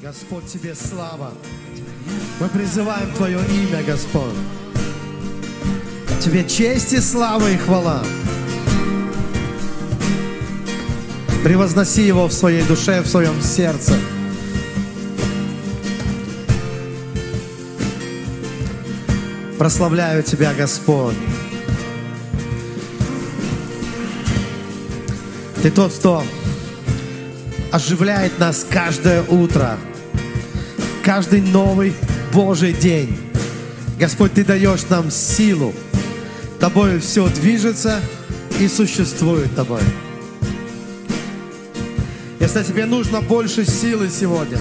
Господь, 0.00 0.46
Тебе 0.46 0.76
слава. 0.76 1.32
Мы 2.38 2.48
призываем 2.48 3.12
Твое 3.14 3.38
имя, 3.38 3.82
Господь. 3.82 4.32
Тебе 6.20 6.48
честь 6.48 6.92
и 6.92 7.00
слава 7.00 7.50
и 7.50 7.56
хвала. 7.56 8.04
Превозноси 11.42 12.02
Его 12.06 12.28
в 12.28 12.32
своей 12.32 12.62
душе, 12.62 13.02
в 13.02 13.08
своем 13.08 13.42
сердце. 13.42 13.94
Прославляю 19.58 20.22
Тебя, 20.22 20.54
Господь. 20.54 21.16
Ты 25.60 25.72
тот, 25.72 25.92
кто 25.92 26.22
оживляет 27.70 28.38
нас 28.38 28.66
каждое 28.68 29.22
утро, 29.22 29.78
каждый 31.02 31.40
новый 31.40 31.94
Божий 32.32 32.72
день. 32.72 33.18
Господь, 33.98 34.34
Ты 34.34 34.44
даешь 34.44 34.88
нам 34.88 35.10
силу. 35.10 35.74
Тобой 36.60 36.98
все 36.98 37.28
движется 37.28 38.00
и 38.58 38.68
существует 38.68 39.54
Тобой. 39.54 39.82
Если 42.40 42.62
тебе 42.62 42.86
нужно 42.86 43.20
больше 43.20 43.64
силы 43.64 44.08
сегодня, 44.08 44.58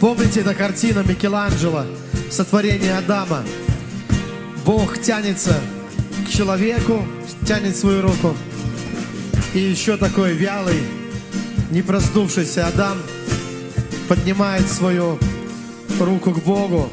помните, 0.00 0.40
эта 0.40 0.54
картина 0.54 1.04
Микеланджело, 1.06 1.84
сотворение 2.30 2.98
Адама. 2.98 3.42
Бог 4.64 5.00
тянется 5.00 5.58
к 6.26 6.28
человеку, 6.28 7.06
тянет 7.46 7.76
свою 7.76 8.02
руку. 8.02 8.36
И 9.54 9.60
еще 9.60 9.96
такой 9.96 10.34
вялый, 10.34 10.82
не 11.70 11.82
проснувшийся 11.82 12.66
Адам 12.66 12.98
поднимает 14.08 14.68
свою 14.68 15.18
руку 15.98 16.32
к 16.32 16.42
Богу. 16.42 16.90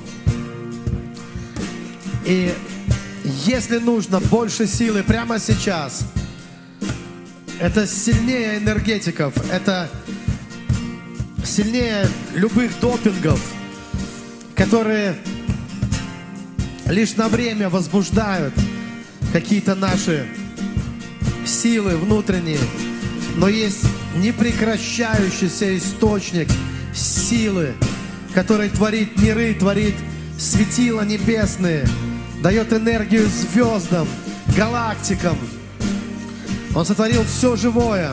И 2.25 2.53
если 3.45 3.77
нужно 3.77 4.19
больше 4.19 4.67
силы 4.67 5.03
прямо 5.03 5.39
сейчас, 5.39 6.05
это 7.59 7.85
сильнее 7.87 8.57
энергетиков, 8.57 9.33
это 9.51 9.89
сильнее 11.45 12.07
любых 12.33 12.71
допингов, 12.79 13.39
которые 14.55 15.15
лишь 16.87 17.15
на 17.15 17.29
время 17.29 17.69
возбуждают 17.69 18.53
какие-то 19.31 19.75
наши 19.75 20.27
силы 21.45 21.97
внутренние, 21.97 22.59
но 23.35 23.47
есть 23.47 23.85
непрекращающийся 24.15 25.77
источник 25.77 26.47
силы, 26.93 27.73
который 28.33 28.69
творит 28.69 29.17
миры, 29.21 29.53
творит 29.53 29.95
светила 30.37 31.01
небесные, 31.01 31.87
дает 32.41 32.73
энергию 32.73 33.27
звездам, 33.27 34.07
галактикам. 34.55 35.37
Он 36.75 36.85
сотворил 36.85 37.23
все 37.23 37.55
живое. 37.55 38.11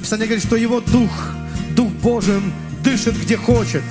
Писание 0.00 0.26
говорит, 0.26 0.44
что 0.44 0.56
его 0.56 0.80
дух, 0.80 1.10
дух 1.74 1.90
Божий, 2.02 2.40
дышит 2.84 3.18
где 3.20 3.36
хочет. 3.36 3.82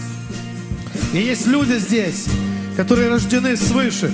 И 1.13 1.17
есть 1.17 1.47
люди 1.47 1.77
здесь, 1.77 2.27
которые 2.77 3.09
рождены 3.09 3.57
свыше, 3.57 4.11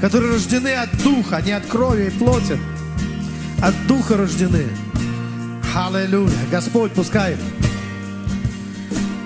которые 0.00 0.32
рождены 0.32 0.74
от 0.74 1.02
духа, 1.02 1.40
не 1.44 1.52
от 1.52 1.66
крови 1.66 2.06
и 2.06 2.10
плоти, 2.10 2.58
от 3.60 3.74
духа 3.86 4.16
рождены. 4.16 4.66
Аллилуйя. 5.74 6.30
Господь, 6.50 6.92
пускай. 6.92 7.34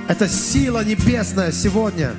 Эта 0.06 0.28
сила 0.28 0.84
небесная 0.84 1.50
сегодня, 1.50 2.12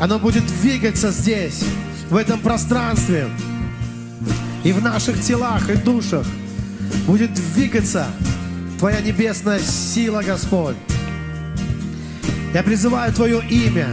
она 0.00 0.16
будет 0.16 0.46
двигаться 0.62 1.10
здесь, 1.10 1.62
в 2.08 2.16
этом 2.16 2.40
пространстве, 2.40 3.28
и 4.64 4.72
в 4.72 4.82
наших 4.82 5.20
телах 5.20 5.68
и 5.68 5.74
душах 5.74 6.26
будет 7.06 7.34
двигаться 7.34 8.06
Твоя 8.78 9.00
небесная 9.02 9.60
сила, 9.60 10.22
Господь. 10.22 10.76
Я 12.54 12.62
призываю 12.62 13.12
Твое 13.12 13.42
имя, 13.50 13.88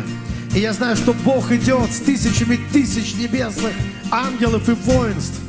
и 0.55 0.59
я 0.59 0.71
знаю, 0.71 0.95
что 0.95 1.13
Бог 1.13 1.51
идет 1.51 1.91
с 1.91 1.99
тысячами 1.99 2.57
тысяч 2.71 3.15
небесных 3.15 3.73
ангелов 4.11 4.69
и 4.69 4.73
воинств, 4.73 5.41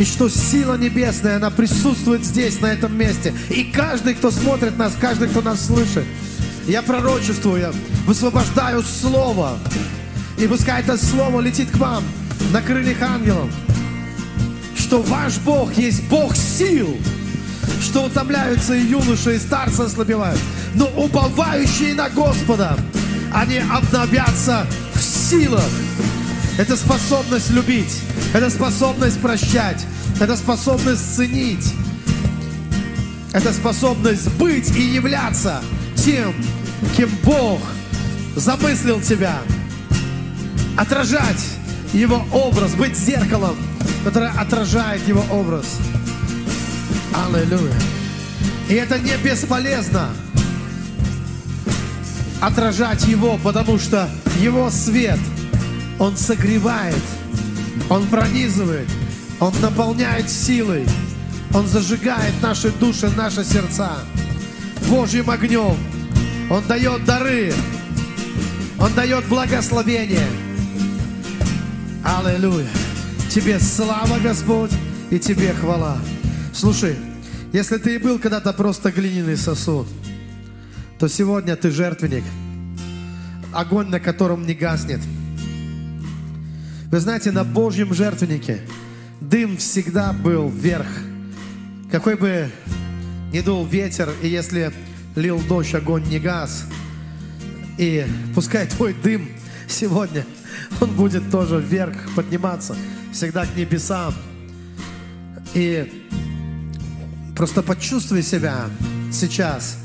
и 0.00 0.04
что 0.06 0.30
сила 0.30 0.78
небесная, 0.78 1.36
она 1.36 1.50
присутствует 1.50 2.24
здесь, 2.24 2.58
на 2.62 2.72
этом 2.72 2.96
месте. 2.96 3.34
И 3.50 3.64
каждый, 3.64 4.14
кто 4.14 4.30
смотрит 4.30 4.78
нас, 4.78 4.94
каждый, 4.98 5.28
кто 5.28 5.42
нас 5.42 5.66
слышит, 5.66 6.06
я 6.66 6.80
пророчествую, 6.80 7.60
я 7.60 7.72
высвобождаю 8.06 8.82
Слово. 8.82 9.58
И 10.38 10.46
пускай 10.46 10.80
это 10.80 10.96
Слово 10.96 11.42
летит 11.42 11.70
к 11.70 11.76
вам 11.76 12.02
на 12.50 12.62
крыльях 12.62 13.02
ангелов. 13.02 13.50
Что 14.74 15.02
ваш 15.02 15.36
Бог 15.40 15.74
есть 15.74 16.08
Бог 16.08 16.34
сил. 16.34 16.96
Что 17.82 18.04
утомляются 18.04 18.74
и 18.74 18.86
юноши, 18.86 19.36
и 19.36 19.38
старцы 19.38 19.82
ослабевают. 19.82 20.40
Но 20.76 20.86
уповающие 20.96 21.92
на 21.92 22.08
Господа, 22.08 22.74
они 23.34 23.58
обновятся 23.58 24.66
в 24.94 25.02
силах. 25.02 25.68
Это 26.56 26.74
способность 26.74 27.50
любить. 27.50 28.00
Это 28.32 28.48
способность 28.48 29.20
прощать. 29.20 29.84
Это 30.20 30.36
способность 30.36 31.16
ценить. 31.16 31.74
Это 33.32 33.52
способность 33.52 34.32
быть 34.34 34.70
и 34.76 34.82
являться 34.82 35.62
тем, 35.96 36.34
кем 36.96 37.10
Бог 37.24 37.60
замыслил 38.36 39.00
тебя. 39.00 39.38
Отражать 40.76 41.44
Его 41.92 42.24
образ, 42.32 42.74
быть 42.74 42.96
зеркалом, 42.96 43.56
которое 44.04 44.30
отражает 44.30 45.06
Его 45.08 45.24
образ. 45.30 45.78
Аллилуйя. 47.12 47.74
И 48.68 48.74
это 48.74 48.98
не 49.00 49.16
бесполезно 49.16 50.08
отражать 52.40 53.04
Его, 53.06 53.38
потому 53.42 53.78
что 53.78 54.08
Его 54.38 54.70
свет, 54.70 55.18
Он 55.98 56.16
согревает, 56.16 57.02
Он 57.88 58.06
пронизывает, 58.06 58.88
Он 59.40 59.52
наполняет 59.60 60.30
силой, 60.30 60.86
Он 61.54 61.66
зажигает 61.66 62.34
наши 62.42 62.70
души, 62.70 63.10
наши 63.16 63.44
сердца 63.44 63.98
Божьим 64.88 65.30
огнем. 65.30 65.76
Он 66.50 66.62
дает 66.66 67.04
дары, 67.04 67.52
Он 68.78 68.92
дает 68.94 69.24
благословение. 69.26 70.26
Аллилуйя. 72.04 72.66
Тебе 73.30 73.60
слава, 73.60 74.18
Господь, 74.18 74.72
и 75.10 75.18
Тебе 75.18 75.52
хвала. 75.52 75.98
Слушай, 76.52 76.96
если 77.52 77.76
ты 77.76 77.94
и 77.94 77.98
был 77.98 78.18
когда-то 78.18 78.52
просто 78.52 78.90
глиняный 78.90 79.36
сосуд, 79.36 79.86
то 80.98 81.08
сегодня 81.08 81.56
ты 81.56 81.70
жертвенник, 81.70 82.24
огонь 83.52 83.88
на 83.88 84.00
котором 84.00 84.46
не 84.46 84.54
гаснет. 84.54 85.00
Вы 86.90 86.98
знаете, 86.98 87.30
на 87.30 87.44
Божьем 87.44 87.94
жертвеннике 87.94 88.62
дым 89.20 89.56
всегда 89.58 90.12
был 90.12 90.48
вверх. 90.48 90.88
Какой 91.88 92.16
бы 92.16 92.50
ни 93.32 93.40
дул 93.42 93.64
ветер, 93.64 94.12
и 94.22 94.26
если 94.26 94.72
лил 95.14 95.40
дождь, 95.48 95.72
огонь 95.72 96.02
не 96.08 96.18
газ. 96.18 96.64
И 97.78 98.04
пускай 98.34 98.66
твой 98.66 98.92
дым 98.92 99.28
сегодня, 99.68 100.26
он 100.80 100.90
будет 100.96 101.30
тоже 101.30 101.60
вверх 101.60 101.96
подниматься, 102.16 102.74
всегда 103.12 103.46
к 103.46 103.54
небесам. 103.56 104.12
И 105.54 106.10
просто 107.36 107.62
почувствуй 107.62 108.24
себя 108.24 108.64
сейчас 109.12 109.78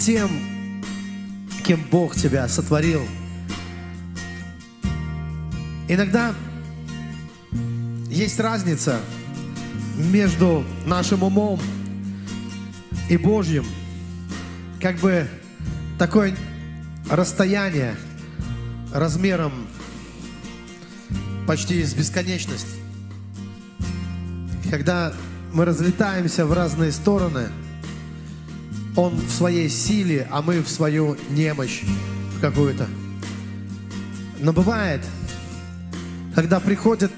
тем, 0.00 0.28
кем 1.62 1.80
Бог 1.92 2.16
тебя 2.16 2.48
сотворил. 2.48 3.02
Иногда 5.92 6.36
есть 8.08 8.38
разница 8.38 9.00
между 9.96 10.64
нашим 10.86 11.24
умом 11.24 11.58
и 13.08 13.16
Божьим. 13.16 13.66
Как 14.80 14.98
бы 14.98 15.26
такое 15.98 16.36
расстояние 17.10 17.96
размером 18.94 19.66
почти 21.48 21.82
с 21.82 21.92
бесконечность. 21.92 22.68
Когда 24.70 25.12
мы 25.52 25.64
разлетаемся 25.64 26.46
в 26.46 26.52
разные 26.52 26.92
стороны, 26.92 27.48
Он 28.94 29.16
в 29.16 29.30
своей 29.32 29.68
силе, 29.68 30.28
а 30.30 30.40
мы 30.40 30.62
в 30.62 30.68
свою 30.68 31.16
немощь 31.30 31.82
какую-то. 32.40 32.86
Но 34.38 34.52
бывает, 34.52 35.04
когда 36.40 36.58
приходит 36.58 37.12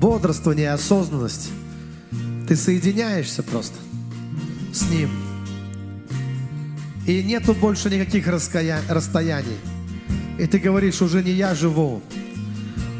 бодрствование, 0.00 0.72
осознанность, 0.72 1.52
ты 2.48 2.56
соединяешься 2.56 3.44
просто. 3.44 3.76
с 4.72 4.82
Ним. 4.90 5.10
И 7.06 7.22
нету 7.22 7.54
больше 7.54 7.88
никаких 7.88 8.26
раская... 8.26 8.82
расстояний. 8.88 9.58
И 10.40 10.46
ты 10.48 10.58
говоришь, 10.58 11.00
уже 11.02 11.22
не 11.22 11.30
я 11.30 11.54
живу, 11.54 12.02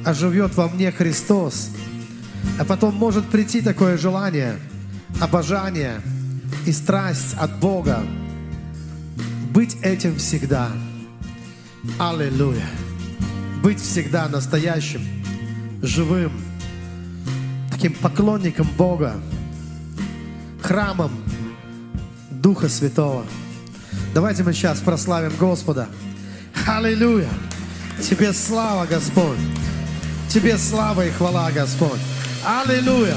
а 0.04 0.14
живет 0.14 0.54
во 0.54 0.68
мне 0.68 0.92
Христос. 0.92 1.70
А 2.60 2.64
потом 2.64 2.94
может 2.94 3.28
прийти 3.28 3.60
такое 3.60 3.98
желание, 3.98 4.60
обожание 5.20 6.00
и 6.66 6.72
страсть 6.72 7.34
от 7.36 7.58
Бога. 7.58 7.98
Быть 9.52 9.76
этим 9.82 10.18
всегда. 10.18 10.70
Аллилуйя. 11.98 12.68
Быть 13.60 13.80
всегда 13.80 14.28
настоящим, 14.28 15.17
живым, 15.82 16.32
таким 17.70 17.94
поклонником 17.94 18.68
Бога, 18.76 19.14
храмом 20.62 21.12
Духа 22.30 22.68
Святого. 22.68 23.24
Давайте 24.14 24.42
мы 24.42 24.52
сейчас 24.52 24.80
прославим 24.80 25.32
Господа. 25.38 25.88
Аллилуйя! 26.66 27.28
Тебе 28.02 28.32
слава, 28.32 28.86
Господь! 28.86 29.38
Тебе 30.28 30.58
слава 30.58 31.06
и 31.06 31.10
хвала, 31.10 31.50
Господь! 31.52 32.00
Аллилуйя! 32.44 33.16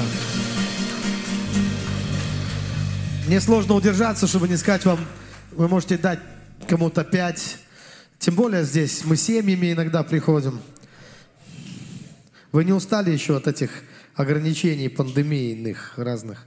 Мне 3.26 3.40
сложно 3.40 3.74
удержаться, 3.74 4.26
чтобы 4.26 4.48
не 4.48 4.56
сказать 4.56 4.84
вам, 4.84 4.98
вы 5.52 5.68
можете 5.68 5.96
дать 5.96 6.18
кому-то 6.68 7.04
пять. 7.04 7.58
Тем 8.18 8.34
более 8.34 8.64
здесь 8.64 9.02
мы 9.04 9.16
семьями 9.16 9.72
иногда 9.72 10.02
приходим. 10.02 10.60
Вы 12.52 12.64
не 12.64 12.72
устали 12.72 13.10
еще 13.10 13.36
от 13.36 13.48
этих 13.48 13.70
ограничений 14.14 14.90
пандемийных 14.90 15.94
разных? 15.96 16.46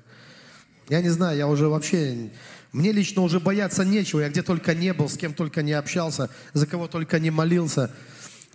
Я 0.88 1.02
не 1.02 1.10
знаю, 1.10 1.38
я 1.38 1.48
уже 1.48 1.68
вообще... 1.68 2.30
Мне 2.72 2.92
лично 2.92 3.22
уже 3.22 3.40
бояться 3.40 3.84
нечего. 3.84 4.20
Я 4.20 4.30
где 4.30 4.44
только 4.44 4.76
не 4.76 4.94
был, 4.94 5.10
с 5.10 5.18
кем 5.18 5.34
только 5.34 5.64
не 5.64 5.72
общался, 5.74 6.30
за 6.54 6.68
кого 6.68 6.88
только 6.88 7.20
не 7.20 7.32
молился, 7.32 7.90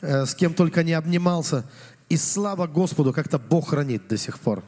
э, 0.01 0.27
с 0.27 0.35
кем 0.35 0.55
только 0.55 0.85
не 0.85 0.93
обнимался. 0.93 1.69
И 2.09 2.17
слава 2.17 2.67
Господу, 2.67 3.13
как-то 3.13 3.39
Бог 3.39 3.71
хранит 3.71 4.07
до 4.09 4.17
сих 4.17 4.39
пор. 4.39 4.63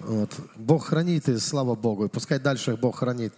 Вот. 0.00 0.32
Бог 0.56 0.86
хранит, 0.86 1.28
и 1.28 1.38
слава 1.38 1.74
Богу. 1.74 2.06
И 2.06 2.08
пускай 2.08 2.40
дальше 2.40 2.76
Бог 2.76 3.00
хранит. 3.00 3.34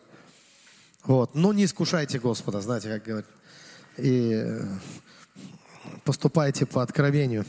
Вот. 1.04 1.34
Но 1.34 1.52
не 1.52 1.64
искушайте 1.64 2.18
Господа, 2.18 2.60
знаете, 2.60 2.88
как 2.88 3.02
говорят. 3.02 3.26
И 3.98 4.30
э, 4.32 4.64
поступайте 6.04 6.64
по 6.64 6.82
откровению. 6.82 7.44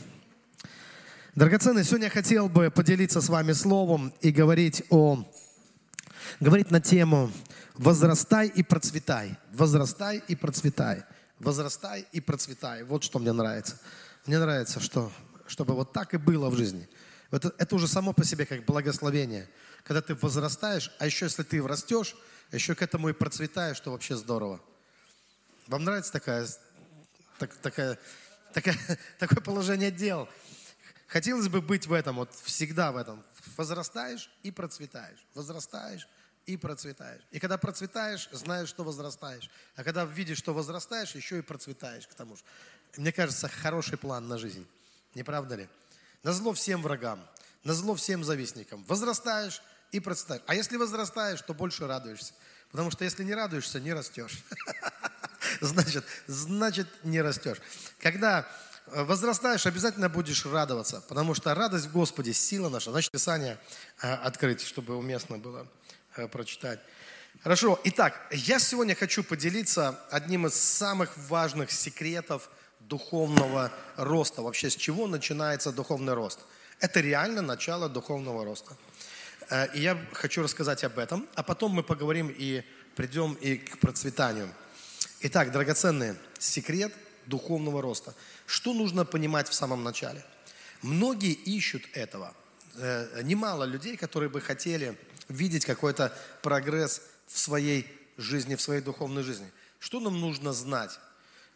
Драгоценные, 1.36 1.84
сегодня 1.84 2.06
я 2.06 2.10
хотел 2.10 2.48
бы 2.48 2.70
поделиться 2.70 3.20
с 3.20 3.28
вами 3.28 3.52
словом 3.52 4.10
и 4.22 4.30
говорить 4.30 4.84
о 4.88 5.22
говорить 6.40 6.70
на 6.70 6.80
тему 6.80 7.30
«Возрастай 7.74 8.48
и 8.48 8.62
процветай». 8.62 9.36
Возрастай 9.52 10.22
и 10.28 10.34
процветай. 10.34 11.04
Возрастай 11.38 12.06
и 12.10 12.22
процветай. 12.22 12.84
Вот 12.84 13.04
что 13.04 13.18
мне 13.18 13.32
нравится. 13.32 13.78
Мне 14.24 14.38
нравится, 14.38 14.80
что, 14.80 15.12
чтобы 15.46 15.74
вот 15.74 15.92
так 15.92 16.14
и 16.14 16.16
было 16.16 16.48
в 16.48 16.56
жизни. 16.56 16.88
Это, 17.30 17.52
это 17.58 17.74
уже 17.74 17.86
само 17.86 18.14
по 18.14 18.24
себе 18.24 18.46
как 18.46 18.64
благословение. 18.64 19.46
Когда 19.84 20.00
ты 20.00 20.14
возрастаешь, 20.14 20.90
а 20.98 21.04
еще 21.04 21.26
если 21.26 21.42
ты 21.42 21.62
растешь, 21.62 22.16
еще 22.50 22.74
к 22.74 22.80
этому 22.80 23.10
и 23.10 23.12
процветаешь, 23.12 23.76
что 23.76 23.92
вообще 23.92 24.16
здорово. 24.16 24.58
Вам 25.66 25.84
нравится 25.84 26.12
такая, 26.12 26.46
так, 27.38 27.54
такая, 27.56 27.98
такая, 28.54 28.78
такое 29.18 29.42
положение 29.42 29.90
дел? 29.90 30.30
Хотелось 31.16 31.48
бы 31.48 31.62
быть 31.62 31.86
в 31.86 31.94
этом, 31.94 32.16
вот 32.16 32.34
всегда 32.44 32.92
в 32.92 32.98
этом. 32.98 33.24
Возрастаешь 33.56 34.30
и 34.42 34.50
процветаешь. 34.50 35.16
Возрастаешь 35.34 36.06
и 36.44 36.58
процветаешь. 36.58 37.22
И 37.30 37.38
когда 37.38 37.56
процветаешь, 37.56 38.28
знаешь, 38.32 38.68
что 38.68 38.84
возрастаешь. 38.84 39.48
А 39.76 39.82
когда 39.82 40.04
видишь, 40.04 40.36
что 40.36 40.52
возрастаешь, 40.52 41.14
еще 41.14 41.38
и 41.38 41.40
процветаешь 41.40 42.06
к 42.06 42.12
тому 42.12 42.36
же. 42.36 42.42
Мне 42.98 43.12
кажется, 43.12 43.48
хороший 43.48 43.96
план 43.96 44.28
на 44.28 44.36
жизнь. 44.36 44.66
Не 45.14 45.22
правда 45.22 45.54
ли? 45.54 45.70
На 46.22 46.34
зло 46.34 46.52
всем 46.52 46.82
врагам, 46.82 47.26
на 47.64 47.72
зло 47.72 47.94
всем 47.94 48.22
завистникам. 48.22 48.84
Возрастаешь 48.84 49.62
и 49.92 50.00
процветаешь. 50.00 50.42
А 50.46 50.54
если 50.54 50.76
возрастаешь, 50.76 51.40
то 51.40 51.54
больше 51.54 51.86
радуешься. 51.86 52.34
Потому 52.70 52.90
что 52.90 53.04
если 53.04 53.24
не 53.24 53.34
радуешься, 53.34 53.80
не 53.80 53.94
растешь. 53.94 54.42
Значит, 55.62 56.04
значит, 56.26 56.86
не 57.04 57.22
растешь. 57.22 57.62
Когда 58.00 58.46
возрастаешь, 58.86 59.66
обязательно 59.66 60.08
будешь 60.08 60.46
радоваться, 60.46 61.02
потому 61.08 61.34
что 61.34 61.54
радость 61.54 61.86
в 61.86 61.92
Господе, 61.92 62.32
сила 62.32 62.68
наша. 62.68 62.90
Значит, 62.90 63.12
Писание 63.12 63.58
э, 64.02 64.12
открыть, 64.12 64.62
чтобы 64.62 64.96
уместно 64.96 65.38
было 65.38 65.66
Э, 66.16 66.28
прочитать. 66.28 66.80
Хорошо, 67.42 67.78
итак, 67.84 68.18
я 68.30 68.58
сегодня 68.58 68.94
хочу 68.94 69.22
поделиться 69.22 70.00
одним 70.10 70.46
из 70.46 70.54
самых 70.54 71.10
важных 71.28 71.70
секретов 71.70 72.48
духовного 72.80 73.70
роста. 73.96 74.40
Вообще, 74.40 74.70
с 74.70 74.76
чего 74.76 75.06
начинается 75.06 75.72
духовный 75.72 76.14
рост? 76.14 76.40
Это 76.80 77.00
реально 77.00 77.42
начало 77.42 77.90
духовного 77.90 78.44
роста. 78.46 78.76
Э, 79.50 79.66
и 79.74 79.80
я 79.80 79.98
хочу 80.14 80.42
рассказать 80.42 80.84
об 80.84 80.98
этом, 80.98 81.28
а 81.34 81.42
потом 81.42 81.72
мы 81.72 81.82
поговорим 81.82 82.34
и 82.34 82.64
придем 82.94 83.34
и 83.34 83.56
к 83.56 83.78
процветанию. 83.78 84.48
Итак, 85.20 85.52
драгоценные, 85.52 86.16
секрет 86.38 86.94
духовного 87.26 87.82
роста. 87.82 88.14
Что 88.46 88.72
нужно 88.72 89.04
понимать 89.04 89.48
в 89.48 89.54
самом 89.54 89.82
начале? 89.84 90.24
Многие 90.82 91.32
ищут 91.32 91.82
этого. 91.92 92.34
Э, 92.74 93.22
немало 93.22 93.64
людей, 93.64 93.96
которые 93.96 94.28
бы 94.28 94.40
хотели 94.40 94.96
видеть 95.28 95.64
какой-то 95.64 96.16
прогресс 96.42 97.02
в 97.26 97.38
своей 97.38 97.86
жизни, 98.16 98.54
в 98.54 98.60
своей 98.60 98.80
духовной 98.80 99.22
жизни. 99.22 99.50
Что 99.78 100.00
нам 100.00 100.20
нужно 100.20 100.52
знать? 100.52 100.98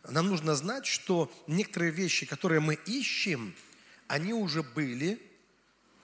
Нам 0.09 0.29
нужно 0.29 0.55
знать, 0.55 0.87
что 0.87 1.31
некоторые 1.47 1.93
вещи, 1.93 2.27
которые 2.27 2.61
мы 2.61 2.75
ищем, 2.87 3.55
они 4.09 4.33
уже 4.33 4.63
были, 4.63 5.21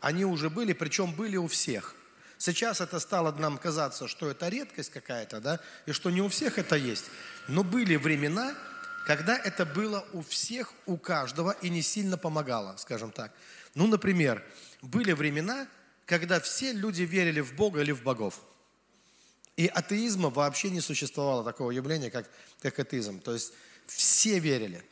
они 0.00 0.24
уже 0.24 0.50
были, 0.50 0.72
причем 0.72 1.12
были 1.12 1.36
у 1.36 1.48
всех. 1.48 1.94
Сейчас 2.38 2.80
это 2.80 3.00
стало 3.00 3.32
нам 3.32 3.56
казаться, 3.56 4.08
что 4.08 4.30
это 4.30 4.48
редкость 4.48 4.90
какая-то, 4.90 5.40
да, 5.40 5.60
и 5.86 5.92
что 5.92 6.10
не 6.10 6.20
у 6.20 6.28
всех 6.28 6.58
это 6.58 6.76
есть. 6.76 7.06
Но 7.48 7.64
были 7.64 7.96
времена, 7.96 8.54
когда 9.06 9.38
это 9.38 9.64
было 9.64 10.04
у 10.12 10.20
всех, 10.22 10.72
у 10.84 10.96
каждого, 10.96 11.52
и 11.62 11.70
не 11.70 11.80
сильно 11.80 12.18
помогало, 12.18 12.76
скажем 12.76 13.12
так. 13.12 13.32
Ну, 13.76 13.86
например, 13.86 14.44
были 14.82 15.12
времена, 15.12 15.68
когда 16.06 16.40
все 16.40 16.72
люди 16.72 17.04
верили 17.04 17.40
в 17.40 17.54
Бога 17.54 17.82
или 17.82 17.92
в 17.92 18.02
богов. 18.02 18.40
И 19.56 19.68
атеизма 19.68 20.28
вообще 20.28 20.70
не 20.70 20.80
существовало 20.80 21.44
такого 21.44 21.70
явления, 21.70 22.10
как, 22.10 22.28
как 22.60 22.80
атеизм. 22.80 23.20
То 23.20 23.32
есть 23.32 23.52
все 23.86 24.40
верили. 24.40 24.82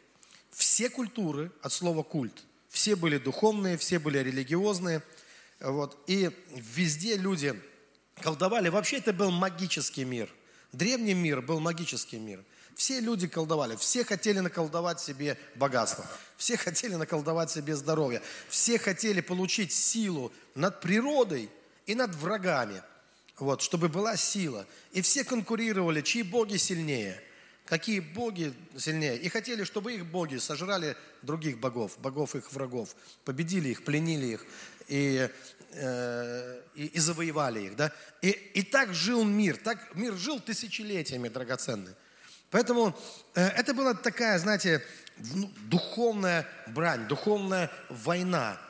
Все 0.53 0.91
культуры, 0.91 1.51
от 1.61 1.73
слова 1.73 2.05
культ, 2.05 2.45
все 2.69 2.95
были 2.95 3.19
духовные, 3.19 3.77
все 3.77 3.99
были 3.99 4.19
религиозные. 4.19 5.03
Вот. 5.59 5.99
И 6.07 6.31
везде 6.55 7.17
люди 7.17 7.61
колдовали. 8.23 8.69
Вообще 8.69 8.99
это 8.99 9.13
был 9.13 9.33
магический 9.33 10.05
мир. 10.05 10.33
Древний 10.71 11.15
мир 11.15 11.43
был 11.43 11.59
магический 11.59 12.21
мир– 12.21 12.45
все 12.75 13.01
люди 13.01 13.27
колдовали, 13.27 13.77
все 13.77 14.05
хотели 14.05 14.41
наколдовать 14.41 15.01
себе 15.01 15.39
богатство, 15.55 16.05
все 16.37 16.57
хотели 16.57 16.95
наколдовать 16.95 17.51
себе 17.51 17.77
здоровье, 17.77 18.21
все 18.49 18.79
хотели 18.79 19.21
получить 19.21 19.73
силу 19.73 20.33
над 20.55 20.81
природой 20.81 21.51
и 21.87 21.95
над 21.95 22.15
врагами, 22.15 22.83
вот, 23.39 23.63
чтобы 23.63 23.89
была 23.89 24.17
сила. 24.17 24.67
И 24.93 25.03
все 25.03 25.25
конкурировали, 25.25 26.01
чьи 26.01 26.23
боги 26.23 26.57
сильнее, 26.57 27.21
какие 27.65 28.01
боги 28.01 28.53
сильнее. 28.77 29.19
И 29.19 29.29
хотели, 29.29 29.65
чтобы 29.65 29.95
их 29.95 30.07
боги 30.07 30.37
сожрали 30.37 30.97
других 31.23 31.59
богов, 31.59 31.99
богов 31.99 32.35
их 32.35 32.53
врагов, 32.53 32.95
победили 33.25 33.71
их, 33.71 33.85
пленили 33.85 34.27
их 34.27 34.47
и, 34.89 35.29
э, 35.73 36.63
и, 36.75 36.87
и 36.87 36.99
завоевали 36.99 37.67
их. 37.67 37.77
Да? 37.77 37.93
И, 38.21 38.31
и 38.31 38.63
так 38.63 38.95
жил 38.95 39.25
мир, 39.25 39.57
так 39.57 39.95
мир 39.95 40.15
жил 40.15 40.41
тысячелетиями 40.41 41.29
драгоценный. 41.29 41.95
Поэтому 42.55 42.97
э, 43.35 43.49
это 43.49 43.75
была 43.75 43.95
такая, 43.95 44.39
знаете, 44.39 44.81
духовная 45.69 46.47
брань, 46.69 47.09
духовная 47.09 47.69
война, 47.89 48.61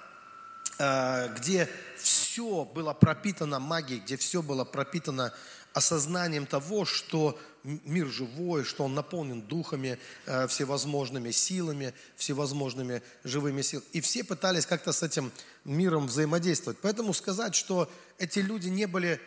э, 0.78 1.28
где 1.36 1.68
все 1.98 2.64
было 2.64 2.94
пропитано 2.94 3.58
магией, 3.58 4.00
где 4.00 4.16
все 4.16 4.40
было 4.40 4.64
пропитано 4.64 5.34
осознанием 5.74 6.46
того, 6.46 6.86
что 6.86 7.38
мир 7.62 8.06
живой, 8.06 8.64
что 8.64 8.84
он 8.84 8.94
наполнен 8.94 9.42
духами 9.42 9.98
э, 10.24 10.46
всевозможными 10.46 11.30
силами, 11.30 11.92
всевозможными 12.16 13.02
живыми 13.22 13.60
силами. 13.60 13.86
И 13.92 14.00
все 14.00 14.24
пытались 14.24 14.64
как-то 14.64 14.92
с 14.92 15.02
этим 15.02 15.30
миром 15.66 16.06
взаимодействовать. 16.06 16.78
Поэтому 16.80 17.12
сказать, 17.12 17.54
что 17.54 17.90
эти 18.18 18.38
люди 18.38 18.68
не 18.68 18.86
были 18.86 19.20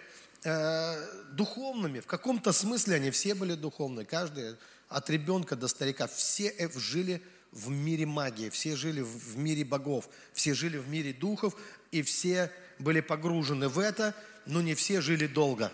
э, 0.44 1.06
духовными. 1.32 2.00
В 2.00 2.08
каком-то 2.08 2.52
смысле 2.52 2.96
они 2.96 3.12
все 3.12 3.34
были 3.36 3.56
духовные. 3.56 4.06
Каждый 4.06 4.56
от 4.90 5.10
ребенка 5.10 5.56
до 5.56 5.68
старика. 5.68 6.08
Все 6.08 6.54
жили 6.76 7.22
в 7.52 7.70
мире 7.70 8.06
магии, 8.06 8.50
все 8.50 8.76
жили 8.76 9.02
в 9.02 9.38
мире 9.38 9.64
богов, 9.64 10.10
все 10.34 10.54
жили 10.54 10.78
в 10.78 10.88
мире 10.90 11.14
духов, 11.14 11.56
и 11.92 12.02
все 12.02 12.52
были 12.80 13.00
погружены 13.02 13.70
в 13.70 13.80
это, 13.80 14.14
но 14.46 14.62
не 14.62 14.76
все 14.76 15.02
жили 15.02 15.28
долго. 15.28 15.72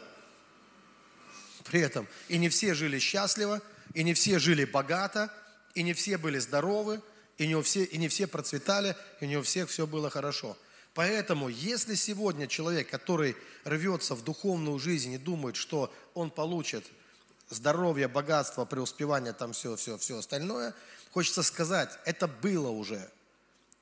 при 1.65 1.81
этом. 1.81 2.07
И 2.27 2.37
не 2.37 2.49
все 2.49 2.73
жили 2.73 2.99
счастливо, 2.99 3.61
и 3.93 4.03
не 4.03 4.13
все 4.13 4.39
жили 4.39 4.65
богато, 4.65 5.33
и 5.75 5.83
не 5.83 5.93
все 5.93 6.17
были 6.17 6.39
здоровы, 6.39 7.01
и 7.37 7.47
не, 7.47 7.59
все, 7.61 7.83
и 7.83 7.97
не 7.97 8.07
все 8.09 8.27
процветали, 8.27 8.95
и 9.21 9.27
не 9.27 9.37
у 9.37 9.43
всех 9.43 9.69
все 9.69 9.87
было 9.87 10.09
хорошо. 10.09 10.57
Поэтому, 10.93 11.49
если 11.49 11.95
сегодня 11.95 12.47
человек, 12.47 12.89
который 12.89 13.35
рвется 13.63 14.13
в 14.15 14.23
духовную 14.23 14.77
жизнь 14.77 15.11
и 15.13 15.17
думает, 15.17 15.55
что 15.55 15.91
он 16.13 16.29
получит 16.29 16.85
здоровье, 17.49 18.07
богатство, 18.07 18.65
преуспевание, 18.65 19.33
там 19.33 19.53
все, 19.53 19.75
все, 19.75 19.97
все 19.97 20.19
остальное, 20.19 20.73
хочется 21.11 21.41
сказать, 21.41 21.89
это 22.05 22.27
было 22.27 22.69
уже. 22.69 23.09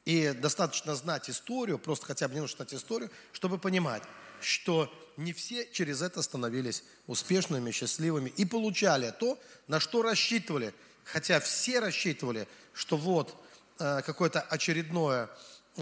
И 0.05 0.31
достаточно 0.31 0.95
знать 0.95 1.29
историю, 1.29 1.77
просто 1.77 2.05
хотя 2.05 2.27
бы 2.27 2.35
немножко 2.35 2.57
знать 2.57 2.73
историю, 2.73 3.11
чтобы 3.33 3.57
понимать, 3.57 4.03
что 4.39 4.91
не 5.17 5.33
все 5.33 5.69
через 5.71 6.01
это 6.01 6.21
становились 6.21 6.83
успешными, 7.07 7.71
счастливыми 7.71 8.29
и 8.29 8.45
получали 8.45 9.13
то, 9.19 9.39
на 9.67 9.79
что 9.79 10.01
рассчитывали. 10.01 10.73
Хотя 11.03 11.39
все 11.39 11.79
рассчитывали, 11.79 12.47
что 12.73 12.97
вот 12.97 13.35
э, 13.79 14.01
какое-то 14.05 14.41
очередное 14.41 15.29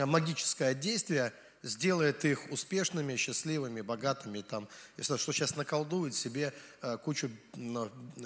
магическое 0.06 0.74
действие 0.74 1.34
сделает 1.62 2.24
их 2.24 2.52
успешными, 2.52 3.16
счастливыми, 3.16 3.82
богатыми, 3.82 4.42
там, 4.42 4.68
если 4.98 5.18
что 5.18 5.34
сейчас 5.34 5.56
наколдует 5.56 6.16
себе 6.16 6.54
э, 6.82 6.98
кучу 6.98 7.30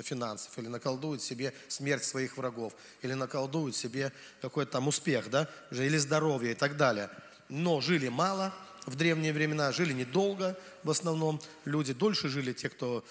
финансов, 0.04 0.58
или 0.58 0.68
наколдует 0.68 1.22
себе 1.22 1.54
смерть 1.68 2.04
своих 2.04 2.38
врагов, 2.38 2.74
или 3.02 3.14
наколдует 3.14 3.76
себе 3.76 4.12
какой-то 4.42 4.74
там 4.74 4.88
успех, 4.88 5.30
да, 5.30 5.50
или 5.72 5.98
здоровье 5.98 6.52
и 6.52 6.56
так 6.56 6.78
далее. 6.78 7.10
Но 7.50 7.82
жили 7.82 8.08
мало, 8.08 8.54
в 8.86 8.96
древние 8.96 9.34
времена 9.34 9.72
жили 9.72 9.94
недолго, 9.94 10.58
в 10.84 10.92
основном 10.92 11.42
люди 11.66 11.94
дольше 11.94 12.30
жили 12.30 12.54
те, 12.54 12.70
кто 12.70 13.04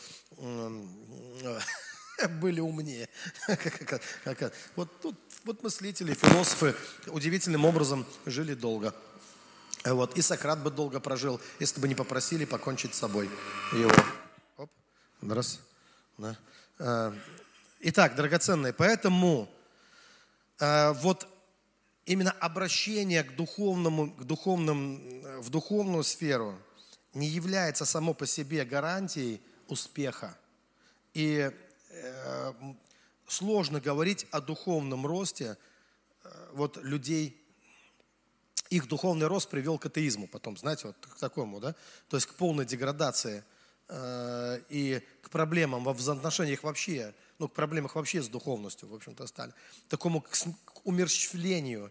были 2.41 2.61
умнее. 2.61 3.09
Вот 4.77 5.01
тут 5.01 5.17
вот 5.45 5.63
мыслители, 5.63 6.15
философы 6.15 6.75
удивительным 7.07 7.65
образом 7.65 8.07
жили 8.27 8.55
долго. 8.55 8.95
Вот. 9.85 10.17
И 10.17 10.23
Сократ 10.23 10.63
бы 10.63 10.71
долго 10.71 11.01
прожил, 11.01 11.41
если 11.59 11.81
бы 11.81 11.89
не 11.89 11.95
попросили 11.95 12.45
покончить 12.45 12.95
с 12.95 12.99
собой 12.99 13.29
его. 13.73 13.91
Оп. 14.57 14.71
Раз. 15.23 15.61
Да. 16.19 16.39
А, 16.79 17.15
итак, 17.81 18.15
драгоценные, 18.15 18.73
поэтому 18.73 19.51
а, 20.61 20.93
вот 20.93 21.27
именно 22.07 22.31
обращение 22.31 23.25
к 23.25 23.35
духовному, 23.35 24.13
к 24.13 24.25
духовным, 24.25 25.41
в 25.41 25.51
духовную 25.51 26.05
сферу 26.05 26.59
не 27.15 27.27
является 27.27 27.85
само 27.85 28.15
по 28.15 28.27
себе 28.27 28.65
гарантией 28.65 29.41
успеха. 29.67 30.37
И 31.15 31.51
сложно 33.33 33.81
говорить 33.81 34.27
о 34.31 34.41
духовном 34.41 35.07
росте 35.07 35.57
э, 36.25 36.29
вот 36.53 36.77
людей, 36.83 37.41
их 38.71 38.89
духовный 38.89 39.27
рост 39.27 39.49
привел 39.49 39.79
к 39.79 39.87
атеизму 39.87 40.29
потом, 40.29 40.57
знаете, 40.57 40.89
вот 40.89 40.97
к 41.01 41.19
такому, 41.19 41.61
да, 41.61 41.75
то 42.09 42.17
есть 42.17 42.27
к 42.27 42.35
полной 42.35 42.67
деградации 42.67 43.45
э, 43.89 44.61
и 44.69 45.03
к 45.23 45.31
проблемам 45.31 45.85
во 45.85 45.95
взаимоотношениях 45.95 46.63
вообще, 46.63 47.15
ну, 47.39 47.49
к 47.49 47.55
проблемам 47.55 47.91
вообще 47.95 48.23
с 48.23 48.29
духовностью, 48.29 48.89
в 48.89 48.95
общем-то, 48.95 49.27
стали, 49.27 49.53
такому 49.89 50.21
к, 50.21 50.31
к 50.31 50.87
умерщвлению, 50.87 51.91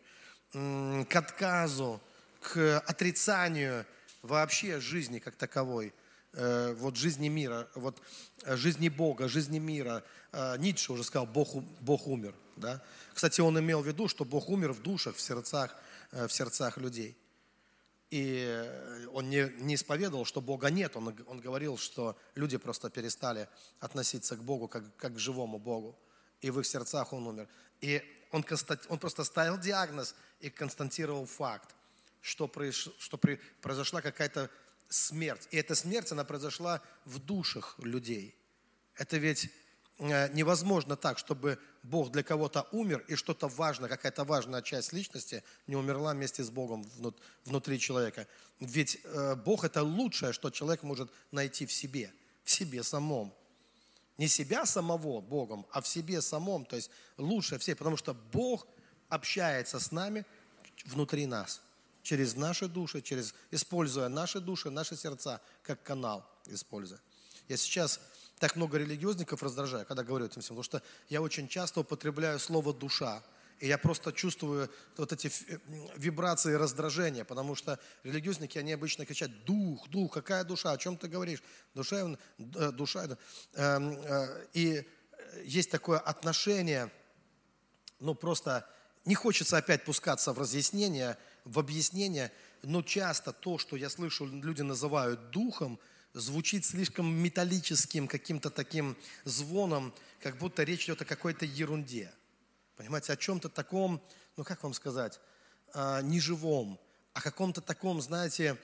э, 0.53 1.05
к 1.09 1.15
отказу, 1.15 1.99
к 2.39 2.79
отрицанию 2.79 3.85
вообще 4.21 4.79
жизни 4.79 5.19
как 5.19 5.35
таковой, 5.35 5.87
э, 5.87 5.91
вот 6.33 6.95
жизни 6.95 7.27
мира, 7.27 7.67
вот 7.75 8.01
э, 8.43 8.55
жизни 8.55 8.89
Бога, 8.89 9.27
жизни 9.27 9.59
мира. 9.59 10.03
Э, 10.31 10.57
Ницше 10.57 10.93
уже 10.93 11.03
сказал, 11.03 11.27
Бог, 11.27 11.55
Бог 11.81 12.07
умер. 12.07 12.33
Да? 12.55 12.81
Кстати, 13.13 13.41
он 13.41 13.59
имел 13.59 13.81
в 13.81 13.87
виду, 13.87 14.07
что 14.07 14.25
Бог 14.25 14.49
умер 14.49 14.73
в 14.73 14.81
душах, 14.81 15.15
в 15.15 15.21
сердцах 15.21 15.75
Э, 16.11 16.27
в 16.27 16.33
сердцах 16.33 16.77
людей. 16.77 17.17
И 18.09 19.07
он 19.13 19.29
не, 19.29 19.49
не 19.59 19.75
исповедовал, 19.75 20.25
что 20.25 20.41
Бога 20.41 20.69
нет. 20.69 20.97
Он, 20.97 21.15
он 21.27 21.39
говорил, 21.39 21.77
что 21.77 22.17
люди 22.35 22.57
просто 22.57 22.89
перестали 22.89 23.47
относиться 23.79 24.35
к 24.35 24.43
Богу 24.43 24.67
как, 24.67 24.83
как 24.97 25.15
к 25.15 25.19
живому 25.19 25.57
Богу. 25.57 25.97
И 26.41 26.51
в 26.51 26.59
их 26.59 26.67
сердцах 26.67 27.13
он 27.13 27.27
умер. 27.27 27.47
И 27.79 28.03
он, 28.31 28.45
он 28.89 28.99
просто 28.99 29.23
ставил 29.23 29.57
диагноз 29.57 30.15
и 30.41 30.49
констатировал 30.49 31.25
факт, 31.25 31.73
что, 32.19 32.49
произ, 32.49 32.89
что 32.99 33.17
при, 33.17 33.39
произошла 33.61 34.01
какая-то 34.01 34.49
смерть. 34.91 35.47
И 35.49 35.57
эта 35.57 35.73
смерть, 35.73 36.11
она 36.11 36.23
произошла 36.23 36.81
в 37.05 37.17
душах 37.17 37.75
людей. 37.79 38.35
Это 38.95 39.17
ведь 39.17 39.49
Э, 40.01 40.29
невозможно 40.33 40.95
так, 40.95 41.19
чтобы 41.19 41.59
Бог 41.83 42.11
для 42.11 42.23
кого-то 42.23 42.67
умер, 42.71 43.05
и 43.07 43.15
что-то 43.15 43.47
важное, 43.47 43.87
какая-то 43.87 44.23
важная 44.23 44.63
часть 44.63 44.93
личности 44.93 45.43
не 45.67 45.75
умерла 45.75 46.13
вместе 46.13 46.43
с 46.43 46.49
Богом 46.49 46.83
внутри 47.45 47.79
человека. 47.79 48.27
Ведь 48.59 48.99
э, 49.03 49.35
Бог– 49.35 49.63
это 49.65 49.83
лучшее, 49.83 50.33
что 50.33 50.49
человек 50.49 50.81
может 50.81 51.11
найти 51.31 51.67
в 51.67 51.71
себе, 51.71 52.11
в 52.43 52.49
себе 52.49 52.81
самом. 52.81 53.31
Не 54.17 54.27
себя 54.27 54.65
самого 54.65 55.21
Богом, 55.21 55.67
а 55.71 55.81
в 55.81 55.87
себе 55.87 56.21
самом, 56.21 56.65
то 56.65 56.77
есть 56.77 56.89
лучшее 57.17 57.59
все, 57.59 57.75
потому 57.75 57.95
что 57.95 58.15
Бог 58.15 58.65
общается 59.07 59.79
с 59.79 59.91
нами 59.91 60.25
внутри 60.85 61.27
нас, 61.27 61.61
через 62.03 62.35
наши 62.35 62.67
души, 62.67 63.01
через, 63.01 63.33
используя 63.51 64.09
наши 64.09 64.39
души, 64.39 64.69
наши 64.69 64.95
сердца, 64.95 65.41
как 65.63 65.83
канал 65.83 66.25
используя. 66.47 66.99
Я 67.47 67.57
сейчас 67.57 67.99
так 68.39 68.55
много 68.55 68.77
религиозников 68.77 69.43
раздражаю, 69.43 69.85
когда 69.85 70.03
говорю 70.03 70.25
этим 70.25 70.41
всем, 70.41 70.55
потому 70.55 70.63
что 70.63 70.81
я 71.09 71.21
очень 71.21 71.47
часто 71.47 71.81
употребляю 71.81 72.39
слово 72.39 72.73
«душа», 72.73 73.23
и 73.59 73.67
я 73.67 73.77
просто 73.77 74.11
чувствую 74.11 74.71
вот 74.97 75.13
эти 75.13 75.31
вибрации 75.95 76.55
раздражения, 76.55 77.23
потому 77.23 77.53
что 77.53 77.77
религиозники, 78.03 78.57
они 78.57 78.73
обычно 78.73 79.05
кричат 79.05 79.45
«дух, 79.45 79.87
дух, 79.89 80.13
какая 80.13 80.43
душа, 80.43 80.71
о 80.71 80.77
чем 80.77 80.97
ты 80.97 81.07
говоришь?» 81.07 81.43
Душа, 81.75 82.17
э, 82.39 82.71
душа. 82.71 83.17
Эм, 83.53 83.91
э, 83.91 84.47
и 84.53 84.83
есть 85.43 85.69
такое 85.69 85.99
отношение, 85.99 86.91
ну 87.99 88.15
просто 88.15 88.67
не 89.05 89.13
хочется 89.13 89.57
опять 89.57 89.85
пускаться 89.85 90.33
в 90.33 90.39
разъяснение, 90.39 91.17
в 91.45 91.59
объяснение, 91.59 92.31
но 92.63 92.81
часто 92.81 93.31
то, 93.33 93.57
что 93.57 93.75
я 93.75 93.89
слышу, 93.89 94.25
люди 94.25 94.61
называют 94.61 95.31
духом– 95.31 95.79
звучит 96.13 96.65
слишком 96.65 97.13
металлическим, 97.13 98.07
каким-то 98.07 98.49
таким 98.49 98.97
звоном, 99.23 99.93
как 100.21 100.37
будто 100.37 100.63
речь 100.63 100.85
идет 100.85 101.01
о 101.01 101.05
какой-то 101.05 101.45
ерунде. 101.45 102.11
Понимаете, 102.75 103.13
о 103.13 103.17
чем-то 103.17 103.49
таком, 103.49 104.01
ну 104.37 104.43
как 104.43 104.63
вам 104.63 104.73
сказать, 104.73 105.19
а, 105.73 106.01
неживом, 106.01 106.79
о 107.13 107.21
каком-то 107.21 107.61
таком, 107.61 108.01
знаете, 108.01 108.57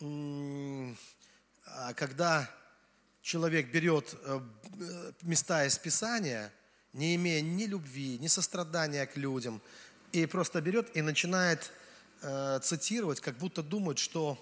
а, 0.00 1.92
когда 1.94 2.50
человек 3.22 3.70
берет 3.70 4.16
э, 4.22 4.40
места 5.22 5.66
из 5.66 5.78
Писания, 5.78 6.50
не 6.94 7.14
имея 7.16 7.42
ни 7.42 7.64
любви, 7.64 8.18
ни 8.18 8.28
сострадания 8.28 9.04
к 9.06 9.16
людям, 9.18 9.60
и 10.12 10.24
просто 10.24 10.62
берет 10.62 10.96
и 10.96 11.02
начинает 11.02 11.70
э, 12.22 12.60
цитировать, 12.62 13.20
как 13.20 13.36
будто 13.38 13.62
думает, 13.62 13.98
что 13.98 14.38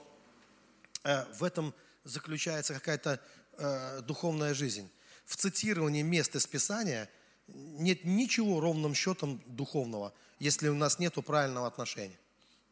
э, 1.04 1.24
в 1.34 1.44
этом 1.44 1.74
заключается 2.04 2.74
какая-то 2.74 3.20
э, 3.58 4.00
духовная 4.02 4.54
жизнь. 4.54 4.90
В 5.24 5.36
цитировании 5.36 6.02
мест 6.02 6.34
из 6.36 6.46
Писания 6.46 7.08
нет 7.46 8.04
ничего 8.04 8.60
ровным 8.60 8.94
счетом 8.94 9.42
духовного, 9.46 10.12
если 10.38 10.68
у 10.68 10.74
нас 10.74 10.98
нет 10.98 11.14
правильного 11.24 11.66
отношения 11.66 12.18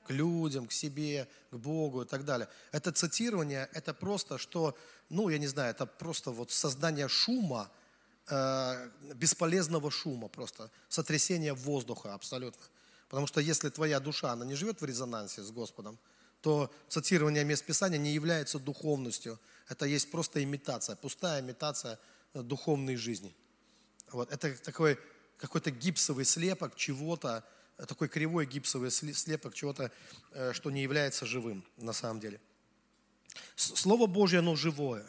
к 0.07 0.11
людям, 0.11 0.67
к 0.67 0.73
себе, 0.73 1.29
к 1.51 1.57
Богу 1.57 2.03
и 2.03 2.05
так 2.05 2.25
далее. 2.25 2.49
Это 2.73 2.93
цитирование, 2.93 3.69
это 3.73 3.93
просто 3.93 4.39
что, 4.39 4.77
ну, 5.09 5.29
я 5.29 5.39
не 5.39 5.49
знаю, 5.49 5.71
это 5.71 5.87
просто 5.87 6.31
вот 6.31 6.53
создание 6.53 7.09
шума, 7.09 7.71
э, 8.29 8.91
бесполезного 9.15 9.91
шума 9.91 10.29
просто, 10.29 10.71
сотрясение 10.89 11.55
воздуха 11.55 12.15
абсолютно. 12.15 12.63
Потому 13.09 13.27
что 13.27 13.41
если 13.41 13.69
твоя 13.69 14.01
душа, 14.01 14.33
она 14.33 14.45
не 14.45 14.55
живет 14.55 14.81
в 14.81 14.85
резонансе 14.85 15.43
с 15.43 15.51
Господом, 15.51 15.99
то 16.41 16.73
цитирование 16.89 17.45
мест 17.45 17.65
Писания 17.65 17.99
не 17.99 18.13
является 18.13 18.59
духовностью. 18.59 19.39
Это 19.69 19.87
есть 19.87 20.11
просто 20.11 20.43
имитация, 20.43 20.97
пустая 20.97 21.41
имитация 21.41 21.99
э, 22.35 22.43
духовной 22.43 22.97
жизни. 22.97 23.35
Вот. 24.13 24.31
Это 24.33 24.55
такой 24.63 24.99
какой-то 25.39 25.71
гипсовый 25.71 26.25
слепок 26.25 26.77
чего-то, 26.77 27.45
э, 27.79 27.87
такой 27.87 28.09
кривой 28.09 28.47
гипсовый 28.47 28.91
слепок 28.91 29.55
чего-то, 29.55 29.91
э, 30.33 30.53
что 30.53 30.71
не 30.71 30.83
является 30.83 31.27
живым 31.27 31.65
на 31.77 31.93
самом 31.93 32.21
деле. 32.21 32.41
Слово 33.55 34.07
Божье, 34.07 34.39
оно 34.39 34.57
живое. 34.57 35.07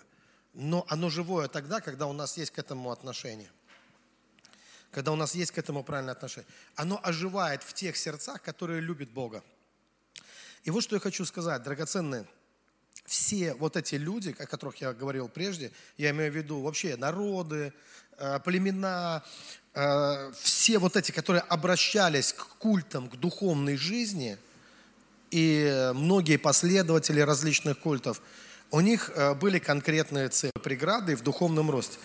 Но 0.53 0.85
оно 0.89 1.09
живое 1.09 1.47
тогда, 1.47 1.81
когда 1.81 2.07
у 2.07 2.13
нас 2.13 2.37
есть 2.37 2.51
к 2.51 2.59
этому 2.59 2.91
отношение. 2.91 3.51
Когда 4.91 5.11
у 5.11 5.15
нас 5.15 5.35
есть 5.35 5.51
к 5.51 5.57
этому 5.57 5.83
правильное 5.83 6.13
отношение. 6.13 6.47
Оно 6.75 6.99
оживает 7.03 7.63
в 7.63 7.73
тех 7.73 7.97
сердцах, 7.97 8.41
которые 8.41 8.81
любят 8.81 9.09
Бога. 9.09 9.43
И 10.63 10.71
вот 10.71 10.83
что 10.83 10.95
я 10.95 10.99
хочу 10.99 11.25
сказать, 11.25 11.63
драгоценные. 11.63 12.25
все 13.05 13.53
вот 13.53 13.77
эти 13.77 13.95
люди, 13.95 14.35
о 14.37 14.45
которых 14.45 14.77
я 14.77 14.93
говорил 14.93 15.29
прежде, 15.29 15.71
я 15.97 16.09
имею 16.09 16.31
в 16.31 16.35
виду 16.35 16.61
вообще 16.61 16.97
народы, 16.97 17.73
э, 18.17 18.39
племена, 18.43 19.23
э, 19.73 20.31
все 20.41 20.77
вот 20.77 20.97
эти, 20.97 21.11
которые 21.11 21.41
обращались 21.41 22.33
к 22.33 22.45
культам, 22.57 23.09
к 23.09 23.15
духовной 23.15 23.77
жизни, 23.77 24.37
и 25.31 25.91
многие 25.93 26.37
последователи 26.37 27.19
различных 27.21 27.79
культов, 27.79 28.21
у 28.71 28.81
них 28.81 29.11
э, 29.15 29.33
были 29.33 29.59
конкретные 29.59 30.29
цели, 30.29 30.51
преграды 30.61 31.15
в 31.15 31.21
духовном 31.21 31.71
росте. 31.71 31.97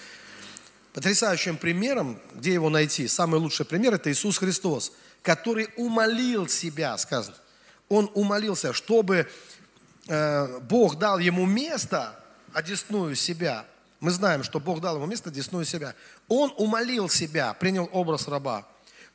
Потрясающим 0.92 1.56
примером, 1.56 2.20
где 2.34 2.52
его 2.52 2.68
найти, 2.68 3.08
самый 3.08 3.40
лучший 3.40 3.64
пример, 3.64 3.94
это 3.94 4.12
Иисус 4.12 4.38
Христос, 4.38 4.92
который 5.22 5.68
умолил 5.76 6.48
себя, 6.48 6.96
сказано. 6.98 7.36
Он 7.88 8.10
умолился, 8.14 8.72
чтобы 8.72 9.28
Э, 10.08 10.58
Бог 10.60 10.98
дал 10.98 11.18
ему 11.18 11.46
место, 11.46 12.18
одесную 12.52 13.14
себя. 13.14 13.66
Мы 14.00 14.10
знаем, 14.10 14.42
что 14.42 14.58
Бог 14.58 14.80
дал 14.80 14.96
ему 14.96 15.06
место, 15.06 15.30
одесную 15.30 15.64
себя. 15.64 15.94
Он 16.28 16.52
умолил 16.56 17.08
себя, 17.08 17.54
принял 17.54 17.88
образ 17.92 18.26
раба. 18.28 18.66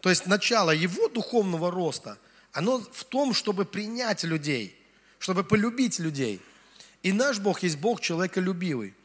То 0.01 0.09
есть 0.09 0.27
начало 0.27 0.71
его 0.71 1.09
духовного 1.09 1.71
роста, 1.71 2.17
оно 2.53 2.79
в 2.79 3.03
том, 3.03 3.33
чтобы 3.33 3.65
принять 3.65 4.23
людей, 4.23 4.79
чтобы 5.19 5.43
полюбить 5.43 5.99
людей. 5.99 6.41
И 7.03 7.11
наш 7.11 7.39
Бог 7.39 7.63
есть 7.63 7.77
Бог 7.77 7.99
человеколюбивый. 7.99 8.95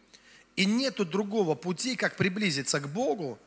И 0.57 0.67
нету 0.67 1.05
другого 1.05 1.55
пути, 1.55 1.97
как 1.97 2.17
приблизиться 2.17 2.81
к 2.81 2.89
Богу, 2.89 3.39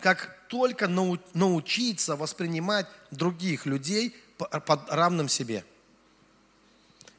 как 0.00 0.36
только 0.48 0.88
научиться 0.88 2.16
воспринимать 2.16 2.86
других 3.10 3.66
людей 3.66 4.16
под 4.36 4.90
равным 4.90 5.28
себе– 5.28 5.64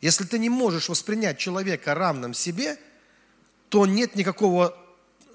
если 0.03 0.25
ты 0.25 0.37
не 0.37 0.49
можешь 0.49 0.89
воспринять 0.89 1.37
человека 1.37 1.93
равным 1.95 2.33
себе, 2.33 2.77
то 3.69 3.85
нет 3.85 4.17
никакого, 4.17 4.77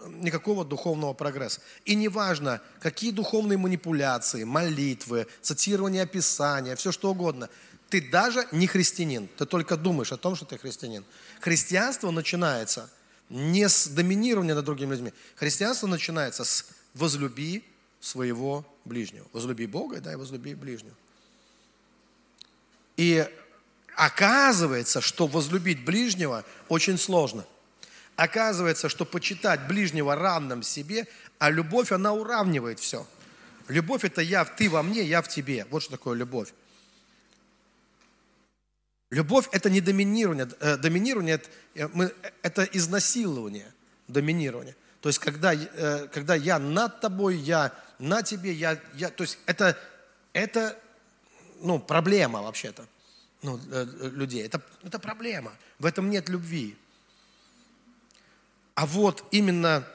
никакого 0.05 0.63
духовного 0.63 1.15
прогресса. 1.15 1.63
И 1.87 1.95
неважно, 1.95 2.61
какие 2.79 3.11
духовные 3.11 3.57
манипуляции, 3.57 4.45
молитвы, 4.45 5.27
цитирование 5.41 6.05
Писания, 6.05 6.77
все 6.77 6.93
что 6.93 7.13
угодно, 7.13 7.49
ты 7.89 8.11
даже 8.11 8.47
не 8.53 8.67
христианин, 8.67 9.31
ты 9.39 9.47
только 9.47 9.79
думаешь 9.79 10.13
о 10.13 10.19
том, 10.19 10.37
что 10.37 10.45
ты 10.45 10.59
христианин. 10.59 11.03
Христианство 11.41 12.11
начинается 12.11 12.91
не 13.31 13.69
с 13.69 13.89
доминирования 13.89 14.55
над 14.55 14.65
другими 14.65 14.93
людьми. 14.93 15.13
Христианство 15.37 15.87
начинается 15.87 16.45
с 16.45 16.67
возлюби 16.95 17.65
своего 18.01 18.65
ближнего. 18.85 19.27
Возлюби 19.33 19.67
Бога, 19.67 20.01
да, 20.01 20.13
и 20.13 20.17
возлюби 20.17 20.55
ближнего. 20.55 20.95
И 22.97 23.27
Оказывается, 23.99 25.01
что 25.01 25.27
возлюбить 25.27 25.85
ближнего 25.85 26.45
очень 26.69 26.97
сложно. 26.99 27.45
Оказывается, 28.15 28.89
что 28.89 29.05
почитать 29.05 29.67
ближнего 29.67 30.15
равным 30.15 30.63
себе, 30.63 31.09
а 31.41 31.51
любовь, 31.51 31.91
она 31.91 32.13
уравнивает 32.13 32.79
все. 32.79 33.05
Любовь– 33.67 34.05
это 34.05 34.23
я, 34.23 34.45
ты 34.45 34.71
во 34.71 34.85
мне, 34.85 35.03
я 35.03 35.21
в 35.21 35.27
тебе. 35.27 35.67
Вот 35.71 35.83
что 35.83 35.91
такое 35.91 36.17
любовь. 36.17 36.55
Любовь– 39.11 39.49
это 39.53 39.71
не 39.71 39.81
доминирование. 39.81 40.49
Э, 40.61 40.77
доминирование 40.77 41.37
это, 41.37 41.49
э, 41.75 42.11
это 42.43 42.65
изнасилование, 42.65 43.73
доминирование. 44.07 44.77
То 45.01 45.09
есть, 45.09 45.19
когда, 45.19 45.55
э, 45.55 46.09
когда 46.13 46.35
я 46.35 46.59
над 46.59 47.01
тобой, 47.01 47.37
я 47.37 47.73
на 47.99 48.23
тебе, 48.23 48.53
я, 48.53 48.81
я 48.95 49.09
то 49.11 49.23
есть, 49.23 49.39
это, 49.47 49.79
это 50.33 50.79
ну, 51.61 51.79
проблема 51.79 52.43
вообще-то 52.43 52.87
ну, 53.43 53.59
э, 53.71 53.87
э, 54.01 54.11
людей. 54.11 54.43
Это, 54.45 54.61
это 54.83 54.99
проблема. 54.99 55.53
В 55.79 55.87
этом 55.87 56.11
нет 56.11 56.29
любви. 56.29 56.77
А 58.75 58.87
вот 58.87 59.25
именно 59.31 59.87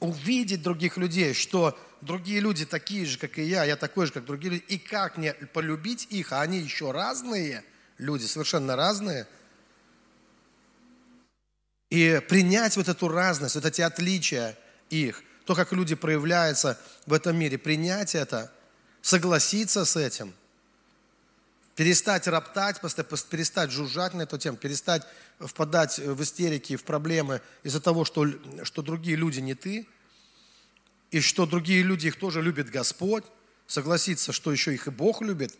увидеть 0.00 0.62
других 0.62 0.96
людей, 0.96 1.34
что 1.34 1.78
другие 2.00 2.40
люди 2.40 2.64
такие 2.64 3.06
же, 3.06 3.18
как 3.18 3.38
и 3.38 3.42
я, 3.42 3.64
я 3.64 3.76
такой 3.76 4.06
же, 4.06 4.12
как 4.12 4.24
другие 4.24 4.54
люди, 4.54 4.64
и 4.68 4.78
как 4.78 5.16
мне 5.16 5.34
полюбить 5.34 6.06
их, 6.10 6.32
а 6.32 6.40
они 6.40 6.58
еще 6.58 6.90
разные 6.90 7.64
люди, 7.98 8.24
совершенно 8.24 8.76
разные, 8.76 9.26
и 11.90 12.20
принять 12.28 12.76
вот 12.76 12.88
эту 12.88 13.08
разность, 13.08 13.54
вот 13.54 13.64
эти 13.64 13.80
отличия 13.80 14.58
их, 14.90 15.22
то, 15.44 15.54
как 15.54 15.72
люди 15.72 15.94
проявляются 15.94 16.78
в 17.06 17.12
этом 17.12 17.38
мире, 17.38 17.58
принять 17.58 18.14
это, 18.14 18.52
согласиться 19.02 19.84
с 19.84 19.96
этим– 19.96 20.34
перестать 21.76 22.26
роптать, 22.26 22.80
перестать 23.30 23.70
жужжать 23.70 24.14
на 24.14 24.22
эту 24.22 24.38
тему, 24.38 24.56
перестать 24.56 25.06
впадать 25.38 25.98
в 25.98 26.20
истерики, 26.22 26.74
в 26.74 26.84
проблемы 26.84 27.42
из-за 27.62 27.80
того, 27.80 28.04
что, 28.06 28.26
что 28.64 28.82
другие 28.82 29.16
люди 29.16 29.40
не 29.40 29.54
ты, 29.54 29.86
и 31.10 31.20
что 31.20 31.46
другие 31.46 31.82
люди 31.82 32.08
их 32.08 32.18
тоже 32.18 32.42
любит 32.42 32.70
Господь, 32.70 33.24
согласиться, 33.66 34.32
что 34.32 34.50
еще 34.50 34.72
их 34.72 34.86
и 34.86 34.90
Бог 34.90 35.20
любит. 35.20 35.54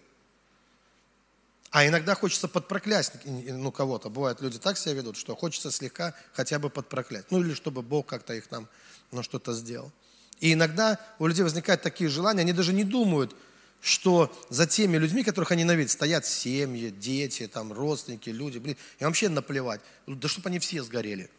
А 1.71 1.87
иногда 1.87 2.15
хочется 2.15 2.49
подпроклясть 2.49 3.13
ну, 3.25 3.73
кого-то. 3.73 4.09
Бывают 4.09 4.41
люди 4.41 4.59
так 4.59 4.79
себя 4.79 4.95
ведут, 4.95 5.17
что 5.17 5.35
хочется 5.35 5.71
слегка 5.71 6.15
хотя 6.33 6.59
бы 6.59 6.71
подпроклять. 6.71 7.31
Ну 7.31 7.41
или 7.41 7.55
чтобы 7.55 7.83
Бог 7.83 8.07
как-то 8.07 8.35
их 8.35 8.47
там 8.47 8.69
ну, 9.11 9.23
что-то 9.23 9.53
сделал. 9.53 9.93
И 10.41 10.53
иногда 10.53 11.01
у 11.19 11.27
людей 11.27 11.43
возникают 11.43 11.83
такие 11.83 12.11
желания, 12.11 12.43
они 12.43 12.53
даже 12.53 12.73
не 12.73 12.85
думают, 12.85 13.35
что 13.81 14.35
за 14.51 14.67
теми 14.67 14.97
людьми, 14.97 15.23
которых 15.23 15.53
они 15.53 15.63
ненавидят, 15.63 15.91
стоят 15.91 16.27
семьи, 16.27 16.91
дети, 16.91 17.47
там, 17.47 17.73
родственники, 17.73 18.31
люди. 18.31 18.59
Блин, 18.59 18.77
и 18.99 19.05
вообще 19.05 19.29
наплевать. 19.29 19.81
Да 20.07 20.29
чтобы 20.29 20.49
они 20.49 20.59
все 20.59 20.83
сгорели. 20.83 21.31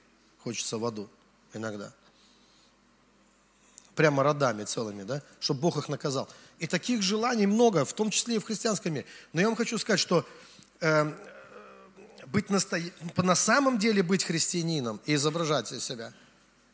Хочется 0.44 0.78
в 0.78 0.86
аду 0.86 1.10
иногда. 1.54 1.94
Прямо 3.96 4.24
родами 4.24 4.63
целыми, 4.63 5.04
да? 5.04 5.22
Чтобы 5.40 5.62
Бог 5.62 5.78
их 5.78 5.90
наказал. 5.90 6.30
И 6.60 6.67
таких 6.67 7.02
желаний 7.02 7.46
много, 7.46 7.86
в 7.86 7.93
том 7.93 8.10
числе 8.10 8.36
и 8.36 8.39
в 8.39 8.46
христианском 8.46 8.93
мире. 8.93 9.06
Но 9.34 9.41
я 9.41 9.48
вам 9.48 9.56
хочу 9.56 9.78
сказать, 9.78 10.00
что 10.00 10.28
э, 10.82 11.13
быть 12.28 12.50
насто... 12.50 12.82
на 13.17 13.36
самом 13.36 13.78
деле 13.78 14.02
быть 14.04 14.24
христианином 14.24 15.00
и 15.06 15.15
изображать 15.15 15.67
себя– 15.67 16.13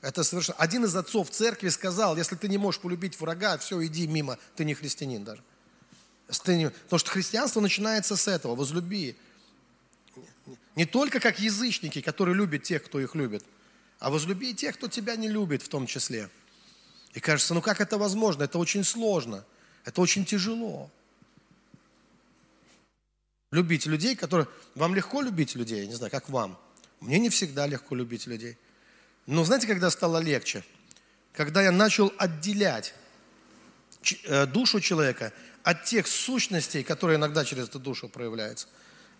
это 0.03 0.25
совершенно... 0.25 0.57
Один 0.59 0.83
из 0.83 0.93
отцов 0.97 1.29
церкви 1.29 1.69
сказал, 1.69 2.17
если 2.17 2.35
ты 2.35 2.49
не 2.49 2.57
можешь 2.57 2.81
полюбить 2.81 3.17
врага, 3.21 3.57
все, 3.57 3.83
иди 3.85 4.05
мимо, 4.05 4.37
ты 4.57 4.65
не 4.65 4.73
христианин 4.73 5.23
даже. 5.23 5.41
Потому 6.27 6.99
что 6.99 7.09
христианство 7.09 7.61
начинается 7.61 8.17
с 8.17 8.27
этого, 8.27 8.53
возлюби. 8.53 9.15
Не 10.75 10.85
только 10.85 11.21
как 11.21 11.39
язычники, 11.39 12.01
которые 12.01 12.35
любят 12.35 12.63
тех, 12.63 12.83
кто 12.83 12.99
их 12.99 13.15
любит, 13.15 13.45
а 13.99 14.09
возлюби 14.09 14.53
тех, 14.53 14.75
кто 14.75 14.89
тебя 14.89 15.15
не 15.15 15.29
любит 15.29 15.63
в 15.63 15.69
том 15.69 15.87
числе. 15.87 16.29
И 17.13 17.21
кажется, 17.21 17.53
ну 17.53 17.61
как 17.61 17.79
это 17.79 17.97
возможно? 17.97 18.43
Это 18.43 18.57
очень 18.57 18.83
сложно, 18.83 19.45
это 19.85 20.01
очень 20.01 20.25
тяжело. 20.25 20.89
Любить 23.51 23.85
людей, 23.85 24.15
которые... 24.15 24.47
Вам 24.75 24.95
легко 24.95 25.21
любить 25.21 25.55
людей, 25.55 25.81
я 25.81 25.87
не 25.87 25.93
знаю, 25.93 26.11
как 26.11 26.29
вам. 26.29 26.57
Мне 26.99 27.19
не 27.19 27.29
всегда 27.29 27.67
легко 27.67 27.95
любить 27.95 28.25
людей. 28.27 28.57
Но 29.27 29.43
знаете, 29.43 29.67
когда 29.67 29.89
стало 29.91 30.17
легче? 30.17 30.63
Когда 31.33 31.61
я 31.61 31.71
начал 31.71 32.11
отделять 32.17 32.93
э, 34.25 34.45
душу 34.47 34.79
человека 34.79 35.33
от 35.63 35.85
тех 35.85 36.07
сущностей, 36.07 36.83
которые 36.83 37.17
иногда 37.17 37.45
через 37.45 37.69
эту 37.69 37.79
душу 37.79 38.09
проявляются. 38.09 38.67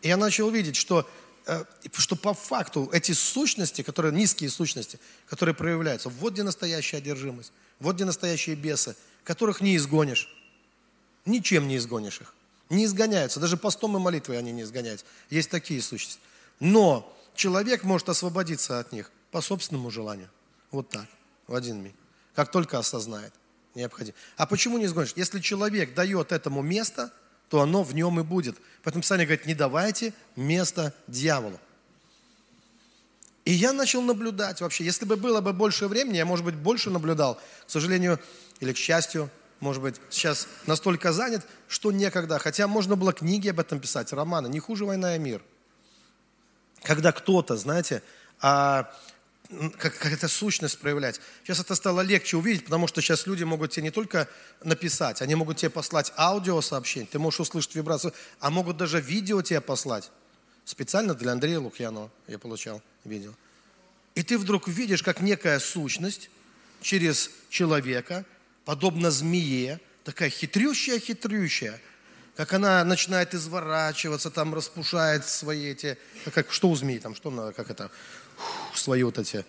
И 0.02 0.08
я 0.08 0.18
начал 0.18 0.50
видеть, 0.50 0.76
что, 0.76 1.10
э, 1.46 1.64
что 1.94 2.16
по 2.16 2.34
факту 2.34 2.90
эти 2.92 3.14
сущности, 3.14 3.82
которые 3.82 4.14
низкие 4.14 4.50
сущности, 4.50 5.00
которые 5.28 5.56
проявляются, 5.56 6.10
вот 6.10 6.34
где 6.34 6.44
настоящая 6.44 6.98
одержимость, 6.98 7.52
вот 7.80 7.96
где 7.96 8.06
настоящие 8.06 8.56
бесы, 8.56 8.96
которых 9.24 9.62
не 9.62 9.76
изгонишь. 9.78 10.30
Ничем 11.26 11.68
не 11.68 11.78
изгонишь 11.78 12.22
их. 12.22 12.34
Не 12.70 12.86
изгоняются. 12.86 13.40
Даже 13.40 13.58
постом 13.58 13.96
и 13.98 14.00
молитвой 14.00 14.38
они 14.38 14.52
не 14.52 14.64
изгоняются. 14.64 15.06
Есть 15.30 15.50
такие 15.50 15.82
сущности. 15.82 16.20
Но 16.60 17.16
человек 17.36 17.84
может 17.84 18.10
освободиться 18.10 18.80
от 18.80 18.92
них 18.92 19.12
по 19.32 19.42
собственному 19.42 19.92
желанию. 19.92 20.30
Вот 20.72 20.90
так, 20.90 21.06
в 21.48 21.56
один 21.56 21.82
миг. 21.82 21.94
Как 22.36 22.52
только 22.52 22.80
осознает 22.80 23.34
необходимо. 23.76 24.16
А 24.38 24.46
почему 24.46 24.78
не 24.78 24.86
изгонишь? 24.86 25.14
Если 25.16 25.40
человек 25.40 25.94
дает 25.94 26.32
этому 26.32 26.62
место, 26.62 27.12
то 27.50 27.62
оно 27.62 27.84
в 27.84 27.94
нем 27.94 28.20
и 28.20 28.24
будет. 28.24 28.58
Поэтому 28.84 29.02
Писание 29.02 29.26
говорит, 29.26 29.46
не 29.46 29.54
давайте 29.54 30.14
место 30.36 30.94
дьяволу. 31.08 31.60
И 33.46 33.52
я 33.52 33.74
начал 33.74 34.02
наблюдать 34.02 34.62
вообще. 34.62 34.86
Если 34.86 35.06
бы 35.06 35.18
было 35.18 35.42
бы 35.42 35.54
больше 35.54 35.88
времени, 35.88 36.18
я, 36.18 36.26
может 36.26 36.46
быть, 36.46 36.56
больше 36.56 36.90
наблюдал. 36.90 37.36
К 37.68 37.70
сожалению, 37.70 38.20
или 38.60 38.72
к 38.72 38.78
счастью, 38.78 39.30
может 39.64 39.82
быть, 39.82 39.96
сейчас 40.10 40.48
настолько 40.68 41.14
занят, 41.14 41.46
что 41.68 41.92
некогда. 41.92 42.38
Хотя 42.38 42.68
можно 42.68 42.96
было 42.96 43.14
книги 43.14 43.48
об 43.50 43.60
этом 43.60 43.80
писать, 43.80 44.12
романы. 44.14 44.48
Не 44.48 44.60
хуже 44.60 44.86
«Война 44.86 45.16
и 45.16 45.20
мир». 45.20 45.42
Когда 46.84 47.14
кто-то, 47.14 47.56
знаете, 47.56 48.04
а, 48.42 48.94
как, 49.78 49.98
как 49.98 50.12
эта 50.12 50.28
сущность 50.28 50.80
проявлять. 50.80 51.22
Сейчас 51.44 51.60
это 51.60 51.76
стало 51.76 52.02
легче 52.02 52.38
увидеть, 52.38 52.66
потому 52.66 52.88
что 52.88 53.02
сейчас 53.02 53.26
люди 53.26 53.44
могут 53.44 53.72
тебе 53.72 53.84
не 53.84 53.92
только 53.92 54.28
написать, 54.64 55.22
они 55.22 55.36
могут 55.36 55.58
тебе 55.58 55.70
послать 55.70 56.12
аудиосообщение, 56.18 57.08
ты 57.10 57.20
можешь 57.20 57.40
услышать 57.40 57.76
вибрацию, 57.76 58.14
а 58.40 58.50
могут 58.50 58.78
даже 58.78 59.00
видео 59.00 59.42
тебе 59.42 59.62
послать. 59.62 60.12
Специально 60.66 61.14
для 61.14 61.32
Андрея 61.32 61.60
Лукьянова 61.60 62.10
я 62.28 62.40
получал 62.40 62.82
видео. 63.04 63.32
И 64.16 64.24
ты 64.24 64.38
вдруг 64.38 64.68
видишь, 64.68 65.04
как 65.04 65.22
некая 65.22 65.60
сущность 65.60 66.30
через 66.82 67.30
человека, 67.50 68.26
подобно 68.66 69.12
змее, 69.12 69.80
такая 70.04 70.30
хитрющая-хитрющая, 70.30 71.80
как 72.36 72.54
она 72.54 72.84
начинает 72.84 73.34
изворачиваться, 73.34 74.32
там 74.32 74.54
распушает 74.54 75.26
свои 75.26 75.72
эти, 75.72 75.98
как, 76.34 76.52
что 76.52 76.70
у 76.70 76.76
змеи 76.76 77.00
там, 77.00 77.16
что, 77.16 77.54
как 77.56 77.70
это, 77.70 77.92
свои 78.74 79.04
вот 79.04 79.18
эти, 79.18 79.46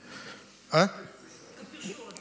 а? 0.70 0.90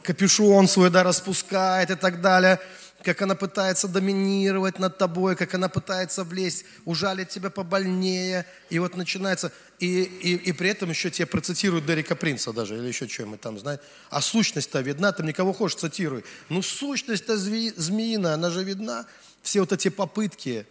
Капюшон 0.04 0.68
свой, 0.68 0.90
да, 0.90 1.04
распускает 1.04 1.90
и 1.90 1.96
так 1.96 2.22
далее 2.22 2.60
как 3.04 3.22
она 3.22 3.36
пытается 3.36 3.88
доминировать 3.88 4.80
над 4.80 4.98
тобой, 4.98 5.36
как 5.36 5.54
она 5.54 5.70
пытается 5.70 6.24
влезть, 6.24 6.66
ужалить 6.86 7.30
тебя 7.30 7.50
побольнее. 7.50 8.46
И 8.70 8.80
вот 8.80 8.96
начинается, 8.96 9.52
и, 9.80 10.04
и, 10.04 10.36
и 10.36 10.52
при 10.54 10.70
этом 10.70 10.90
еще 10.90 11.12
тебе 11.12 11.26
процитируют 11.26 11.86
Дерека 11.86 12.16
Принца 12.16 12.54
даже, 12.54 12.78
или 12.78 12.88
еще 12.88 13.08
что-нибудь 13.08 13.42
там, 13.42 13.60
знаешь. 13.60 13.80
А 14.10 14.22
сущность-то 14.22 14.80
видна, 14.82 15.12
там 15.12 15.28
никого 15.28 15.54
хочешь 15.54 15.80
цитируй. 15.80 16.24
Ну 16.50 16.62
сущность-то 16.62 17.38
змеиная, 17.38 18.34
она 18.36 18.50
же 18.50 18.64
видна. 18.64 19.06
Все 19.42 19.60
вот 19.60 19.74
эти 19.74 19.90
попытки 19.90 20.66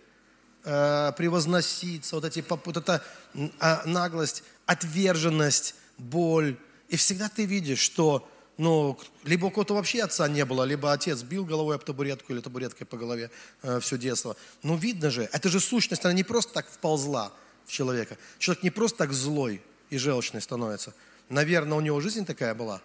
э, 0.65 1.13
превозноситься, 1.17 2.17
вот 2.17 2.25
эти 2.25 2.45
вот 2.49 2.77
эта 2.77 3.05
э, 3.35 3.49
наглость, 3.85 4.43
отверженность, 4.67 5.75
боль. 5.99 6.57
И 6.89 6.97
всегда 6.97 7.29
ты 7.29 7.45
видишь, 7.45 7.81
что 7.81 8.29
ну, 8.59 8.99
либо 9.25 9.47
у 9.47 9.51
кого-то 9.51 9.75
вообще 9.75 10.03
отца 10.03 10.29
не 10.29 10.45
было, 10.45 10.65
либо 10.65 10.93
отец 10.93 11.23
бил 11.23 11.45
головой 11.45 11.77
об 11.77 11.85
табуретку 11.85 12.33
или 12.33 12.41
табуреткой 12.41 12.87
по 12.87 12.97
голове 12.97 13.31
э, 13.63 13.81
все 13.81 13.97
детство. 13.97 14.37
Но 14.63 14.77
видно 14.77 15.11
же, 15.11 15.29
это 15.33 15.49
же 15.49 15.59
сущность, 15.59 16.05
она 16.05 16.13
не 16.13 16.23
просто 16.23 16.53
так 16.53 16.69
вползла 16.69 17.33
в 17.65 17.73
человека. 17.73 18.19
Человек 18.39 18.63
не 18.63 18.71
просто 18.71 18.99
так 18.99 19.13
злой 19.13 19.63
и 19.89 19.97
желчный 19.97 20.43
становится. 20.43 20.93
Наверное, 21.29 21.79
у 21.79 21.81
него 21.81 22.01
жизнь 22.01 22.27
такая 22.27 22.55
была. 22.55 22.83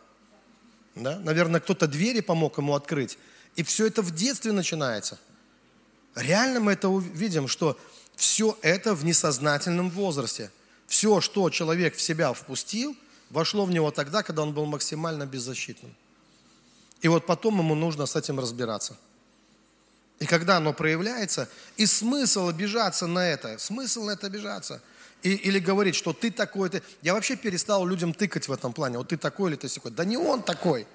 Да? 0.95 1.19
Наверное, 1.19 1.59
кто-то 1.59 1.87
двери 1.87 2.21
помог 2.21 2.57
ему 2.57 2.73
открыть. 2.73 3.17
И 3.57 3.63
все 3.63 3.87
это 3.87 4.01
в 4.01 4.11
детстве 4.11 4.53
начинается. 4.53 5.19
Реально 6.15 6.61
мы 6.61 6.71
это 6.71 6.87
увидим, 6.87 7.47
что 7.47 7.77
все 8.15 8.57
это 8.61 8.95
в 8.95 9.03
несознательном 9.03 9.89
возрасте. 9.89 10.49
Все, 10.87 11.19
что 11.19 11.49
человек 11.49 11.95
в 11.95 12.01
себя 12.01 12.31
впустил– 12.31 12.95
вошло 13.29 13.65
в 13.65 13.71
него 13.71 13.91
тогда, 13.91 14.23
когда 14.23 14.41
он 14.41 14.53
был 14.53 14.65
максимально 14.65 15.25
беззащитным. 15.25 15.93
И 17.01 17.07
вот 17.07 17.25
потом 17.25 17.59
ему 17.59 17.75
нужно 17.75 18.05
с 18.05 18.15
этим 18.15 18.39
разбираться. 18.39 18.97
И 20.19 20.25
когда 20.25 20.57
оно 20.57 20.73
проявляется, 20.73 21.47
и 21.75 21.85
смысл 21.85 22.47
обижаться 22.47 23.05
на 23.05 23.27
это, 23.27 23.57
смысл 23.59 24.05
на 24.05 24.11
это 24.11 24.27
обижаться. 24.27 24.81
И, 25.21 25.33
или 25.33 25.59
говорить, 25.59 25.95
что 25.95 26.13
ты 26.13 26.31
такой, 26.31 26.69
ты... 26.69 26.81
Я 27.01 27.13
вообще 27.13 27.35
перестал 27.35 27.85
людям 27.85 28.13
тыкать 28.13 28.47
в 28.47 28.51
этом 28.51 28.73
плане. 28.73 28.97
Вот 28.97 29.09
ты 29.09 29.17
такой 29.17 29.51
или 29.51 29.57
ты 29.57 29.67
такой. 29.67 29.91
Да 29.91 30.05
не 30.05 30.17
он 30.17 30.41
такой. 30.41 30.87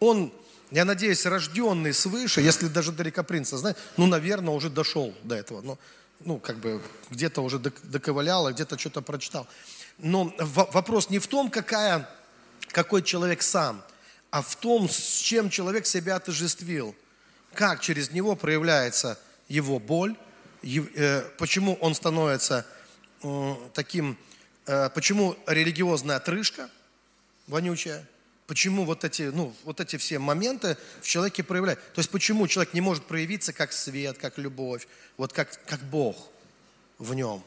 Он, 0.00 0.32
я 0.70 0.84
надеюсь, 0.84 1.26
рожденный 1.26 1.92
свыше, 1.92 2.40
если 2.40 2.68
даже 2.68 2.92
Дарика 2.92 3.22
Принца, 3.22 3.58
знаете, 3.58 3.78
ну, 3.96 4.06
наверное, 4.06 4.54
уже 4.54 4.70
дошел 4.70 5.14
до 5.22 5.34
этого. 5.34 5.60
Ну, 5.62 5.78
ну 6.20 6.38
как 6.38 6.58
бы 6.58 6.80
где-то 7.10 7.42
уже 7.42 7.58
доковылял, 7.58 8.46
а 8.46 8.52
где-то 8.52 8.78
что-то 8.78 9.02
прочитал. 9.02 9.46
Но 10.02 10.32
вопрос 10.38 11.10
не 11.10 11.18
в 11.18 11.26
том, 11.26 11.50
какая, 11.50 12.08
какой 12.68 13.02
человек 13.02 13.42
сам, 13.42 13.82
а 14.30 14.42
в 14.42 14.56
том, 14.56 14.88
с 14.88 15.18
чем 15.18 15.50
человек 15.50 15.86
себя 15.86 16.16
отождествил. 16.16 16.94
Как 17.52 17.80
через 17.80 18.10
него 18.10 18.36
проявляется 18.36 19.18
его 19.48 19.78
боль, 19.78 20.16
э, 20.62 21.22
почему 21.36 21.74
он 21.80 21.94
становится 21.94 22.66
таким, 23.74 24.16
э, 24.66 24.88
почему 24.90 25.36
религиозная 25.46 26.16
отрыжка 26.16 26.70
вонючая, 27.46 28.06
почему 28.46 28.84
вот 28.84 29.04
эти, 29.04 29.22
ну, 29.22 29.54
вот 29.64 29.80
эти 29.80 29.96
все 29.96 30.18
моменты 30.18 30.78
в 31.02 31.06
человеке 31.06 31.42
проявляют. 31.42 31.80
То 31.92 31.98
есть 31.98 32.10
почему 32.10 32.46
человек 32.46 32.72
не 32.72 32.80
может 32.80 33.04
проявиться 33.04 33.52
как 33.52 33.72
свет, 33.72 34.16
как 34.16 34.38
любовь, 34.38 34.86
вот 35.16 35.32
как, 35.32 35.62
как 35.66 35.80
Бог 35.80 36.28
в 36.98 37.12
нем, 37.12 37.42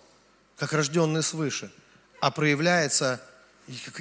как 0.58 0.74
рожденный 0.74 1.24
свыше– 1.24 1.72
а 2.24 2.32
проявляется 2.32 3.22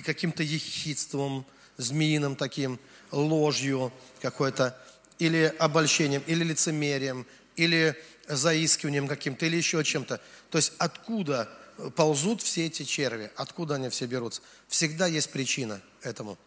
каким-то 0.04 0.44
ехидством, 0.44 1.44
змеиным 1.76 2.36
таким, 2.36 2.78
ложью 3.10 3.92
какой-то, 4.20 4.80
или 5.18 5.52
обольщением, 5.58 6.22
или 6.28 6.44
лицемерием, 6.44 7.26
или 7.56 8.00
заискиванием 8.28 9.08
каким-то, 9.08 9.44
или 9.44 9.56
еще 9.56 9.82
чем-то. 9.82 10.20
То 10.50 10.58
есть 10.58 10.72
откуда 10.78 11.50
ползут 11.96 12.42
все 12.42 12.66
эти 12.66 12.84
черви, 12.84 13.32
откуда 13.34 13.74
они 13.74 13.88
все 13.88 14.06
берутся. 14.06 14.40
Всегда 14.68 15.08
есть 15.08 15.32
причина 15.32 15.82
этому. 16.02 16.38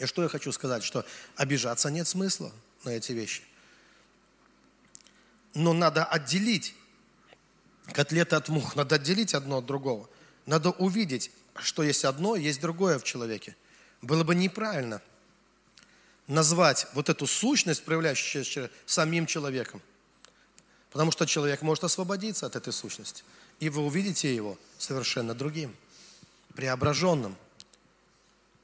И 0.00 0.06
что 0.06 0.24
я 0.24 0.28
хочу 0.28 0.50
сказать, 0.50 0.82
что 0.82 1.06
обижаться 1.36 1.92
нет 1.92 2.08
смысла 2.08 2.50
на 2.82 2.90
эти 2.90 3.12
вещи. 3.12 3.42
Но 5.54 5.74
надо 5.74 6.04
отделить 6.04 6.74
котлеты 7.92 8.34
от 8.34 8.48
мух, 8.48 8.74
надо 8.74 8.96
отделить 8.96 9.32
одно 9.32 9.58
от 9.58 9.66
другого. 9.66 10.08
Надо 10.46 10.70
увидеть, 10.70 11.30
что 11.56 11.82
есть 11.82 12.04
одно, 12.04 12.36
есть 12.36 12.60
другое 12.60 12.98
в 12.98 13.04
человеке. 13.04 13.56
Было 14.02 14.24
бы 14.24 14.34
неправильно 14.34 15.00
назвать 16.26 16.86
вот 16.94 17.08
эту 17.08 17.26
сущность, 17.26 17.84
проявляющуюся 17.84 18.70
самим 18.86 19.26
человеком. 19.26 19.80
Потому 20.90 21.10
что 21.10 21.26
человек 21.26 21.62
может 21.62 21.84
освободиться 21.84 22.46
от 22.46 22.56
этой 22.56 22.72
сущности. 22.72 23.24
И 23.60 23.68
вы 23.68 23.82
увидите 23.82 24.34
его 24.34 24.58
совершенно 24.78 25.34
другим, 25.34 25.74
преображенным. 26.54 27.36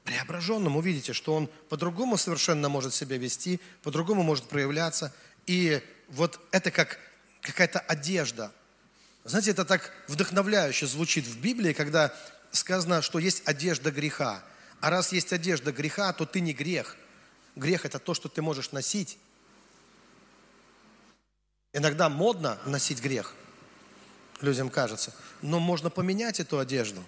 Преображенным 0.05 0.77
увидите, 0.77 1.13
что 1.13 1.35
он 1.35 1.49
по-другому 1.69 2.17
совершенно 2.17 2.69
может 2.69 2.95
себя 2.95 3.17
вести, 3.17 3.61
по-другому 3.83 4.23
может 4.23 4.45
проявляться. 4.45 5.15
И 5.47 5.83
вот 6.09 6.41
это 6.51 6.71
как 6.71 6.99
какая-то 7.41 7.81
одежда, 7.81 8.53
знаете, 9.25 9.51
это 9.51 9.65
так 9.65 9.93
вдохновляюще 10.09 10.87
звучит 10.87 11.27
в 11.27 11.41
Библии, 11.41 11.73
когда 11.73 12.15
сказано, 12.53 13.03
что 13.03 13.19
есть 13.19 13.43
одежда 13.47 13.91
греха. 13.91 14.43
А 14.81 14.91
раз 14.91 15.13
есть 15.13 15.33
одежда 15.33 15.73
греха, 15.73 16.13
то 16.13 16.25
ты 16.25 16.41
не 16.41 16.53
грех. 16.53 16.97
Грех– 17.55 17.85
это 17.87 17.99
то, 17.99 18.15
что 18.15 18.29
ты 18.29 18.41
можешь 18.41 18.73
носить. 18.73 19.19
Иногда 21.73 22.09
модно 22.09 22.59
носить 22.65 23.01
грех, 23.01 23.35
людям 24.41 24.71
кажется. 24.71 25.15
Но 25.43 25.61
можно 25.61 25.91
поменять 25.91 26.41
эту 26.41 26.59
одежду. 26.59 27.05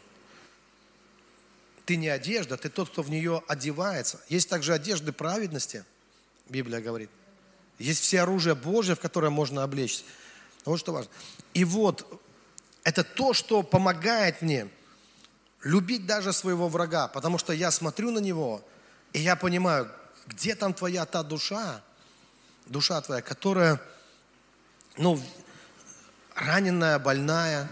Ты 1.86 1.96
не 1.96 2.08
одежда, 2.08 2.56
ты 2.56 2.68
тот, 2.68 2.90
кто 2.90 3.02
в 3.02 3.10
нее 3.10 3.42
одевается. 3.48 4.20
Есть 4.28 4.48
также 4.48 4.72
одежды 4.72 5.12
праведности, 5.12 5.84
Библия 6.48 6.80
говорит. 6.80 7.10
Есть 7.78 8.02
все 8.02 8.20
оружие 8.20 8.54
Божье, 8.54 8.94
в 8.94 9.00
которое 9.00 9.30
можно 9.30 9.64
облечься. 9.64 10.04
Вот 10.64 10.78
что 10.78 10.92
важно. 10.92 11.10
И 11.54 11.64
вот 11.64 12.20
это 12.84 13.04
то, 13.04 13.32
что 13.32 13.62
помогает 13.62 14.42
мне 14.42 14.68
любить 15.62 16.06
даже 16.06 16.32
своего 16.32 16.68
врага, 16.68 17.08
потому 17.08 17.38
что 17.38 17.52
я 17.52 17.70
смотрю 17.70 18.10
на 18.10 18.18
него, 18.18 18.62
и 19.12 19.20
я 19.20 19.36
понимаю, 19.36 19.90
где 20.26 20.54
там 20.54 20.74
твоя 20.74 21.04
та 21.04 21.22
душа, 21.22 21.82
душа 22.66 23.00
твоя, 23.00 23.22
которая, 23.22 23.80
ну, 24.96 25.20
раненая, 26.34 26.98
больная, 26.98 27.68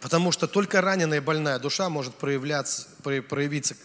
потому 0.00 0.32
что 0.32 0.46
только 0.46 0.80
раненая 0.80 1.18
и 1.18 1.22
больная 1.22 1.58
душа 1.58 1.88
может 1.88 2.14
проявляться, 2.14 2.88
проявиться, 3.02 3.76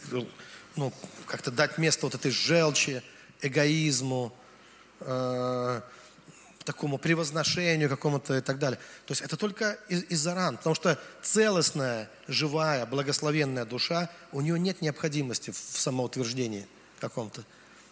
ну, 0.75 0.93
как-то 1.27 1.51
дать 1.51 1.77
место 1.77 2.05
вот 2.05 2.15
этой 2.15 2.31
желчи, 2.31 3.03
эгоизму, 3.41 4.33
э, 5.01 5.81
такому 6.63 6.97
превозношению 6.97 7.89
какому-то 7.89 8.37
и 8.37 8.41
так 8.41 8.59
далее. 8.59 8.79
То 9.05 9.11
есть 9.11 9.21
это 9.21 9.37
только 9.37 9.73
из- 9.89 10.03
из-за 10.03 10.33
ран, 10.33 10.57
потому 10.57 10.75
что 10.75 10.99
целостная, 11.21 12.09
живая, 12.27 12.85
благословенная 12.85 13.65
душа, 13.65 14.09
у 14.31 14.41
нее 14.41 14.59
нет 14.59 14.81
необходимости 14.81 15.51
в 15.51 15.57
самоутверждении 15.57 16.67
каком-то. 16.99 17.43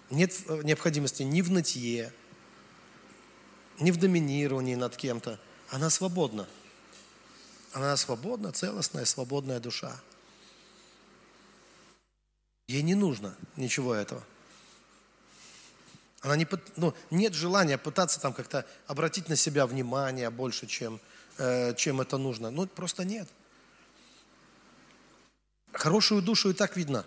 Нет 0.09 0.33
э, 0.47 0.61
необходимости 0.63 1.23
ни 1.23 1.41
в 1.41 1.51
нытье, 1.51 2.13
ни 3.79 3.91
в 3.91 3.97
доминировании 3.97 4.75
над 4.75 4.95
кем-то. 4.95 5.39
Она 5.69 5.89
свободна. 5.89 6.47
Она 7.73 7.95
свободна, 7.95 8.51
целостная, 8.51 9.05
свободная 9.05 9.59
душа. 9.59 9.99
Ей 12.67 12.81
не 12.81 12.95
нужно 12.95 13.35
ничего 13.55 13.93
этого. 13.93 14.23
Она 16.21 16.35
не, 16.35 16.47
ну, 16.75 16.93
нет 17.09 17.33
желания 17.33 17.77
пытаться 17.77 18.19
там 18.19 18.33
как-то 18.33 18.65
обратить 18.85 19.27
на 19.27 19.35
себя 19.35 19.65
внимание 19.65 20.29
больше, 20.29 20.67
чем, 20.67 20.99
э, 21.37 21.73
чем 21.75 21.99
это 21.99 22.17
нужно. 22.17 22.51
Ну, 22.51 22.67
просто 22.67 23.03
нет. 23.03 23.27
Хорошую 25.73 26.21
душу 26.21 26.51
и 26.51 26.53
так 26.53 26.77
видно. 26.77 27.05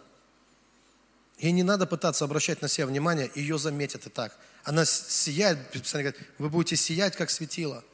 Ей 1.39 1.53
не 1.53 1.63
надо 1.63 1.87
пытаться 1.87 2.25
обращать 2.25 2.63
на 2.63 2.69
себя 2.69 2.87
внимание, 2.87 3.31
ее 3.35 3.59
заметят 3.59 4.07
и 4.07 4.11
так. 4.11 4.37
Она 4.65 4.85
сияет, 4.85 5.71
Писание 5.71 6.11
говорит, 6.11 6.31
вы 6.39 6.49
будете 6.49 6.77
сиять, 6.77 7.17
как 7.17 7.31
светило 7.31 7.85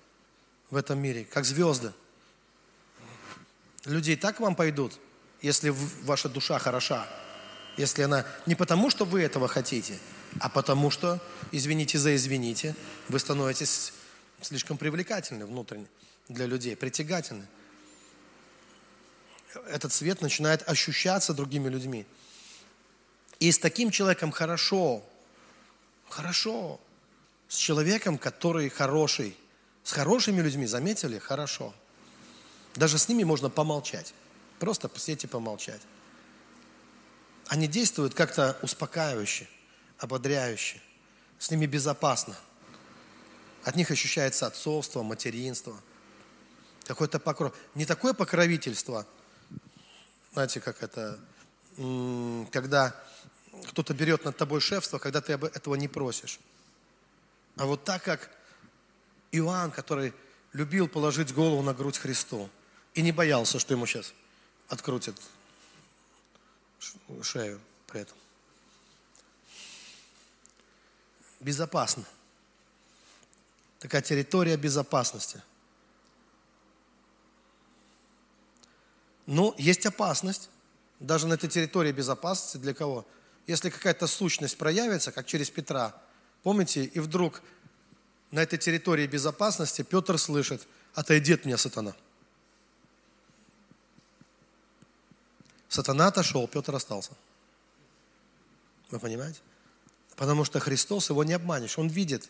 в 0.71 0.77
этом 0.77 0.99
мире, 1.01 1.25
как 1.25 1.45
звезды. 1.45 1.93
Люди 3.85 4.13
и 4.13 4.17
так 4.17 4.37
к 4.37 4.41
вам 4.41 4.55
пойдут, 4.55 4.99
если 5.43 5.71
ваша 6.03 6.29
душа 6.29 6.59
хороша. 6.59 7.07
Если 7.81 8.03
она 8.03 8.27
не 8.45 8.55
потому, 8.55 8.91
что 8.91 9.07
вы 9.07 9.23
этого 9.23 9.49
хотите, 9.49 9.99
а 10.39 10.51
потому 10.51 10.91
что, 10.91 11.19
извините 11.51 11.97
за 11.97 12.15
извините, 12.15 12.77
вы 13.09 13.19
становитесь 13.19 13.95
слишком 14.43 14.77
привлекательны 14.77 15.47
внутренне 15.47 15.87
для 16.29 16.45
людей, 16.45 16.77
притягательны. 16.77 17.47
Этот 19.67 19.95
свет 19.95 20.21
начинает 20.21 20.69
ощущаться 20.69 21.33
другими 21.33 21.71
людьми. 21.71 22.05
И 23.39 23.51
с 23.51 23.59
таким 23.59 23.91
человеком 23.91 24.31
хорошо, 24.31 25.03
хорошо. 26.11 26.79
С 27.49 27.57
человеком, 27.57 28.19
который 28.19 28.69
хороший. 28.69 29.35
С 29.85 29.93
хорошими 29.93 30.43
людьми, 30.43 30.67
заметили? 30.67 31.19
Хорошо. 31.19 31.73
Даже 32.75 32.99
с 32.99 33.09
ними 33.09 33.25
можно 33.25 33.49
помолчать. 33.49 34.13
Просто 34.59 34.91
посидеть 34.91 35.25
и 35.25 35.27
помолчать. 35.27 35.81
Они 37.51 37.67
действуют 37.67 38.15
как-то 38.15 38.57
успокаивающе, 38.63 39.49
ободряюще. 39.99 40.81
С 41.41 41.51
ними 41.51 41.67
безопасно. 41.67 42.37
От 43.65 43.75
них 43.75 43.91
ощущается 43.91 44.47
отцовство, 44.47 45.03
материнство. 45.03 45.77
Какой-то 46.85 47.19
покров. 47.19 47.53
Не 47.75 47.87
такое 47.87 48.13
покровительство, 48.15 49.05
знаете, 50.33 50.61
как 50.61 50.81
это, 50.85 51.19
когда 52.53 52.95
кто-то 53.71 53.95
берет 53.95 54.25
над 54.25 54.37
тобой 54.37 54.61
шефство, 54.61 54.99
когда 54.99 55.21
ты 55.21 55.33
этого 55.33 55.75
не 55.75 55.89
просишь. 55.89 56.39
А 57.57 57.67
вот 57.67 57.83
так 57.83 58.05
как 58.05 58.31
Иоанн, 59.33 59.73
который 59.73 60.15
любил 60.53 60.87
положить 60.87 61.35
голову 61.35 61.63
на 61.63 61.75
грудь 61.75 61.99
Христу 61.99 62.49
и 62.95 63.03
не 63.03 63.11
боялся, 63.11 63.59
что 63.59 63.75
ему 63.75 63.87
сейчас 63.87 64.15
открутят 64.69 65.21
шею 67.23 67.61
при 67.87 68.03
этом. 68.03 68.17
Безопасно. 71.41 72.05
Такая 73.79 74.03
территория 74.03 74.57
безопасности. 74.57 75.43
Но 79.27 79.55
есть 79.59 79.87
опасность, 79.87 80.51
даже 80.99 81.27
на 81.27 81.35
этой 81.35 81.49
территории 81.49 81.93
безопасности 81.93 82.59
для 82.59 82.75
кого? 82.75 83.07
Если 83.47 83.71
какая-то 83.71 84.07
сущность 84.07 84.59
проявится, 84.59 85.13
как 85.13 85.27
через 85.27 85.51
Петра, 85.51 85.95
помните, 86.43 86.85
и 86.85 87.01
вдруг 87.01 87.43
на 88.31 88.41
этой 88.41 88.59
территории 88.59 89.07
безопасности 89.07 89.83
Петр 89.83 90.19
слышит, 90.19 90.67
отойди 90.95 91.33
от 91.33 91.45
меня, 91.45 91.57
сатана. 91.57 91.95
Сатана 95.71 96.09
отошел, 96.09 96.49
Петр 96.49 96.75
остался. 96.75 97.13
Вы 98.91 98.99
понимаете? 98.99 99.39
Потому 100.17 100.45
что 100.45 100.59
Христос 100.59 101.11
его 101.11 101.23
не 101.23 101.33
обманешь. 101.33 101.79
Он 101.79 101.87
видит, 101.87 102.29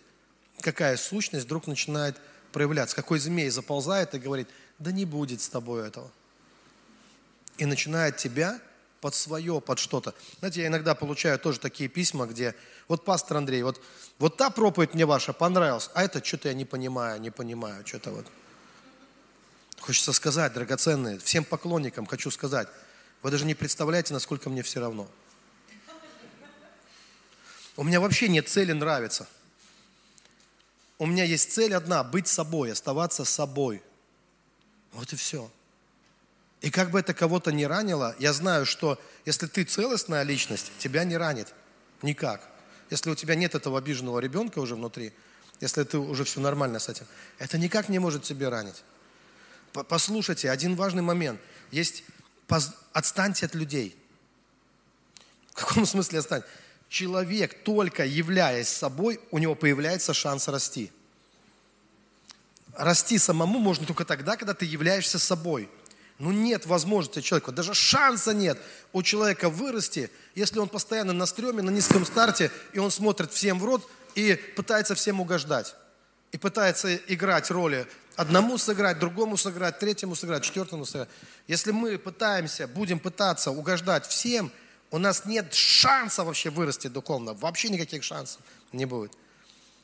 какая 0.60 0.98
сущность 0.98 1.46
вдруг 1.46 1.66
начинает 1.66 2.20
проявляться, 2.52 2.94
какой 2.94 3.18
змей 3.18 3.48
заползает 3.48 4.14
и 4.14 4.18
говорит, 4.18 4.46
да 4.78 4.92
не 4.92 5.06
будет 5.06 5.40
с 5.40 5.48
тобой 5.48 5.88
этого. 5.88 6.10
И 7.56 7.64
начинает 7.64 8.18
тебя 8.18 8.60
под 9.00 9.14
свое, 9.14 9.62
под 9.62 9.78
что-то. 9.78 10.14
Знаете, 10.40 10.60
я 10.60 10.66
иногда 10.66 10.94
получаю 10.94 11.38
тоже 11.38 11.60
такие 11.60 11.88
письма, 11.88 12.26
где, 12.26 12.54
вот, 12.88 13.06
пастор 13.06 13.38
Андрей, 13.38 13.62
вот, 13.62 13.80
вот 14.18 14.36
та 14.36 14.50
проповедь 14.50 14.92
мне 14.92 15.06
ваша 15.06 15.32
понравилась, 15.32 15.88
а 15.94 16.04
это 16.04 16.22
что-то 16.22 16.48
я 16.48 16.54
не 16.54 16.66
понимаю, 16.66 17.18
не 17.18 17.30
понимаю, 17.30 17.86
что-то 17.86 18.10
вот. 18.10 18.26
Хочется 19.78 20.12
сказать, 20.12 20.52
драгоценные, 20.52 21.18
всем 21.18 21.42
поклонникам 21.42 22.04
хочу 22.04 22.30
сказать, 22.30 22.68
вы 23.22 23.30
даже 23.30 23.44
не 23.44 23.54
представляете, 23.54 24.14
насколько 24.14 24.48
мне 24.48 24.62
все 24.62 24.80
равно. 24.80 25.08
У 27.76 27.84
меня 27.84 28.00
вообще 28.00 28.28
нет 28.28 28.48
цели 28.48 28.72
нравиться. 28.72 29.28
У 30.98 31.06
меня 31.06 31.24
есть 31.24 31.52
цель 31.52 31.74
одна– 31.74 32.04
быть 32.04 32.28
собой, 32.28 32.72
оставаться 32.72 33.24
собой. 33.24 33.82
Вот 34.92 35.12
и 35.12 35.16
все. 35.16 35.50
И 36.60 36.70
как 36.70 36.90
бы 36.90 37.00
это 37.00 37.14
кого-то 37.14 37.52
не 37.52 37.66
ранило, 37.66 38.14
я 38.18 38.32
знаю, 38.32 38.66
что 38.66 39.00
если 39.24 39.46
ты 39.46 39.64
целостная 39.64 40.24
личность, 40.24 40.70
тебя 40.78 41.04
не 41.04 41.16
ранит. 41.16 41.54
Никак. 42.02 42.46
Если 42.90 43.08
у 43.10 43.14
тебя 43.14 43.34
нет 43.34 43.54
этого 43.54 43.78
обиженного 43.78 44.18
ребенка 44.18 44.58
уже 44.58 44.74
внутри, 44.74 45.12
если 45.60 45.84
ты 45.84 45.98
уже 45.98 46.24
все 46.24 46.40
нормально 46.40 46.78
с 46.78 46.88
этим, 46.88 47.06
это 47.38 47.56
никак 47.56 47.88
не 47.88 47.98
может 47.98 48.24
тебя 48.24 48.50
ранить. 48.50 48.82
Послушайте, 49.72 50.50
один 50.50 50.74
важный 50.74 51.02
момент. 51.02 51.40
Есть, 51.70 52.02
отстаньте 52.92 53.46
от 53.46 53.54
людей. 53.54 53.96
В 55.52 55.64
каком 55.64 55.86
смысле 55.86 56.20
отстань? 56.20 56.42
Человек, 56.88 57.62
только 57.62 58.04
являясь 58.04 58.68
собой, 58.68 59.20
у 59.30 59.38
него 59.38 59.54
появляется 59.54 60.12
шанс 60.12 60.48
расти. 60.48 60.90
Расти 62.76 63.18
самому 63.18 63.58
можно 63.58 63.86
только 63.86 64.04
тогда, 64.04 64.36
когда 64.36 64.54
ты 64.54 64.64
являешься 64.64 65.18
собой– 65.18 65.68
ну 66.20 66.32
нет 66.32 66.66
возможности 66.66 67.22
человеку, 67.22 67.50
даже 67.50 67.72
шанса 67.72 68.34
нет 68.34 68.58
у 68.92 69.02
человека 69.02 69.48
вырасти, 69.48 70.10
если 70.34 70.58
он 70.58 70.68
постоянно 70.68 71.14
на 71.14 71.24
стреме, 71.24 71.62
на 71.62 71.70
низком 71.70 72.04
старте, 72.04 72.52
и 72.74 72.78
он 72.78 72.90
смотрит 72.90 73.32
всем 73.32 73.58
в 73.58 73.64
рот 73.64 73.90
и 74.14 74.34
пытается 74.54 74.94
всем 74.94 75.22
угождать. 75.22 75.74
И 76.32 76.38
пытается 76.38 76.94
играть 76.94 77.50
роли 77.50 77.86
одному 78.16 78.58
сыграть, 78.58 78.98
другому 78.98 79.36
сыграть, 79.36 79.78
третьему 79.78 80.14
сыграть, 80.14 80.44
четвертому 80.44 80.84
сыграть. 80.84 81.08
Если 81.48 81.72
мы 81.72 81.98
пытаемся, 81.98 82.68
будем 82.68 82.98
пытаться 82.98 83.50
угождать 83.50 84.06
всем, 84.06 84.52
у 84.90 84.98
нас 84.98 85.24
нет 85.24 85.54
шанса 85.54 86.24
вообще 86.24 86.50
вырасти 86.50 86.88
духовно. 86.88 87.34
Вообще 87.34 87.68
никаких 87.68 88.02
шансов 88.02 88.40
не 88.72 88.84
будет. 88.84 89.12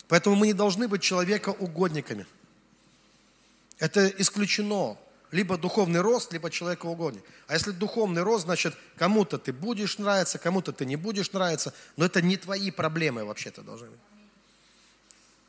Поэтому 0.08 0.36
мы 0.36 0.46
не 0.46 0.52
должны 0.52 0.86
быть 0.88 1.02
человека 1.02 1.50
угодниками. 1.50 2.26
Это 3.78 4.06
исключено 4.06 4.96
либо 5.32 5.58
духовный 5.58 6.00
рост, 6.00 6.32
либо 6.32 6.50
человекоугодие. 6.50 7.22
А 7.48 7.54
если 7.54 7.72
духовный 7.72 8.22
рост, 8.22 8.44
значит, 8.44 8.74
кому-то 8.96 9.38
ты 9.38 9.52
будешь 9.52 9.98
нравиться, 9.98 10.38
кому-то 10.38 10.72
ты 10.72 10.86
не 10.86 10.96
будешь 10.96 11.32
нравиться, 11.32 11.74
но 11.96 12.04
это 12.04 12.22
не 12.22 12.36
твои 12.36 12.70
проблемы 12.70 13.24
вообще-то 13.24 13.62
должны 13.62 13.88
быть. 13.88 14.00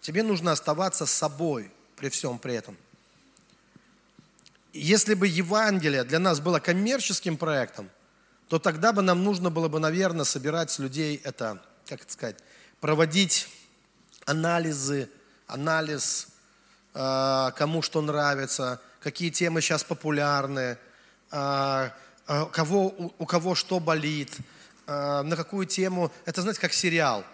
Тебе 0.08 0.24
нужно 0.24 0.54
оставаться 0.54 1.06
собой 1.06 1.70
при 1.98 2.08
всем 2.08 2.39
при 2.39 2.54
этом. 2.54 2.78
Если 4.72 5.15
бы 5.15 5.28
Евангелие 5.28 6.06
для 6.06 6.17
нас 6.17 6.39
было 6.39 6.60
коммерческим 6.60 7.36
проектом, 7.36 7.89
то 8.48 8.58
тогда 8.58 8.93
бы 8.93 9.02
нам 9.02 9.26
нужно 9.26 9.50
было 9.50 9.67
бы, 9.67 9.82
наверное, 9.82 10.24
собирать 10.24 10.72
с 10.72 10.80
людей 10.80 11.20
это, 11.26 11.62
как 11.88 12.04
это 12.04 12.13
сказать, 12.13 12.38
проводить 12.80 13.50
анализы, 14.24 15.10
анализ, 15.46 16.30
э, 16.93 17.52
кому 17.58 17.82
что 17.82 18.02
нравится, 18.02 18.80
какие 19.02 19.30
темы 19.30 19.60
сейчас 19.60 19.84
популярны, 19.84 20.78
а, 21.32 21.91
а, 22.28 22.46
кого, 22.46 23.13
у 23.17 23.26
кого 23.26 23.56
что 23.56 23.82
болит, 23.82 24.38
на 24.86 25.36
какую 25.36 25.65
тему. 25.65 26.13
Это, 26.24 26.41
знаете, 26.41 26.62
как 26.62 26.72
сериал 26.72 27.26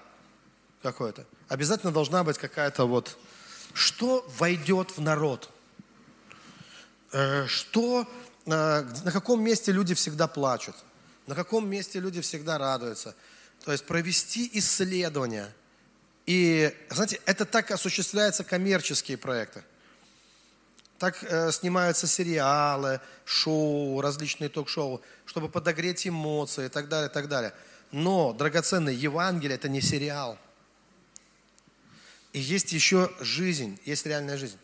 какой-то. 0.84 1.26
Обязательно 1.48 1.92
должна 1.92 2.24
быть 2.24 2.38
какая-то 2.38 2.86
вот... 2.86 3.18
Что 3.74 4.24
войдет 4.38 4.96
в 4.96 5.02
народ? 5.02 5.50
Э, 7.12 7.48
что, 7.48 8.08
на 8.46 8.86
каком 9.12 9.42
месте 9.44 9.72
люди 9.72 9.96
всегда 9.96 10.28
плачут? 10.28 10.76
На 11.26 11.34
каком 11.34 11.68
месте 11.68 12.00
люди 12.00 12.22
всегда 12.22 12.60
радуются? 12.60 13.16
То 13.66 13.72
есть 13.72 13.86
провести 13.88 14.48
исследования. 14.54 15.52
И, 16.28 16.72
знаете, 16.90 17.20
это 17.26 17.46
так 17.46 17.72
осуществляются 17.72 18.44
коммерческие 18.44 19.18
проекты. 19.18 19.64
Так 21.00 21.24
э, 21.24 21.52
снимаются 21.52 22.06
сериалы, 22.06 23.02
шоу, 23.26 24.02
различные 24.02 24.50
ток-шоу, 24.50 25.02
чтобы 25.26 25.50
подогреть 25.50 26.08
эмоции 26.08 26.68
и 26.68 26.70
так 26.70 26.88
далее, 26.90 27.10
и 27.10 27.14
так 27.14 27.28
далее. 27.28 27.54
Но, 27.92 28.34
драгоценный 28.34 28.96
Евангелие– 28.96 29.56
это 29.58 29.68
не 29.68 29.82
сериал. 29.82 30.38
И 32.34 32.40
есть 32.40 32.74
еще 32.74 33.12
жизнь, 33.20 33.80
есть 33.86 34.06
реальная 34.06 34.38
жизнь. 34.38 34.58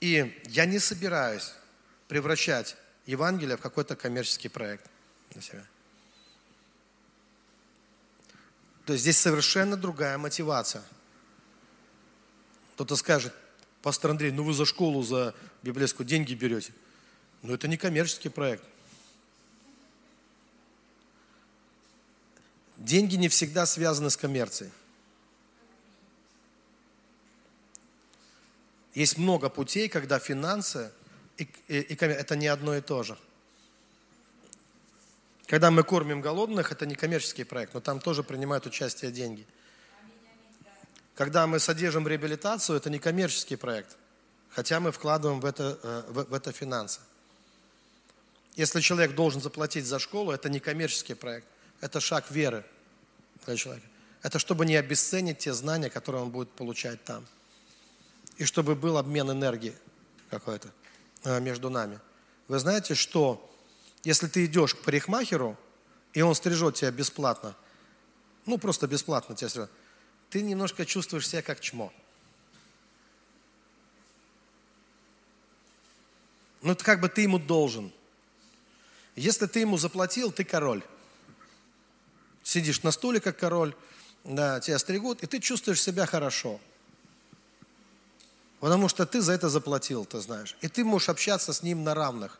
И 0.00 0.38
я 0.44 0.66
не 0.66 0.78
собираюсь 0.78 1.52
превращать 2.08 2.76
Евангелие 3.06 3.56
в 3.56 3.60
какой-то 3.60 3.96
коммерческий 3.96 4.48
проект 4.48 4.88
для 5.30 5.40
себя. 5.40 5.64
То 8.84 8.92
есть 8.92 9.02
здесь 9.02 9.18
совершенно 9.18 9.76
другая 9.76 10.18
мотивация. 10.18 10.84
Кто-то 12.74 12.94
скажет, 12.96 13.34
пастор 13.80 14.10
Андрей, 14.10 14.30
ну 14.30 14.44
вы 14.44 14.52
за 14.52 14.66
школу, 14.66 15.02
за 15.02 15.34
библейскую 15.62 16.06
деньги 16.06 16.34
берете. 16.34 16.72
Но 17.42 17.54
это 17.54 17.66
не 17.66 17.78
коммерческий 17.78 18.28
проект. 18.28 18.64
Деньги 22.76 23.16
не 23.16 23.28
всегда 23.28 23.64
связаны 23.64 24.10
с 24.10 24.16
коммерцией. 24.16 24.70
Есть 28.96 29.18
много 29.18 29.50
путей, 29.50 29.90
когда 29.90 30.18
финансы 30.18 30.90
и, 31.36 31.42
и, 31.68 31.80
и 31.80 31.94
это 31.94 32.34
не 32.34 32.46
одно 32.46 32.74
и 32.74 32.80
то 32.80 33.02
же. 33.02 33.18
Когда 35.46 35.70
мы 35.70 35.82
кормим 35.82 36.22
голодных, 36.22 36.72
это 36.72 36.86
не 36.86 36.94
коммерческий 36.94 37.44
проект, 37.44 37.74
но 37.74 37.80
там 37.80 38.00
тоже 38.00 38.22
принимают 38.22 38.64
участие 38.64 39.12
деньги. 39.12 39.46
Когда 41.14 41.46
мы 41.46 41.58
содержим 41.58 42.08
реабилитацию, 42.08 42.78
это 42.78 42.88
не 42.88 42.98
коммерческий 42.98 43.56
проект, 43.56 43.98
хотя 44.48 44.80
мы 44.80 44.92
вкладываем 44.92 45.40
в 45.40 45.44
это, 45.44 45.78
э, 45.82 46.02
в, 46.08 46.24
в 46.30 46.34
это 46.34 46.52
финансы. 46.52 47.00
Если 48.54 48.80
человек 48.80 49.14
должен 49.14 49.42
заплатить 49.42 49.84
за 49.84 49.98
школу, 49.98 50.32
это 50.32 50.48
не 50.48 50.58
коммерческий 50.58 51.14
проект, 51.14 51.46
это 51.82 52.00
шаг 52.00 52.30
веры 52.30 52.64
для 53.44 53.56
человека. 53.56 53.86
Это 54.22 54.38
чтобы 54.38 54.64
не 54.64 54.76
обесценить 54.76 55.36
те 55.36 55.52
знания, 55.52 55.90
которые 55.90 56.22
он 56.22 56.30
будет 56.30 56.50
получать 56.50 57.04
там. 57.04 57.26
И 58.36 58.44
чтобы 58.44 58.74
был 58.74 58.98
обмен 58.98 59.30
энергии 59.30 59.74
какой-то 60.30 60.70
э, 61.24 61.40
между 61.40 61.70
нами. 61.70 61.98
Вы 62.48 62.58
знаете, 62.58 62.94
что 62.94 63.50
если 64.04 64.26
ты 64.26 64.44
идешь 64.44 64.74
к 64.74 64.82
парикмахеру, 64.82 65.56
и 66.12 66.22
он 66.22 66.34
стрижет 66.34 66.76
тебя 66.76 66.90
бесплатно, 66.90 67.56
ну 68.44 68.58
просто 68.58 68.86
бесплатно 68.86 69.34
тебя 69.34 69.48
стрижет, 69.48 69.70
ты 70.30 70.42
немножко 70.42 70.84
чувствуешь 70.84 71.28
себя 71.28 71.42
как 71.42 71.60
чмо. 71.60 71.92
Ну, 76.62 76.72
это 76.72 76.84
как 76.84 77.00
бы 77.00 77.08
ты 77.08 77.22
ему 77.22 77.38
должен. 77.38 77.92
Если 79.14 79.46
ты 79.46 79.60
ему 79.60 79.78
заплатил, 79.78 80.32
ты 80.32 80.42
король. 80.42 80.82
Сидишь 82.42 82.82
на 82.82 82.90
стуле, 82.90 83.20
как 83.20 83.38
король, 83.38 83.74
да, 84.24 84.58
тебя 84.60 84.78
стригут, 84.78 85.22
и 85.22 85.26
ты 85.26 85.38
чувствуешь 85.38 85.80
себя 85.80 86.06
хорошо. 86.06 86.60
Потому 88.60 88.88
что 88.88 89.04
ты 89.06 89.20
за 89.20 89.32
это 89.32 89.48
заплатил, 89.48 90.04
ты 90.04 90.20
знаешь. 90.20 90.56
И 90.60 90.68
ты 90.68 90.84
можешь 90.84 91.08
общаться 91.08 91.52
с 91.52 91.62
ним 91.62 91.84
на 91.84 91.94
равных. 91.94 92.38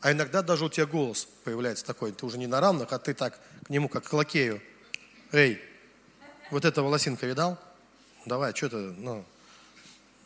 А 0.00 0.12
иногда 0.12 0.42
даже 0.42 0.64
у 0.64 0.68
тебя 0.68 0.86
голос 0.86 1.28
появляется 1.44 1.84
такой, 1.84 2.12
ты 2.12 2.24
уже 2.24 2.38
не 2.38 2.46
на 2.46 2.60
равных, 2.60 2.92
а 2.92 2.98
ты 2.98 3.12
так 3.12 3.38
к 3.64 3.70
нему, 3.70 3.88
как 3.88 4.04
к 4.04 4.12
лакею. 4.12 4.62
Эй, 5.32 5.60
вот 6.50 6.64
эта 6.64 6.82
волосинка 6.82 7.26
видал? 7.26 7.58
Давай, 8.24 8.54
что 8.54 8.70
ты, 8.70 8.76
ну, 8.76 9.24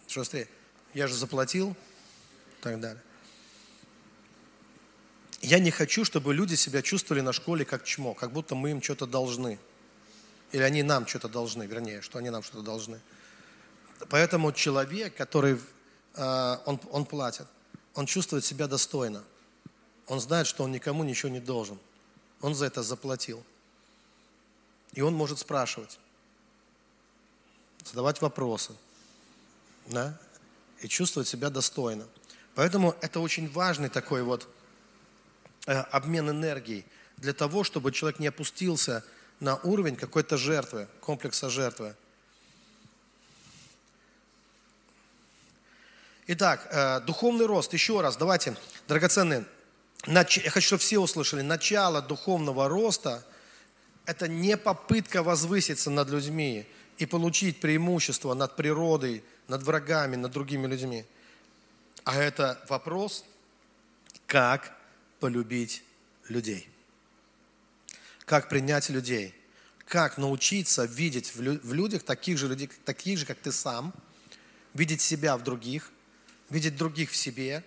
что 0.07 0.21
быстрее. 0.21 0.49
Я 0.93 1.09
же 1.09 1.15
заплатил, 1.15 1.71
и 1.71 2.63
так 2.63 2.81
далее. 2.81 3.03
Я 5.43 5.59
не 5.59 5.71
хочу, 5.71 6.05
чтобы 6.05 6.33
люди 6.33 6.55
себя 6.55 6.81
чувствовали 6.81 7.21
на 7.21 7.33
школе 7.33 7.65
как 7.65 7.85
чмо, 7.85 8.15
как 8.15 8.33
будто 8.33 8.55
мы 8.55 8.71
им 8.71 8.81
что-то 8.81 9.07
должны. 9.07 9.59
Или 10.53 10.63
они 10.63 10.83
нам 10.83 11.07
что-то 11.07 11.29
должны, 11.29 11.65
вернее, 11.65 12.01
что 12.01 12.19
они 12.19 12.31
нам 12.31 12.43
что-то 12.43 12.63
должны. 12.63 13.01
Поэтому 14.09 14.53
человек, 14.53 15.15
который, 15.17 15.59
э, 16.15 16.57
он, 16.67 16.81
он 16.91 17.05
платит, 17.05 17.47
он 17.95 18.07
чувствует 18.07 18.45
себя 18.45 18.67
достойно. 18.67 19.23
Он 20.07 20.21
знает, 20.21 20.47
что 20.47 20.65
он 20.65 20.73
никому 20.73 21.05
ничего 21.05 21.31
не 21.31 21.41
должен. 21.41 21.79
Он 22.41 22.55
за 22.55 22.67
это 22.67 22.83
заплатил. 22.83 23.43
И 24.93 25.01
он 25.01 25.15
может 25.15 25.39
спрашивать 25.39 25.99
задавать 27.85 28.21
вопросы, 28.23 28.73
да, 29.87 30.19
и 30.81 30.89
чувствовать 30.89 31.29
себя 31.29 31.51
достойно. 31.51 32.07
Поэтому 32.55 32.97
это 33.01 33.21
очень 33.21 33.51
важный 33.51 33.89
такой 33.89 34.23
вот 34.23 34.49
э, 35.67 35.73
обмен 35.73 36.31
энергией 36.31 36.85
для 37.17 37.33
того, 37.33 37.65
чтобы 37.65 37.93
человек 37.93 38.19
не 38.21 38.29
опустился 38.29 39.05
на 39.41 39.57
уровень 39.57 39.97
какой-то 39.97 40.37
жертвы, 40.37 40.89
комплекса 41.01 41.51
жертвы. 41.51 41.95
Итак, 46.27 46.67
э, 46.71 47.01
духовный 47.01 47.47
рост, 47.47 47.73
еще 47.73 48.01
раз, 48.01 48.17
давайте, 48.17 48.57
драгоценные, 48.89 49.45
я 50.07 50.25
хочу, 50.25 50.67
чтобы 50.67 50.81
все 50.81 50.99
услышали, 50.99 51.43
начало 51.43 52.03
духовного 52.03 52.69
роста– 52.69 53.25
это 54.07 54.29
не 54.29 54.57
попытка 54.57 55.23
возвыситься 55.23 55.91
над 55.91 56.11
людьми, 56.11 56.67
и 56.99 57.07
получить 57.07 57.61
преимущество 57.61 58.35
над 58.35 58.55
природой, 58.55 59.25
над 59.49 59.63
врагами, 59.65 60.15
над 60.15 60.31
другими 60.31 60.67
людьми. 60.67 61.05
А 62.05 62.17
это 62.17 62.65
вопрос, 62.69 63.25
как 64.27 64.77
полюбить 65.19 65.83
людей. 66.29 66.69
Как 68.25 68.49
принять 68.49 68.91
людей. 68.91 69.35
Как 69.87 70.19
научиться 70.19 70.85
видеть 70.85 71.35
в 71.35 71.73
людях 71.73 72.05
таких 72.05 72.39
же 72.39 72.47
людей, 72.49 72.71
таких 72.85 73.19
же, 73.19 73.27
как 73.27 73.39
ты 73.39 73.51
сам, 73.51 73.93
видеть 74.73 75.01
себя 75.01 75.37
в 75.37 75.43
других, 75.43 75.91
видеть 76.55 76.77
других 76.77 77.11
в 77.11 77.17
себе, 77.17 77.65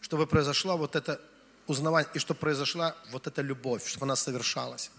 чтобы 0.00 0.26
произошла 0.26 0.76
вот 0.76 0.94
это 0.94 1.20
узнавание, 1.66 2.10
и 2.14 2.18
чтобы 2.18 2.40
произошла 2.40 2.94
вот 3.10 3.26
эта 3.26 3.40
любовь, 3.42 3.86
чтобы 3.86 4.04
она 4.04 4.16
совершалась. 4.16 4.90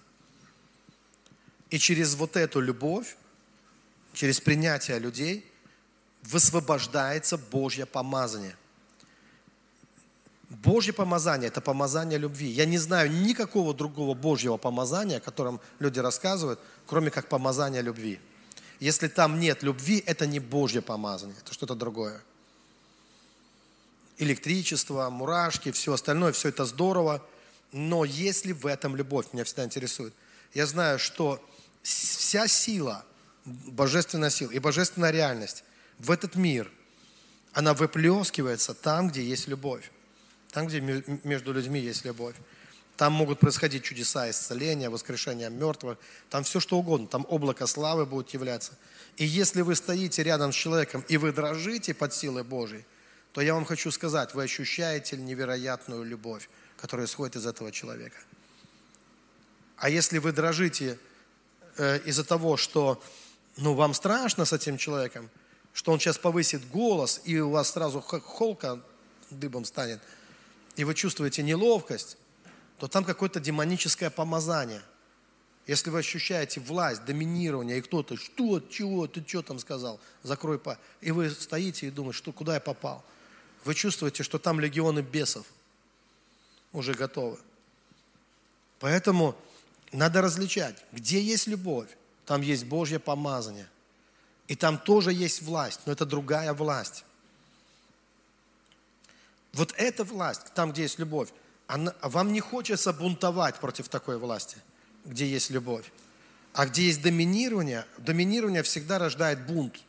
И 1.70 1.78
через 1.78 2.16
вот 2.16 2.36
эту 2.36 2.62
любовь, 2.62 3.16
через 4.14 4.42
принятие 4.42 4.98
людей, 5.00 5.46
высвобождается 6.24 7.38
Божье 7.38 7.86
помазание. 7.86 8.56
Божье 10.50 10.94
помазание– 10.94 11.48
это 11.50 11.62
помазание 11.62 12.18
любви. 12.18 12.48
Я 12.50 12.66
не 12.66 12.80
знаю 12.80 13.12
никакого 13.12 13.74
другого 13.74 14.16
Божьего 14.16 14.58
помазания, 14.58 15.18
о 15.18 15.22
котором 15.22 15.62
люди 15.78 16.00
рассказывают, 16.00 16.60
кроме 16.88 17.12
как 17.12 17.30
помазания 17.30 17.82
любви. 17.82 18.20
Если 18.80 19.08
там 19.08 19.40
нет 19.40 19.64
любви, 19.64 20.04
это 20.06 20.26
не 20.26 20.40
Божье 20.40 20.82
помазание, 20.82 21.36
это 21.42 21.54
что-то 21.54 21.76
другое. 21.76 22.22
Электричество, 24.18 25.10
мурашки, 25.10 25.72
все 25.72 25.94
остальное, 25.94 26.32
все 26.32 26.50
это 26.50 26.66
здорово, 26.66 27.26
но 27.72 28.06
если 28.06 28.52
в 28.52 28.66
этом 28.66 28.96
любовь, 28.96 29.28
меня 29.34 29.44
всегда 29.44 29.66
интересует. 29.66 30.14
Я 30.54 30.66
знаю, 30.66 31.00
что 31.00 31.44
вся 31.82 32.48
сила, 32.48 33.06
божественная 33.46 34.30
сила 34.30 34.52
и 34.52 34.60
божественная 34.60 35.12
реальность 35.12 35.64
в 36.00 36.12
этот 36.12 36.36
мир, 36.36 36.72
она 37.54 37.74
выплескивается 37.74 38.74
там, 38.74 39.10
где 39.10 39.24
есть 39.24 39.48
любовь. 39.48 39.92
Там, 40.52 40.68
где 40.68 40.80
между 40.80 41.54
людьми 41.54 41.80
есть 41.80 42.06
любовь. 42.06 42.36
Там 43.00 43.14
могут 43.14 43.40
происходить 43.40 43.84
чудеса 43.84 44.30
исцеления, 44.30 44.90
воскрешения 44.90 45.50
мертвых. 45.50 45.98
Там 46.30 46.44
все 46.44 46.60
что 46.60 46.78
угодно. 46.78 47.08
Там 47.08 47.26
облако 47.30 47.66
славы 47.66 48.06
будет 48.06 48.30
являться. 48.32 48.74
И 49.16 49.26
если 49.26 49.62
вы 49.62 49.76
стоите 49.76 50.22
рядом 50.22 50.52
с 50.52 50.56
человеком 50.56 51.04
и 51.08 51.18
вы 51.18 51.32
дрожите 51.32 51.94
под 51.94 52.14
силой 52.14 52.44
Божьей, 52.44 52.86
то 53.32 53.42
я 53.42 53.54
вам 53.54 53.64
хочу 53.64 53.90
сказать, 53.92 54.34
вы 54.34 54.44
ощущаете 54.44 55.18
невероятную 55.18 56.04
любовь, 56.04 56.50
которая 56.78 57.08
исходит 57.08 57.38
из 57.38 57.46
этого 57.46 57.72
человека. 57.72 58.18
А 59.78 59.90
если 59.90 60.18
вы 60.18 60.34
дрожите 60.34 61.00
Э, 61.80 61.98
из-за 62.04 62.26
того, 62.26 62.58
что 62.58 63.02
ну, 63.56 63.74
вам 63.74 63.94
страшно 63.94 64.44
с 64.44 64.52
этим 64.52 64.78
человеком, 64.78 65.30
что 65.72 65.94
он 65.94 66.00
сейчас 66.00 66.18
повысит 66.18 66.70
голос, 66.70 67.22
и 67.24 67.40
у 67.40 67.52
вас 67.52 67.72
сразу 67.72 68.02
холка 68.02 68.82
дыбом 69.30 69.64
станет, 69.64 70.02
и 70.76 70.84
вы 70.84 70.94
чувствуете 70.94 71.42
неловкость, 71.42 72.18
то 72.80 72.88
там 72.88 73.04
какое-то 73.04 73.40
демоническое 73.40 74.10
помазание. 74.10 74.82
Если 75.68 75.90
вы 75.90 76.00
ощущаете 76.00 76.60
власть, 76.62 77.06
доминирование, 77.06 77.78
и 77.78 77.82
кто-то, 77.82 78.18
что, 78.18 78.60
чего, 78.60 79.06
ты 79.06 79.24
что 79.28 79.44
там 79.44 79.60
сказал, 79.60 80.00
закрой 80.24 80.58
по... 80.58 80.80
И 81.02 81.12
вы 81.12 81.30
стоите 81.30 81.88
и 81.88 81.92
думаете, 81.92 82.18
что, 82.18 82.32
куда 82.32 82.56
я 82.56 82.60
попал. 82.60 83.04
Вы 83.66 83.76
чувствуете, 83.76 84.24
что 84.24 84.40
там 84.40 84.60
легионы 84.60 85.02
бесов 85.02 85.46
уже 86.72 86.94
готовы. 86.94 87.38
Поэтому 88.80 89.36
надо 89.92 90.22
различать, 90.22 90.84
где 90.92 91.22
есть 91.22 91.48
любовь, 91.48 91.90
там 92.26 92.42
есть 92.42 92.66
Божье 92.66 92.98
помазание. 92.98 93.70
И 94.48 94.56
там 94.56 94.80
тоже 94.80 95.12
есть 95.14 95.42
власть, 95.42 95.82
но 95.86 95.92
это 95.92 96.06
другая 96.06 96.54
власть. 96.54 97.04
Вот 99.54 99.74
эта 99.78 100.04
власть, 100.04 100.54
там, 100.56 100.72
где 100.72 100.84
есть 100.84 100.98
любовь, 100.98 101.30
вам 102.02 102.34
не 102.34 102.40
хочется 102.40 102.92
бунтовать 102.94 103.56
против 103.56 103.90
такой 103.90 104.18
власти, 104.18 104.58
где 105.06 105.28
есть 105.28 105.50
любовь. 105.52 105.92
А 106.54 106.66
где 106.66 106.84
есть 106.84 107.02
доминирование, 107.02 107.86
доминирование 107.98 108.64
всегда 108.64 108.98
рождает 108.98 109.46
бунт. 109.46 109.80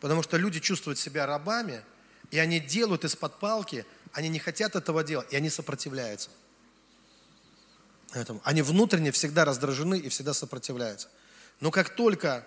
Потому 0.00 0.22
что 0.22 0.36
люди 0.36 0.60
чувствуют 0.60 0.98
себя 0.98 1.26
рабами, 1.26 1.82
и 2.30 2.38
они 2.38 2.60
делают 2.60 3.04
из-под 3.04 3.38
палки, 3.40 3.84
они 4.12 4.28
не 4.28 4.38
хотят 4.38 4.76
этого 4.76 5.02
делать, 5.02 5.32
и 5.32 5.36
они 5.36 5.50
сопротивляются 5.50 6.30
этому. 8.12 8.40
Они 8.44 8.62
внутренне 8.62 9.12
всегда 9.12 9.44
раздражены 9.44 9.98
и 9.98 10.08
всегда 10.08 10.32
сопротивляются. 10.32 11.08
Но 11.60 11.70
как 11.70 11.90
только 11.90 12.46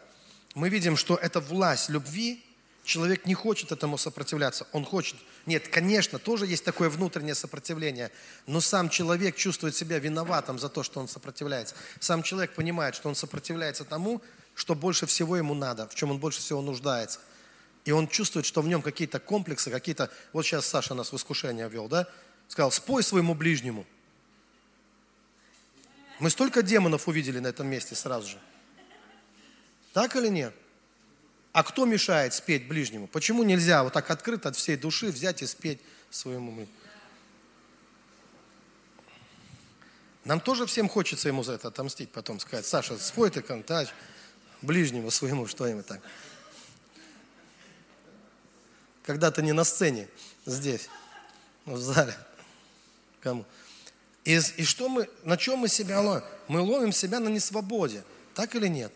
мы 0.56 0.70
видим, 0.70 0.98
что 0.98 1.16
это 1.16 1.40
власть 1.40 1.90
любви, 1.90 2.44
человек 2.84 3.26
не 3.26 3.34
хочет 3.34 3.72
этому 3.72 3.98
сопротивляться. 3.98 4.68
Он 4.72 4.86
хочет. 4.86 5.16
Нет, 5.46 5.68
конечно, 5.68 6.20
тоже 6.20 6.46
есть 6.48 6.64
такое 6.64 6.90
внутреннее 6.90 7.36
сопротивление, 7.36 8.12
но 8.48 8.62
сам 8.62 8.90
человек 8.90 9.36
чувствует 9.36 9.76
себя 9.76 10.00
виноватым 10.00 10.60
за 10.60 10.70
то, 10.70 10.84
что 10.84 11.00
он 11.00 11.08
сопротивляется. 11.08 11.76
Сам 12.00 12.24
человек 12.24 12.54
понимает, 12.54 12.96
что 12.96 13.10
он 13.10 13.16
сопротивляется 13.16 13.84
тому, 13.84 14.22
что 14.56 14.76
больше 14.76 15.06
всего 15.06 15.38
ему 15.38 15.54
надо, 15.54 15.88
в 15.88 15.96
чем 15.96 16.12
он 16.12 16.20
больше 16.20 16.40
всего 16.40 16.62
нуждается. 16.62 17.20
И 17.86 17.92
он 17.92 18.08
чувствует, 18.08 18.46
что 18.46 18.62
в 18.62 18.68
нем 18.68 18.82
какие-то 18.82 19.20
комплексы, 19.20 19.70
какие-то... 19.70 20.10
Вот 20.32 20.46
сейчас 20.46 20.66
Саша 20.66 20.94
нас 20.94 21.12
в 21.12 21.16
искушение 21.16 21.68
ввел, 21.68 21.88
да? 21.88 22.08
Сказал, 22.48 22.72
спой 22.72 23.04
своему 23.04 23.36
ближнему– 23.36 23.86
Мы 26.20 26.30
столько 26.30 26.62
демонов 26.62 27.10
увидели 27.10 27.40
на 27.40 27.48
этом 27.48 27.68
месте 27.68 27.96
сразу 27.96 28.30
же. 28.30 28.38
Так 29.92 30.16
или 30.16 30.30
нет? 30.30 30.54
А 31.54 31.64
кто 31.64 31.86
мешает 31.86 32.34
спеть 32.34 32.68
ближнему? 32.68 33.08
Почему 33.08 33.44
нельзя 33.44 33.84
вот 33.84 33.94
так 33.94 34.10
открыто 34.10 34.50
от 34.50 34.56
всей 34.56 34.76
души 34.76 35.08
взять 35.08 35.44
и 35.44 35.46
спеть 35.46 35.80
своему 36.10 36.68
Нам 40.26 40.40
тоже 40.40 40.66
всем 40.66 40.90
хочется 40.90 41.28
ему 41.28 41.44
за 41.44 41.54
это 41.54 41.68
отомстить, 41.68 42.12
потом 42.12 42.40
сказать, 42.40 42.66
Саша, 42.66 42.98
спой 42.98 43.30
ты 43.30 43.42
контач 43.42 43.90
ближнему 44.62 45.12
своему 45.12 45.48
что-нибудь 45.48 45.86
так. 45.86 46.02
Когда 49.04 49.32
ты 49.32 49.44
не 49.44 49.52
на 49.52 49.64
сцене, 49.64 50.08
здесь, 50.46 50.90
в 51.66 51.78
зале. 51.78 52.16
Кому? 53.20 53.46
И, 54.24 54.40
и 54.58 54.64
что 54.64 54.88
мы, 54.90 55.10
на 55.24 55.38
чем 55.38 55.60
мы 55.60 55.68
себя 55.68 56.02
ловим? 56.02 56.24
Мы 56.48 56.62
ловим 56.62 56.94
себя 56.94 57.20
на 57.20 57.28
несвободе. 57.28 58.04
Так 58.34 58.56
или 58.56 58.68
нет? 58.68 58.92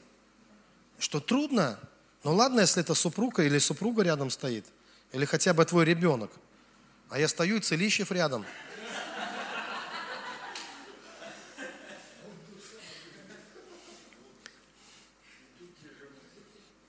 Что 0.97 1.19
трудно? 1.19 1.77
Ну 2.23 2.33
ладно, 2.33 2.61
если 2.61 2.81
это 2.81 2.93
супруга 2.93 3.43
или 3.43 3.57
супруга 3.59 4.03
рядом 4.03 4.29
стоит. 4.29 4.65
Или 5.13 5.25
хотя 5.25 5.53
бы 5.53 5.63
твой 5.65 5.85
ребенок. 5.85 6.31
А 7.09 7.19
я 7.19 7.27
стою 7.27 7.57
и 7.57 7.59
Целищев 7.61 8.11
рядом. 8.11 8.45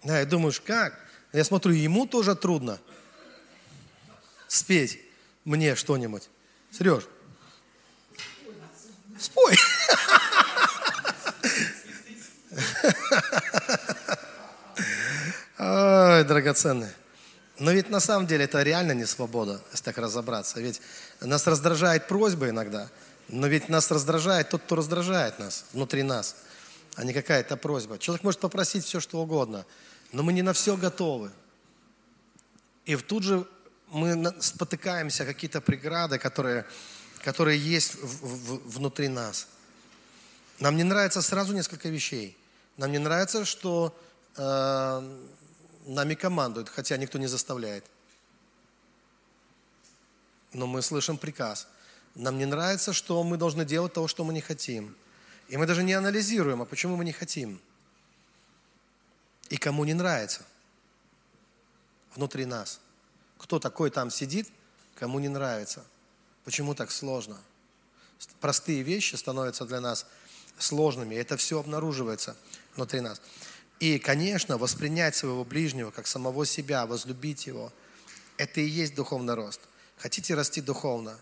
Да, 0.03 0.23
и 0.23 0.25
думаешь, 0.25 0.61
как? 0.61 0.99
Я 1.33 1.45
смотрю, 1.45 1.75
ему 1.75 2.07
тоже 2.07 2.35
трудно 2.35 2.81
спеть 4.49 5.01
мне 5.45 5.77
что-нибудь. 5.77 6.29
Сереж, 6.71 7.05
спой. 9.19 9.55
Драгоценные. 16.29 16.95
Но 17.59 17.73
ведь 17.73 17.91
на 17.91 17.99
самом 17.99 18.27
деле 18.27 18.45
это 18.45 18.63
реально 18.63 18.93
не 18.93 19.05
свобода, 19.05 19.61
если 19.73 19.85
так 19.85 19.99
разобраться. 19.99 20.61
Ведь 20.61 20.81
нас 21.21 21.47
раздражает 21.47 22.07
просьба 22.07 22.51
иногда, 22.51 22.89
но 23.29 23.49
ведь 23.49 23.69
нас 23.69 23.91
раздражает 23.91 24.51
тот, 24.51 24.63
кто 24.63 24.77
раздражает 24.77 25.39
нас, 25.41 25.65
внутри 25.73 26.05
нас, 26.05 26.37
а 26.95 27.05
не 27.05 27.13
какая-то 27.13 27.57
просьба. 27.57 27.99
Человек 27.99 28.23
может 28.23 28.41
попросить 28.41 28.85
все, 28.85 29.01
что 29.01 29.21
угодно, 29.21 29.67
но 30.13 30.23
мы 30.23 30.33
не 30.33 30.43
на 30.43 30.53
все 30.53 30.77
готовы. 30.77 31.33
И 32.85 32.97
тут 32.97 33.25
же 33.25 33.47
мы 33.89 34.33
спотыкаемся 34.41 35.25
какие-то 35.25 35.61
преграды, 35.61 36.19
которые, 36.19 36.65
которые 37.25 37.59
есть 37.59 37.97
в, 37.97 38.25
в, 38.25 38.77
внутри 38.77 39.09
нас. 39.09 39.49
Нам 40.61 40.77
не 40.77 40.85
нравится 40.85 41.23
сразу 41.23 41.55
несколько 41.55 41.89
вещей. 41.89 42.37
Нам 42.77 42.93
не 42.93 42.99
нравится, 42.99 43.45
что 43.45 43.97
э, 44.37 45.19
нами 45.89 46.15
командуют, 46.15 46.69
хотя 46.69 46.97
никто 46.97 47.19
не 47.19 47.27
заставляет. 47.27 47.85
Но 50.53 50.67
мы 50.67 50.83
слышим 50.83 51.19
приказ. 51.19 51.67
Нам 52.15 52.39
не 52.39 52.47
нравится, 52.47 52.93
что 52.93 53.23
мы 53.23 53.37
должны 53.37 53.65
делать 53.65 53.93
того, 53.93 54.09
что 54.09 54.25
мы 54.25 54.33
не 54.33 54.41
хотим. 54.41 54.97
И 55.49 55.57
мы 55.57 55.67
даже 55.67 55.83
не 55.83 55.95
анализируем, 55.95 56.63
а 56.63 56.67
почему 56.67 56.97
мы 56.97 57.05
не 57.05 57.13
хотим. 57.13 57.61
И 59.49 59.57
кому 59.57 59.85
не 59.85 59.95
нравится 59.95 60.45
внутри 62.15 62.45
нас. 62.45 62.81
Кто 63.39 63.59
такой 63.59 63.91
там 63.91 64.11
сидит, 64.11 64.49
кому 64.95 65.19
не 65.21 65.29
нравится. 65.29 65.85
Почему 66.45 66.75
так 66.75 66.91
сложно? 66.91 67.39
Простые 68.41 68.83
вещи 68.83 69.15
становятся 69.15 69.65
для 69.65 69.81
нас 69.81 70.07
сложными. 70.59 71.15
Это 71.15 71.37
все 71.37 71.61
обнаруживается 71.61 72.37
внутри 72.75 73.01
нас. 73.01 73.21
И, 73.81 73.99
конечно, 73.99 74.59
воспринять 74.59 75.15
своего 75.15 75.45
ближнего 75.45 75.91
как 75.91 76.07
самого 76.07 76.45
себя, 76.45 76.87
возлюбить 76.87 77.47
его, 77.47 77.73
это 78.37 78.61
и 78.61 78.67
есть 78.67 78.95
духовный 78.95 79.35
рост. 79.35 79.61
Хотите 79.97 80.35
расти 80.35 80.61
духовно? 80.61 81.19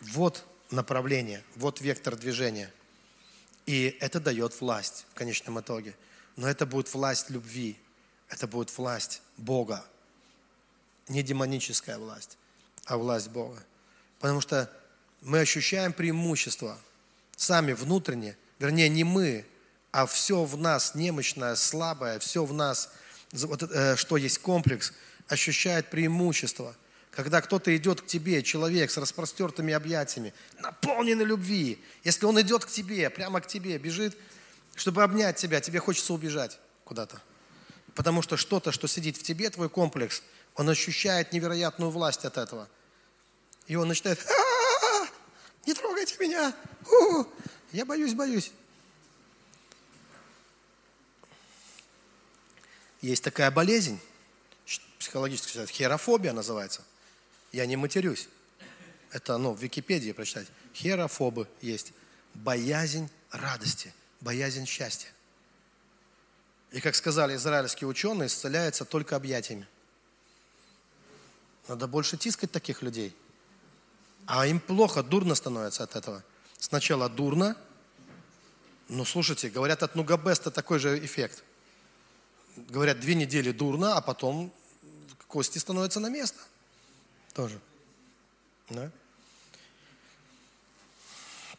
Вот 0.00 0.44
направление, 0.70 1.44
вот 1.56 1.80
вектор 1.80 2.16
движения. 2.16 2.72
И 3.66 3.96
это 4.00 4.18
дает 4.20 4.60
власть 4.60 5.06
в 5.10 5.14
конечном 5.14 5.60
итоге. 5.60 5.94
Но 6.36 6.48
это 6.48 6.66
будет 6.66 6.92
власть 6.94 7.30
любви, 7.30 7.78
это 8.28 8.46
будет 8.46 8.76
власть 8.76 9.22
Бога. 9.36 9.84
Не 11.08 11.22
демоническая 11.22 11.98
власть, 11.98 12.38
а 12.84 12.96
власть 12.96 13.28
Бога. 13.28 13.62
Потому 14.20 14.40
что 14.40 14.70
мы 15.22 15.40
ощущаем 15.40 15.92
преимущество 15.92 16.78
сами 17.36 17.72
внутренне, 17.72 18.36
вернее, 18.58 18.88
не 18.88 19.04
мы, 19.04 19.46
а 19.98 20.06
все 20.06 20.44
в 20.44 20.56
нас 20.56 20.94
немощное, 20.94 21.56
слабое, 21.56 22.20
все 22.20 22.44
в 22.44 22.52
нас, 22.52 22.92
вот, 23.32 23.64
э, 23.64 23.96
что 23.96 24.16
есть 24.16 24.38
комплекс, 24.38 24.92
ощущает 25.26 25.90
преимущество. 25.90 26.76
Когда 27.10 27.40
кто-то 27.40 27.76
идет 27.76 28.02
к 28.02 28.06
тебе, 28.06 28.44
человек 28.44 28.92
с 28.92 28.96
распростертыми 28.96 29.74
объятиями, 29.74 30.32
наполненный 30.60 31.24
любви, 31.24 31.82
если 32.04 32.26
он 32.26 32.40
идет 32.40 32.64
к 32.64 32.70
тебе, 32.70 33.10
прямо 33.10 33.40
к 33.40 33.48
тебе, 33.48 33.76
бежит, 33.76 34.16
чтобы 34.76 35.02
обнять 35.02 35.34
тебя, 35.34 35.60
тебе 35.60 35.80
хочется 35.80 36.14
убежать 36.14 36.60
куда-то. 36.84 37.20
Потому 37.96 38.22
что 38.22 38.36
что-то, 38.36 38.70
что 38.70 38.86
сидит 38.86 39.16
в 39.16 39.24
тебе, 39.24 39.50
твой 39.50 39.68
комплекс, 39.68 40.22
он 40.54 40.68
ощущает 40.68 41.32
невероятную 41.32 41.90
власть 41.90 42.24
от 42.24 42.38
этого. 42.38 42.68
И 43.66 43.74
он 43.74 43.88
начинает, 43.88 44.24
«А-а-а, 44.24 45.08
не 45.66 45.74
трогайте 45.74 46.14
меня, 46.20 46.54
я 47.72 47.84
боюсь, 47.84 48.14
боюсь. 48.14 48.52
Есть 53.00 53.22
такая 53.22 53.50
болезнь, 53.50 54.00
психологически 54.98 55.50
сказать, 55.50 55.70
херофобия 55.70 56.32
называется. 56.32 56.82
Я 57.52 57.66
не 57.66 57.76
матерюсь. 57.76 58.28
Это, 59.12 59.38
ну, 59.38 59.52
в 59.52 59.62
Википедии 59.62 60.12
прочитать. 60.12 60.48
Херофобы 60.74 61.48
есть. 61.62 61.92
Боязнь 62.34 63.08
радости, 63.30 63.92
боязнь 64.20 64.66
счастья. 64.66 65.08
И, 66.72 66.80
как 66.80 66.94
сказали 66.94 67.36
израильские 67.36 67.88
ученые, 67.88 68.26
исцеляется 68.26 68.84
только 68.84 69.16
объятиями. 69.16 69.66
Надо 71.68 71.86
больше 71.86 72.16
тискать 72.16 72.50
таких 72.50 72.82
людей. 72.82 73.16
А 74.26 74.46
им 74.46 74.60
плохо, 74.60 75.02
дурно 75.02 75.34
становится 75.34 75.84
от 75.84 75.96
этого. 75.96 76.22
Сначала 76.58 77.08
дурно, 77.08 77.56
но 78.88 79.04
слушайте, 79.04 79.48
говорят, 79.48 79.82
от 79.82 79.94
Нугабеста 79.94 80.50
такой 80.50 80.78
же 80.78 81.02
эффект 81.02 81.44
говорят, 82.68 83.00
две 83.00 83.14
недели 83.14 83.52
дурно, 83.52 83.96
а 83.96 84.00
потом 84.00 84.52
кости 85.26 85.58
становятся 85.58 86.00
на 86.00 86.08
место. 86.08 86.38
Тоже. 87.34 87.60
Да? 88.70 88.90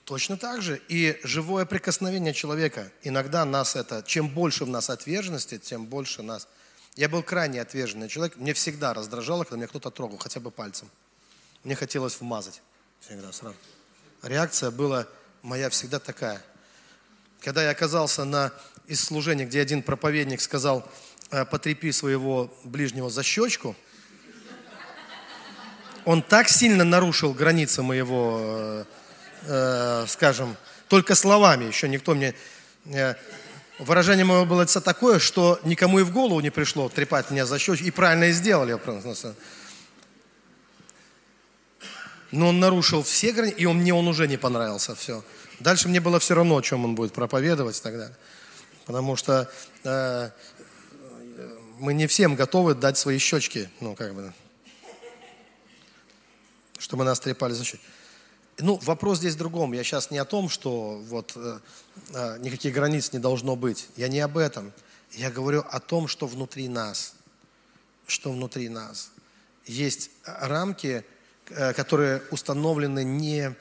Точно 0.05 0.37
так 0.37 0.61
же. 0.61 0.81
И 0.89 1.19
живое 1.23 1.65
прикосновение 1.65 2.33
человека, 2.33 2.91
иногда 3.03 3.45
нас 3.45 3.75
это, 3.75 4.03
чем 4.05 4.27
больше 4.27 4.65
в 4.65 4.69
нас 4.69 4.89
отверженности, 4.89 5.59
тем 5.59 5.85
больше 5.85 6.23
нас. 6.23 6.47
Я 6.95 7.07
был 7.07 7.21
крайне 7.21 7.61
отверженный 7.61 8.09
человек, 8.09 8.35
мне 8.35 8.53
всегда 8.53 8.93
раздражало, 8.93 9.43
когда 9.43 9.57
меня 9.57 9.67
кто-то 9.67 9.91
трогал, 9.91 10.17
хотя 10.17 10.39
бы 10.39 10.51
пальцем. 10.51 10.89
Мне 11.63 11.75
хотелось 11.75 12.19
вмазать 12.19 12.61
всегда 12.99 13.31
сразу. 13.31 13.55
Реакция 14.23 14.71
была 14.71 15.07
моя 15.41 15.69
всегда 15.69 15.99
такая. 15.99 16.41
Когда 17.39 17.63
я 17.63 17.69
оказался 17.69 18.25
на 18.25 18.51
из 18.89 19.03
служения, 19.03 19.45
где 19.45 19.61
один 19.61 19.83
проповедник 19.83 20.41
сказал, 20.41 20.83
«Э, 21.29 21.45
потрепи 21.45 21.91
своего 21.91 22.51
ближнего 22.63 23.09
за 23.09 23.21
щечку, 23.21 23.75
он 26.05 26.23
так 26.23 26.49
сильно 26.49 26.83
нарушил 26.83 27.33
границы 27.35 27.83
моего, 27.83 28.39
э, 28.41 28.85
э, 29.43 30.05
скажем, 30.07 30.57
только 30.87 31.15
словами, 31.15 31.65
еще 31.65 31.87
никто 31.87 32.15
мне... 32.15 32.33
Выражение 33.77 34.25
моего 34.25 34.45
было 34.45 34.65
такое, 34.65 35.19
что 35.19 35.59
никому 35.63 35.99
и 35.99 36.03
в 36.03 36.11
голову 36.11 36.41
не 36.41 36.49
пришло 36.49 36.89
трепать 36.89 37.31
меня 37.31 37.45
за 37.45 37.59
щечку, 37.59 37.85
и 37.85 37.91
правильно 37.91 38.25
и 38.25 38.31
сделали. 38.31 38.77
Но 42.31 42.49
он 42.49 42.59
нарушил 42.59 43.03
все 43.03 43.31
границы, 43.31 43.57
и 43.57 43.65
он, 43.65 43.77
мне 43.77 43.93
он 43.93 44.07
уже 44.07 44.27
не 44.27 44.37
понравился, 44.37 44.95
все. 44.95 45.23
Дальше 45.59 45.87
мне 45.87 46.01
было 46.01 46.19
все 46.19 46.33
равно, 46.33 46.57
о 46.57 46.61
чем 46.61 46.83
он 46.85 46.95
будет 46.95 47.13
проповедовать 47.13 47.77
и 47.77 47.81
так 47.81 47.93
далее. 47.93 48.15
Потому 48.89 49.15
что 49.15 49.47
э, 49.83 50.31
мы 51.77 51.93
не 51.93 52.07
всем 52.07 52.33
готовы 52.33 52.73
дать 52.73 52.97
свои 52.97 53.19
щечки, 53.19 53.69
ну, 53.81 53.93
как 53.95 54.15
бы, 54.15 54.33
чтобы 56.79 57.03
нас 57.03 57.19
трепали 57.19 57.53
за 57.53 57.65
щеки. 57.65 57.83
Ну, 58.57 58.79
вопрос 58.81 59.19
здесь 59.19 59.35
в 59.35 59.37
другом. 59.37 59.73
Я 59.73 59.83
сейчас 59.83 60.09
не 60.09 60.17
о 60.17 60.25
том, 60.25 60.49
что 60.49 60.97
вот 61.07 61.33
э, 61.35 61.59
э, 62.15 62.37
никаких 62.39 62.73
границ 62.73 63.13
не 63.13 63.19
должно 63.19 63.55
быть. 63.55 63.89
Я 63.95 64.07
не 64.07 64.21
об 64.21 64.39
этом. 64.39 64.73
Я 65.11 65.29
говорю 65.29 65.63
о 65.69 65.79
том, 65.79 66.07
что 66.07 66.25
внутри 66.25 66.67
нас. 66.67 67.13
Что 68.07 68.31
внутри 68.31 68.69
нас. 68.69 69.11
Есть 69.67 70.09
рамки, 70.25 71.05
э, 71.51 71.73
которые 71.73 72.23
установлены 72.31 73.03
не, 73.03 73.55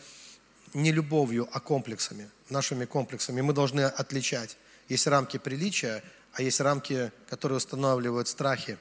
не 0.72 0.90
любовью, 0.90 1.50
а 1.52 1.60
комплексами. 1.60 2.30
нашими 2.48 2.86
комплексами. 2.86 3.42
Мы 3.42 3.52
должны 3.52 3.82
отличать. 3.82 4.56
Есть 4.88 5.06
рамки 5.06 5.36
приличия, 5.36 6.02
а 6.32 6.42
есть 6.42 6.60
рамки, 6.60 7.12
которые 7.28 7.58
устанавливают 7.58 8.28
страхи 8.28 8.78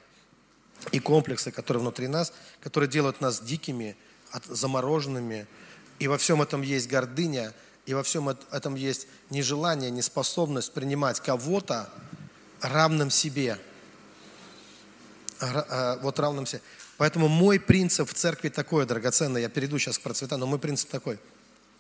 и 0.92 1.00
комплексы, 1.00 1.52
которые 1.52 1.82
внутри 1.82 2.08
нас, 2.08 2.34
которые 2.62 2.90
делают 2.90 3.20
нас 3.22 3.42
дикими, 3.42 3.98
замороженными. 4.46 5.48
И 6.00 6.08
во 6.08 6.18
всем 6.18 6.42
этом 6.42 6.62
есть 6.62 6.88
гордыня, 6.88 7.54
и 7.86 7.94
во 7.94 8.04
всем 8.04 8.30
этом 8.30 8.76
есть 8.76 9.08
нежелание, 9.30 9.90
неспособность 9.90 10.74
принимать 10.74 11.20
кого-то 11.20 11.90
равным 12.62 13.10
себе. 13.10 13.58
А, 15.40 16.00
вот 16.02 16.20
равным 16.20 16.46
себе. 16.46 16.62
Поэтому 16.98 17.28
мой 17.28 17.60
принцип 17.60 18.10
в 18.10 18.14
церкви 18.14 18.50
такой, 18.50 18.86
драгоценный, 18.86 19.42
я 19.42 19.50
перейду 19.50 19.78
сейчас 19.78 20.00
к 20.00 20.02
процветанию, 20.02 20.46
но 20.46 20.48
мой 20.48 20.60
принцип 20.60 20.90
такой. 20.90 21.20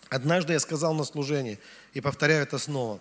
Однажды 0.09 0.53
я 0.53 0.59
сказал 0.59 0.93
на 0.93 1.03
служении, 1.03 1.59
и 1.93 2.01
повторяю 2.01 2.43
это 2.43 2.57
снова. 2.59 2.99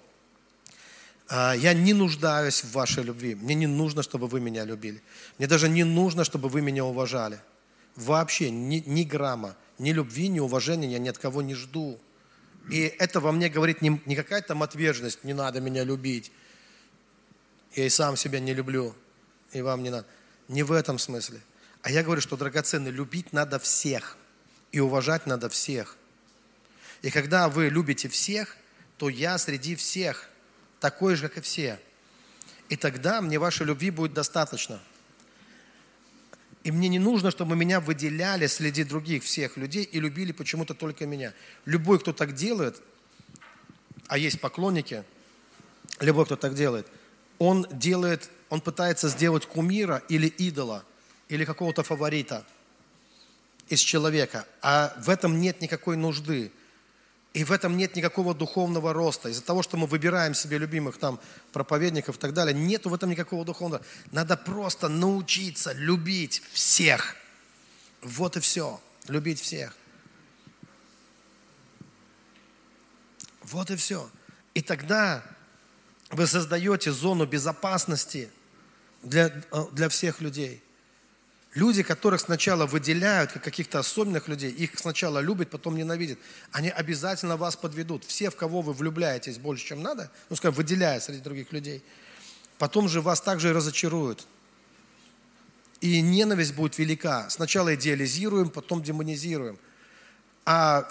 «А, 1.28 1.54
я 1.54 1.74
не 1.74 1.92
нуждаюсь 1.92 2.62
в 2.62 2.72
вашей 2.72 3.02
любви. 3.02 3.34
Мне 3.34 3.54
не 3.54 3.66
нужно, 3.66 4.02
чтобы 4.02 4.28
вы 4.28 4.40
меня 4.40 4.64
любили. 4.64 5.02
Мне 5.38 5.48
даже 5.48 5.68
не 5.68 5.84
нужно, 5.84 6.24
чтобы 6.24 6.48
вы 6.48 6.60
меня 6.60 6.84
уважали. 6.84 7.40
Вообще 7.96 8.50
ни, 8.50 8.82
ни 8.86 9.02
грамма, 9.02 9.56
ни 9.78 9.92
любви, 9.92 10.28
ни 10.28 10.38
уважения 10.38 10.92
я 10.92 10.98
ни 10.98 11.08
от 11.08 11.18
кого 11.18 11.42
не 11.42 11.54
жду. 11.54 11.98
И 12.70 12.80
это 12.98 13.20
во 13.20 13.32
мне 13.32 13.48
говорит 13.48 13.82
не, 13.82 14.00
не 14.06 14.14
какая-то 14.14 14.48
там 14.48 14.62
отверженность, 14.62 15.24
не 15.24 15.34
надо 15.34 15.60
меня 15.60 15.82
любить. 15.84 16.30
Я 17.74 17.86
и 17.86 17.88
сам 17.88 18.16
себя 18.16 18.40
не 18.40 18.54
люблю, 18.54 18.94
и 19.52 19.62
вам 19.62 19.82
не 19.82 19.90
надо. 19.90 20.06
Не 20.48 20.62
в 20.62 20.72
этом 20.72 20.98
смысле. 20.98 21.40
А 21.82 21.90
я 21.90 22.02
говорю, 22.02 22.20
что 22.20 22.36
драгоценный, 22.36 22.90
любить 22.90 23.32
надо 23.32 23.58
всех. 23.58 24.16
И 24.72 24.80
уважать 24.80 25.26
надо 25.26 25.48
всех. 25.48 25.96
И 27.02 27.10
когда 27.10 27.48
вы 27.48 27.68
любите 27.68 28.08
всех, 28.08 28.56
то 28.98 29.08
я 29.08 29.38
среди 29.38 29.74
всех 29.76 30.28
такой 30.80 31.16
же, 31.16 31.28
как 31.28 31.38
и 31.38 31.40
все. 31.40 31.80
И 32.68 32.76
тогда 32.76 33.20
мне 33.20 33.38
вашей 33.38 33.66
любви 33.66 33.90
будет 33.90 34.12
достаточно. 34.12 34.80
И 36.64 36.72
мне 36.72 36.88
не 36.88 36.98
нужно, 36.98 37.30
чтобы 37.30 37.54
меня 37.54 37.80
выделяли 37.80 38.46
среди 38.48 38.82
других 38.82 39.22
всех 39.22 39.56
людей 39.56 39.84
и 39.84 40.00
любили 40.00 40.32
почему-то 40.32 40.74
только 40.74 41.06
меня. 41.06 41.32
Любой, 41.64 42.00
кто 42.00 42.12
так 42.12 42.34
делает, 42.34 42.80
а 44.08 44.18
есть 44.18 44.40
поклонники, 44.40 45.04
любой, 46.00 46.24
кто 46.24 46.36
так 46.36 46.54
делает, 46.54 46.88
он 47.38 47.66
делает, 47.70 48.30
он 48.48 48.60
пытается 48.60 49.08
сделать 49.08 49.46
кумира 49.46 50.02
или 50.08 50.26
идола– 50.26 50.84
или 51.28 51.44
какого-то 51.44 51.82
фаворита 51.82 52.44
из 53.68 53.80
человека, 53.80 54.46
а 54.62 54.94
в 54.98 55.10
этом 55.10 55.40
нет 55.40 55.60
никакой 55.60 55.96
нужды. 55.96 56.52
И 57.36 57.44
в 57.44 57.52
этом 57.52 57.76
нет 57.76 57.94
никакого 57.94 58.34
духовного 58.34 58.94
роста. 58.94 59.28
Из-за 59.28 59.42
того, 59.42 59.62
что 59.62 59.76
мы 59.76 59.86
выбираем 59.86 60.32
себе 60.32 60.56
любимых 60.56 60.96
там 60.96 61.20
проповедников 61.52 62.16
и 62.16 62.18
так 62.18 62.32
далее, 62.32 62.54
нет 62.54 62.86
в 62.86 62.94
этом 62.94 63.10
никакого 63.10 63.44
духовного. 63.44 63.84
Надо 64.10 64.38
просто 64.38 64.88
научиться 64.88 65.72
любить 65.72 66.42
всех. 66.54 67.14
Вот 68.00 68.38
и 68.38 68.40
все. 68.40 68.80
Любить 69.08 69.38
всех. 69.38 69.76
Вот 73.42 73.70
и 73.70 73.76
все. 73.76 74.08
И 74.54 74.62
тогда 74.62 75.22
вы 76.10 76.26
создаете 76.26 76.90
зону 76.90 77.26
безопасности 77.26 78.30
для, 79.02 79.26
э, 79.26 79.64
для 79.72 79.90
всех 79.90 80.22
людей. 80.22 80.64
Люди, 81.56 81.82
которых 81.82 82.20
сначала 82.20 82.66
выделяют 82.66 83.32
как 83.32 83.42
каких-то 83.42 83.78
особенных 83.78 84.28
людей, 84.28 84.52
их 84.52 84.78
сначала 84.78 85.20
любят, 85.20 85.48
потом 85.48 85.74
ненавидят, 85.74 86.18
они 86.52 86.68
обязательно 86.68 87.38
вас 87.38 87.56
подведут. 87.56 88.04
Все, 88.04 88.28
в 88.28 88.36
кого 88.36 88.60
вы 88.60 88.74
влюбляетесь 88.74 89.38
больше, 89.38 89.64
чем 89.64 89.80
надо, 89.80 90.10
ну, 90.28 90.36
скажем, 90.36 90.54
выделяя 90.54 91.00
среди 91.00 91.20
других 91.20 91.52
людей, 91.52 91.82
потом 92.58 92.90
же 92.90 93.00
вас 93.00 93.22
также 93.22 93.48
и 93.48 93.52
разочаруют. 93.52 94.26
И 95.80 96.02
ненависть 96.02 96.54
будет 96.54 96.76
велика. 96.76 97.30
Сначала 97.30 97.74
идеализируем, 97.74 98.50
потом 98.50 98.82
демонизируем. 98.82 99.58
А 100.44 100.86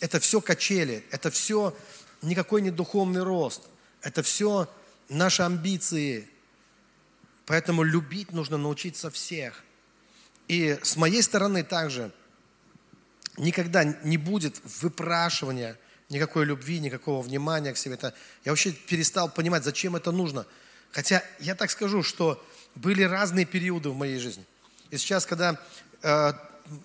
это 0.00 0.20
все 0.20 0.40
качели, 0.40 1.04
это 1.10 1.32
все 1.32 1.76
никакой 2.22 2.62
не 2.62 2.70
духовный 2.70 3.24
рост, 3.24 3.62
это 4.02 4.22
все 4.22 4.72
наши 5.08 5.42
амбиции. 5.42 6.28
Поэтому 7.44 7.82
любить 7.82 8.30
нужно 8.30 8.56
научиться 8.56 9.10
всех. 9.10 9.64
И 10.48 10.78
с 10.82 10.96
моей 10.96 11.22
стороны 11.22 11.62
также 11.62 12.12
никогда 13.36 13.84
не 13.84 14.16
будет 14.16 14.60
выпрашивания 14.80 15.76
никакой 16.08 16.44
любви, 16.44 16.78
никакого 16.78 17.22
внимания 17.22 17.72
к 17.72 17.76
себе. 17.76 17.94
Это, 17.94 18.14
я 18.44 18.52
вообще 18.52 18.72
перестал 18.72 19.28
понимать, 19.28 19.64
зачем 19.64 19.96
это 19.96 20.12
нужно. 20.12 20.46
Хотя 20.92 21.22
я 21.40 21.54
так 21.54 21.70
скажу, 21.70 22.02
что 22.02 22.42
были 22.74 23.02
разные 23.02 23.44
периоды 23.44 23.90
в 23.90 23.96
моей 23.96 24.18
жизни. 24.18 24.44
И 24.90 24.98
сейчас, 24.98 25.26
когда 25.26 25.60
э, 26.02 26.32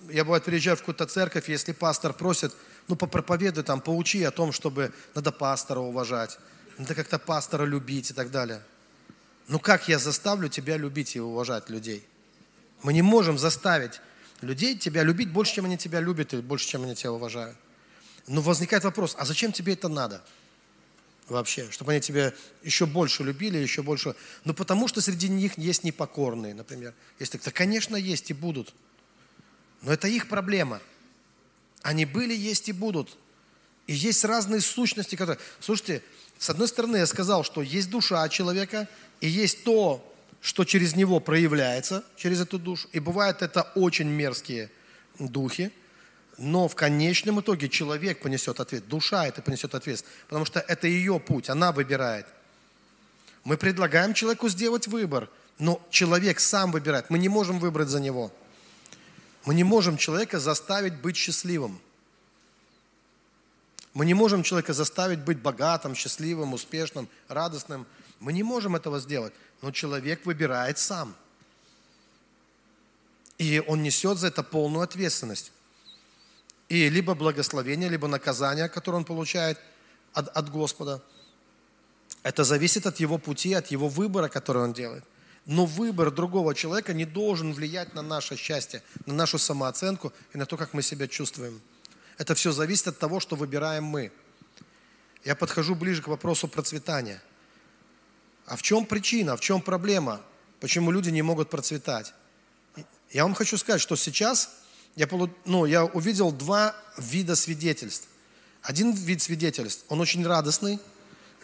я 0.10 0.24
бывает 0.24 0.44
приезжаю 0.44 0.76
в 0.76 0.80
какую-то 0.80 1.06
церковь, 1.06 1.50
если 1.50 1.72
пастор 1.72 2.14
просит, 2.14 2.54
ну 2.88 2.96
попроповедуй 2.96 3.64
там, 3.64 3.80
поучи 3.80 4.24
о 4.24 4.32
том, 4.32 4.52
чтобы 4.52 4.92
надо 5.14 5.32
пастора 5.32 5.80
уважать, 5.80 6.40
надо 6.78 6.96
как-то 6.96 7.20
пастора 7.20 7.66
любить 7.66 8.10
и 8.10 8.14
так 8.14 8.32
далее. 8.32 8.62
Ну 9.48 9.60
как 9.60 9.88
я 9.88 10.00
заставлю 10.00 10.50
тебя 10.50 10.78
любить 10.78 11.16
и 11.16 11.20
уважать 11.20 11.70
людей? 11.70 12.08
Мы 12.84 12.94
не 12.94 13.02
можем 13.02 13.38
заставить 13.38 14.02
людей 14.42 14.78
тебя 14.78 15.04
любить 15.04 15.32
больше, 15.32 15.56
чем 15.56 15.66
они 15.66 15.78
тебя 15.78 16.00
любят, 16.00 16.34
и 16.34 16.38
больше, 16.38 16.68
чем 16.68 16.84
они 16.84 16.96
тебя 16.96 17.12
уважают. 17.12 17.58
Но 18.28 18.42
возникает 18.42 18.84
вопрос, 18.84 19.16
а 19.18 19.26
зачем 19.26 19.52
тебе 19.52 19.74
это 19.74 19.88
надо? 19.88 20.24
Вообще, 21.28 21.70
чтобы 21.72 21.94
они 21.94 22.02
тебя 22.02 22.34
еще 22.64 22.86
больше 22.86 23.24
любили, 23.24 23.58
еще 23.58 23.84
больше... 23.84 24.16
Ну, 24.44 24.54
потому 24.54 24.88
что 24.88 25.00
среди 25.00 25.30
них 25.30 25.58
есть 25.58 25.84
непокорные, 25.84 26.54
например. 26.54 26.94
Если 27.20 27.38
так, 27.38 27.54
конечно, 27.54 27.96
есть 27.96 28.32
и 28.32 28.34
будут. 28.34 28.74
Но 29.82 29.94
это 29.94 30.08
их 30.08 30.28
проблема. 30.28 30.82
Они 31.84 32.06
были, 32.06 32.36
есть 32.36 32.68
и 32.70 32.74
будут. 32.74 33.18
И 33.88 33.94
есть 33.94 34.26
разные 34.26 34.62
сущности, 34.62 35.16
которые... 35.16 35.40
Слушайте, 35.60 36.04
с 36.38 36.50
одной 36.50 36.68
стороны, 36.68 36.98
я 36.98 37.06
сказал, 37.06 37.44
что 37.44 37.62
есть 37.62 37.90
душа 37.90 38.28
человека, 38.28 38.88
и 39.22 39.28
есть 39.28 39.64
то, 39.64 40.11
что 40.42 40.66
через 40.66 40.96
него 40.96 41.20
проявляется, 41.20 42.04
через 42.18 42.42
эту 42.42 42.58
душу. 42.58 42.90
И 42.92 43.00
бывает 43.00 43.44
это 43.44 43.62
очень 43.76 44.08
мерзкие 44.08 44.72
духи, 45.20 45.72
но 46.38 46.68
в 46.68 46.76
конечном 46.76 47.40
итоге 47.42 47.70
человек 47.70 48.22
понесет 48.22 48.60
ответ, 48.60 48.88
душа 48.88 49.28
это 49.28 49.44
понесет 49.44 49.76
ответственность, 49.76 50.20
потому 50.28 50.46
что 50.46 50.60
это 50.60 50.88
ее 50.88 51.20
путь, 51.20 51.50
она 51.50 51.72
выбирает. 51.72 52.26
Мы 53.44 53.58
предлагаем 53.58 54.14
человеку 54.14 54.50
сделать 54.50 54.88
выбор, 54.88 55.30
но 55.60 55.82
человек 55.92 56.40
сам 56.40 56.72
выбирает. 56.72 57.10
Мы 57.10 57.20
не 57.20 57.30
можем 57.30 57.60
выбрать 57.60 57.90
за 57.90 58.00
него. 58.00 58.32
Мы 59.46 59.54
не 59.54 59.64
можем 59.64 59.98
человека 59.98 60.40
заставить 60.40 60.96
быть 61.02 61.18
счастливым. 61.18 61.80
Мы 63.94 64.06
не 64.06 64.14
можем 64.14 64.42
человека 64.42 64.74
заставить 64.74 65.20
быть 65.20 65.40
богатым, 65.40 65.96
счастливым, 65.96 66.54
успешным, 66.54 67.10
радостным. 67.28 67.86
Мы 68.20 68.34
не 68.34 68.44
можем 68.44 68.76
этого 68.76 69.00
сделать 69.00 69.34
но 69.62 69.72
человек 69.72 70.26
выбирает 70.26 70.78
сам. 70.78 71.16
И 73.38 73.64
он 73.68 73.82
несет 73.84 74.18
за 74.18 74.28
это 74.28 74.44
полную 74.44 74.84
ответственность. 74.84 75.52
И 76.70 76.90
либо 76.90 77.16
благословение, 77.16 77.90
либо 77.90 78.08
наказание, 78.08 78.70
которое 78.70 78.98
он 78.98 79.06
получает 79.06 79.60
от, 80.14 80.28
от 80.30 80.50
Господа. 80.50 81.02
Это 82.24 82.44
зависит 82.44 82.86
от 82.86 83.00
его 83.00 83.18
пути, 83.18 83.54
от 83.54 83.68
его 83.68 83.90
выбора, 83.90 84.30
который 84.30 84.64
он 84.64 84.74
делает. 84.74 85.04
Но 85.46 85.66
выбор 85.66 86.12
другого 86.12 86.54
человека 86.54 86.94
не 86.94 87.06
должен 87.06 87.54
влиять 87.54 87.96
на 87.96 88.04
наше 88.04 88.36
счастье, 88.36 88.84
на 89.06 89.14
нашу 89.14 89.40
самооценку 89.40 90.14
и 90.34 90.38
на 90.38 90.46
то, 90.46 90.56
как 90.56 90.74
мы 90.74 90.84
себя 90.84 91.08
чувствуем. 91.08 91.62
Это 92.20 92.36
все 92.36 92.52
зависит 92.52 92.90
от 92.90 93.00
того, 93.00 93.20
что 93.20 93.36
выбираем 93.36 93.84
мы. 93.84 94.12
Я 95.24 95.36
подхожу 95.36 95.74
ближе 95.76 96.02
к 96.02 96.08
вопросу 96.08 96.48
процветания– 96.48 97.22
а 98.46 98.56
в 98.56 98.62
чем 98.62 98.86
причина, 98.86 99.38
в 99.38 99.40
чем 99.40 99.62
проблема? 99.62 100.22
Почему 100.60 100.92
люди 100.92 101.10
не 101.10 101.22
могут 101.22 101.50
процветать? 101.50 102.14
Я 103.12 103.24
вам 103.24 103.34
хочу 103.34 103.58
сказать, 103.58 103.82
что 103.82 103.96
сейчас 103.96 104.50
я, 104.96 105.08
ну, 105.46 105.66
я 105.66 105.86
увидел 105.86 106.32
два 106.32 106.76
вида 106.98 107.36
свидетельств. 107.36 108.08
Один 108.62 108.92
вид 108.92 109.22
свидетельств, 109.22 109.86
он 109.90 110.00
очень 110.00 110.26
радостный. 110.26 110.80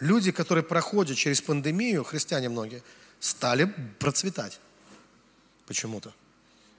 Люди, 0.00 0.30
которые 0.30 0.62
проходят 0.62 1.16
через 1.16 1.40
пандемию, 1.40 2.04
христиане 2.04 2.48
многие, 2.48 2.82
стали 3.20 3.74
процветать 3.98 4.60
почему-то. 5.66 6.14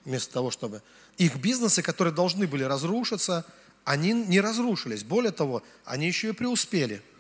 Вместо 0.06 0.34
того, 0.34 0.52
чтобы... 0.52 0.82
Их 1.18 1.36
бизнесы, 1.36 1.82
которые 1.82 2.14
должны 2.14 2.48
были 2.48 2.64
разрушиться, 2.64 3.46
они 3.84 4.14
не 4.14 4.40
разрушились. 4.40 5.04
Более 5.04 5.34
того, 5.34 5.64
они 5.84 6.08
еще 6.08 6.30
и 6.30 6.32
преуспели– 6.34 7.02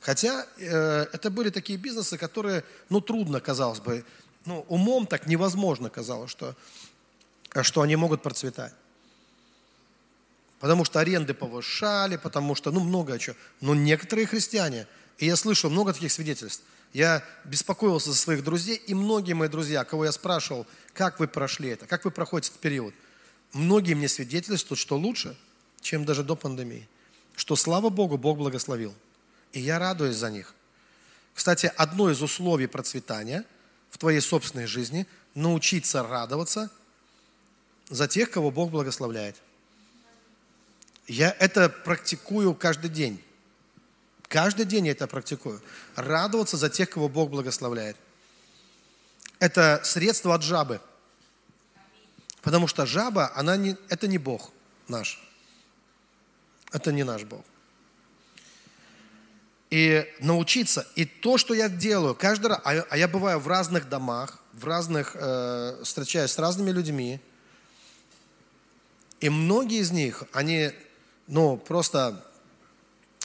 Хотя 0.00 0.46
э, 0.56 1.06
это 1.12 1.30
были 1.30 1.50
такие 1.50 1.78
бизнесы, 1.78 2.16
которые, 2.16 2.64
ну, 2.88 3.00
трудно, 3.00 3.40
казалось 3.40 3.80
бы, 3.80 4.04
ну, 4.44 4.64
умом 4.68 5.06
так 5.06 5.26
невозможно 5.26 5.90
казалось, 5.90 6.30
что, 6.30 6.54
что 7.62 7.82
они 7.82 7.96
могут 7.96 8.22
процветать. 8.22 8.72
Потому 10.60 10.84
что 10.84 11.00
аренды 11.00 11.34
повышали, 11.34 12.16
потому 12.16 12.54
что, 12.54 12.70
ну, 12.70 12.80
много 12.80 13.18
чего. 13.18 13.36
Но 13.60 13.74
некоторые 13.74 14.26
христиане, 14.26 14.86
и 15.18 15.26
я 15.26 15.36
слышал 15.36 15.70
много 15.70 15.92
таких 15.92 16.12
свидетельств, 16.12 16.62
я 16.92 17.22
беспокоился 17.44 18.10
за 18.10 18.16
своих 18.16 18.42
друзей, 18.42 18.76
и 18.76 18.94
многие 18.94 19.34
мои 19.34 19.48
друзья, 19.48 19.84
кого 19.84 20.06
я 20.06 20.12
спрашивал, 20.12 20.66
как 20.94 21.20
вы 21.20 21.28
прошли 21.28 21.70
это, 21.70 21.86
как 21.86 22.04
вы 22.04 22.10
проходите 22.10 22.50
этот 22.50 22.60
период, 22.60 22.94
многие 23.52 23.94
мне 23.94 24.08
свидетельствуют, 24.08 24.80
что 24.80 24.96
лучше, 24.96 25.36
чем 25.80 26.04
даже 26.04 26.22
до 26.22 26.34
пандемии. 26.34 26.88
Что, 27.36 27.56
слава 27.56 27.88
Богу, 27.90 28.16
Бог 28.16 28.38
благословил. 28.38 28.94
И 29.52 29.60
я 29.60 29.78
радуюсь 29.78 30.16
за 30.16 30.30
них. 30.30 30.54
Кстати, 31.34 31.72
одно 31.76 32.10
из 32.10 32.22
условий 32.22 32.66
процветания 32.66 33.44
в 33.90 33.98
твоей 33.98 34.20
собственной 34.20 34.66
жизни– 34.66 35.06
научиться 35.38 36.02
радоваться 36.02 36.70
за 37.88 38.08
тех, 38.08 38.30
кого 38.30 38.50
Бог 38.50 38.70
благословляет. 38.70 39.36
Я 41.06 41.34
это 41.38 41.68
практикую 41.68 42.54
каждый 42.54 42.90
день. 42.90 43.22
Каждый 44.28 44.66
день 44.66 44.86
я 44.86 44.92
это 44.92 45.06
практикую. 45.06 45.62
Радоваться 45.96 46.58
за 46.58 46.68
тех, 46.68 46.90
кого 46.90 47.08
Бог 47.08 47.30
благословляет. 47.30 47.96
Это 49.38 49.80
средство 49.84 50.34
от 50.34 50.42
жабы. 50.42 50.80
Потому 52.42 52.66
что 52.66 52.84
жаба, 52.84 53.32
она 53.34 53.56
не, 53.56 53.76
это 53.88 54.06
не 54.06 54.18
Бог 54.18 54.50
наш. 54.86 55.22
Это 56.72 56.92
не 56.92 57.04
наш 57.04 57.22
Бог. 57.22 57.44
И 59.70 60.06
научиться. 60.20 60.86
И 60.94 61.04
то, 61.04 61.36
что 61.36 61.52
я 61.54 61.68
делаю 61.68 62.14
каждый 62.14 62.46
раз, 62.48 62.60
а, 62.64 62.86
а 62.88 62.96
я 62.96 63.06
бываю 63.06 63.38
в 63.38 63.48
разных 63.48 63.88
домах, 63.88 64.38
в 64.52 64.64
разных, 64.64 65.14
э, 65.14 65.80
встречаюсь 65.84 66.30
с 66.30 66.38
разными 66.38 66.70
людьми, 66.70 67.20
и 69.20 69.28
многие 69.28 69.80
из 69.80 69.90
них, 69.90 70.24
они, 70.32 70.70
ну, 71.26 71.56
просто 71.56 72.24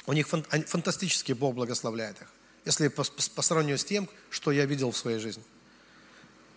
у 0.06 0.14
них 0.14 0.28
фан, 0.28 0.44
фантастически 0.44 1.34
Бог 1.34 1.56
благословляет 1.56 2.22
их, 2.22 2.28
если 2.66 2.88
по, 2.88 3.04
по 3.04 3.42
сравнению 3.42 3.78
с 3.78 3.86
тем, 3.86 4.10
что 4.30 4.52
я 4.52 4.66
видел 4.66 4.92
в 4.92 4.98
своей 4.98 5.20
жизни. 5.20 5.44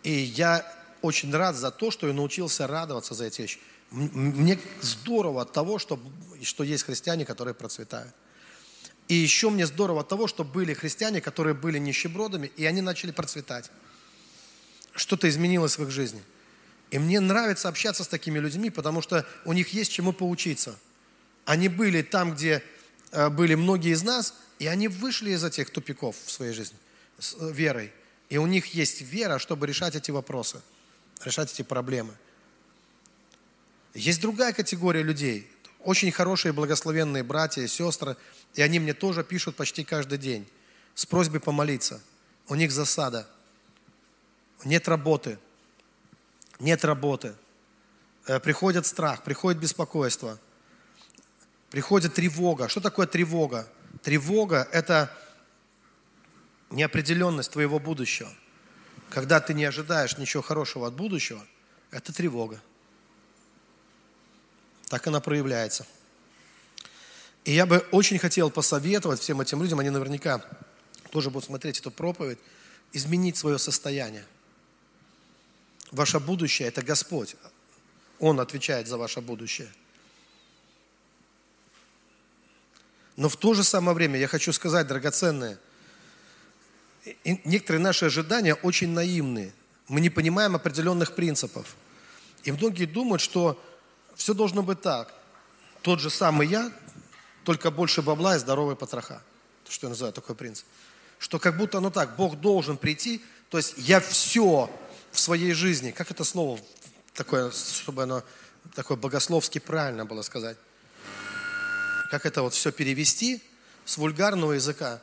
И 0.02 0.10
я 0.10 0.64
очень 1.02 1.32
рад 1.32 1.56
за 1.56 1.70
то, 1.70 1.90
что 1.90 2.06
я 2.06 2.12
научился 2.12 2.66
радоваться 2.66 3.14
за 3.14 3.26
эти 3.26 3.42
вещи. 3.42 3.58
Мне 3.90 4.58
здорово 4.80 5.42
от 5.42 5.52
того, 5.52 5.78
что, 5.78 6.00
что 6.42 6.64
есть 6.64 6.84
христиане, 6.84 7.24
которые 7.24 7.54
процветают. 7.54 8.14
И 9.08 9.14
еще 9.14 9.50
мне 9.50 9.66
здорово 9.66 10.02
того, 10.04 10.26
что 10.26 10.44
были 10.44 10.74
христиане, 10.74 11.20
которые 11.20 11.54
были 11.54 11.78
нищебродами, 11.78 12.50
и 12.56 12.64
они 12.64 12.80
начали 12.80 13.12
процветать. 13.12 13.70
Что-то 14.94 15.28
изменилось 15.28 15.78
в 15.78 15.82
их 15.82 15.90
жизни. 15.90 16.22
И 16.90 16.98
мне 16.98 17.20
нравится 17.20 17.68
общаться 17.68 18.04
с 18.04 18.08
такими 18.08 18.38
людьми, 18.38 18.70
потому 18.70 19.02
что 19.02 19.26
у 19.44 19.52
них 19.52 19.68
есть 19.74 19.92
чему 19.92 20.12
поучиться. 20.12 20.78
Они 21.44 21.68
были 21.68 22.02
там, 22.02 22.34
где 22.34 22.62
Э, 23.12 23.28
были 23.28 23.54
многие 23.54 23.92
из 23.92 24.02
нас, 24.02 24.34
и 24.58 24.66
они 24.66 24.88
вышли 24.88 25.30
из 25.30 25.44
этих 25.44 25.70
тупиков 25.70 26.16
в 26.24 26.30
своей 26.30 26.52
жизни 26.52 26.76
с 27.18 27.34
э, 27.38 27.52
верой. 27.52 27.92
И 28.28 28.38
у 28.38 28.46
них 28.46 28.74
есть 28.74 29.00
вера, 29.00 29.38
чтобы 29.38 29.66
решать 29.66 29.94
эти 29.94 30.10
вопросы, 30.10 30.60
решать 31.24 31.52
эти 31.52 31.62
проблемы. 31.62 32.14
Есть 33.94 34.20
другая 34.20 34.52
категория 34.52 35.02
людей, 35.02 35.50
очень 35.86 36.10
хорошие 36.12 36.52
благословенные 36.52 37.22
братья 37.22 37.62
и 37.62 37.68
сестры, 37.68 38.16
и 38.54 38.62
они 38.62 38.78
мне 38.78 38.94
тоже 38.94 39.24
пишут 39.24 39.56
почти 39.56 39.84
каждый 39.84 40.18
день 40.18 40.46
с 40.94 41.06
просьбой 41.06 41.40
помолиться. 41.40 42.00
У 42.48 42.54
них 42.54 42.72
засада, 42.72 43.26
нет 44.64 44.88
работы, 44.88 45.38
нет 46.60 46.84
работы, 46.84 47.34
э, 48.26 48.40
приходит 48.40 48.86
страх, 48.86 49.22
приходит 49.22 49.60
беспокойство– 49.60 50.38
приходит 51.70 52.14
тревога. 52.14 52.68
Что 52.68 52.80
такое 52.80 53.06
тревога? 53.06 53.68
Тревога– 54.02 54.68
это 54.72 55.10
неопределенность 56.70 57.52
твоего 57.52 57.78
будущего. 57.78 58.30
Когда 59.10 59.40
ты 59.40 59.54
не 59.54 59.64
ожидаешь 59.64 60.18
ничего 60.18 60.42
хорошего 60.42 60.86
от 60.86 60.94
будущего, 60.94 61.44
это 61.90 62.12
тревога. 62.12 62.60
Так 64.88 65.06
она 65.06 65.20
проявляется. 65.20 65.86
И 67.44 67.52
я 67.52 67.66
бы 67.66 67.78
очень 67.92 68.18
хотел 68.18 68.50
посоветовать 68.50 69.20
всем 69.20 69.40
этим 69.40 69.62
людям, 69.62 69.78
они 69.78 69.90
наверняка 69.90 70.44
тоже 71.10 71.30
будут 71.30 71.46
смотреть 71.46 71.78
эту 71.78 71.90
проповедь, 71.90 72.38
изменить 72.92 73.36
свое 73.36 73.58
состояние. 73.58 74.24
Ваше 75.92 76.18
будущее– 76.18 76.68
это 76.68 76.82
Господь. 76.82 77.36
Он 78.18 78.40
отвечает 78.40 78.88
за 78.88 78.96
ваше 78.96 79.20
будущее– 79.20 79.68
Но 83.16 83.28
в 83.28 83.36
то 83.36 83.54
же 83.54 83.64
самое 83.64 83.94
время 83.94 84.18
я 84.18 84.28
хочу 84.28 84.52
сказать, 84.52 84.86
драгоценные, 84.86 85.58
некоторые 87.24 87.82
наши 87.82 88.04
ожидания 88.04 88.54
очень 88.54 88.90
наивные. 88.90 89.52
Мы 89.88 90.00
не 90.00 90.10
понимаем 90.10 90.54
определенных 90.54 91.14
принципов. 91.14 91.76
И 92.44 92.52
многие 92.52 92.84
думают, 92.84 93.22
что 93.22 93.60
все 94.16 94.34
должно 94.34 94.62
быть 94.62 94.80
так. 94.80 95.14
Тот 95.82 96.00
же 96.00 96.10
самый 96.10 96.48
я, 96.48 96.72
только 97.44 97.70
больше 97.70 98.02
бабла 98.02 98.34
и 98.34 98.38
здоровые 98.38 98.76
потроха. 98.76 99.22
Что 99.68 99.86
я 99.86 99.90
называю 99.90 100.12
такой 100.12 100.34
принцип. 100.34 100.66
Что 101.18 101.38
как 101.38 101.56
будто 101.56 101.78
оно 101.78 101.90
так, 101.90 102.16
Бог 102.16 102.40
должен 102.40 102.76
прийти, 102.76 103.24
то 103.50 103.58
есть 103.58 103.74
я 103.76 104.00
все 104.00 104.70
в 105.12 105.18
своей 105.18 105.52
жизни, 105.52 105.92
как 105.92 106.10
это 106.10 106.24
слово 106.24 106.58
такое, 107.14 107.50
чтобы 107.50 108.02
оно 108.02 108.22
такое 108.74 108.96
богословски 108.96 109.58
правильно 109.58 110.04
было 110.04 110.22
сказать, 110.22 110.58
как 112.10 112.26
это 112.26 112.42
вот 112.42 112.54
все 112.54 112.72
перевести 112.72 113.42
с 113.84 113.96
вульгарного 113.96 114.52
языка, 114.52 115.00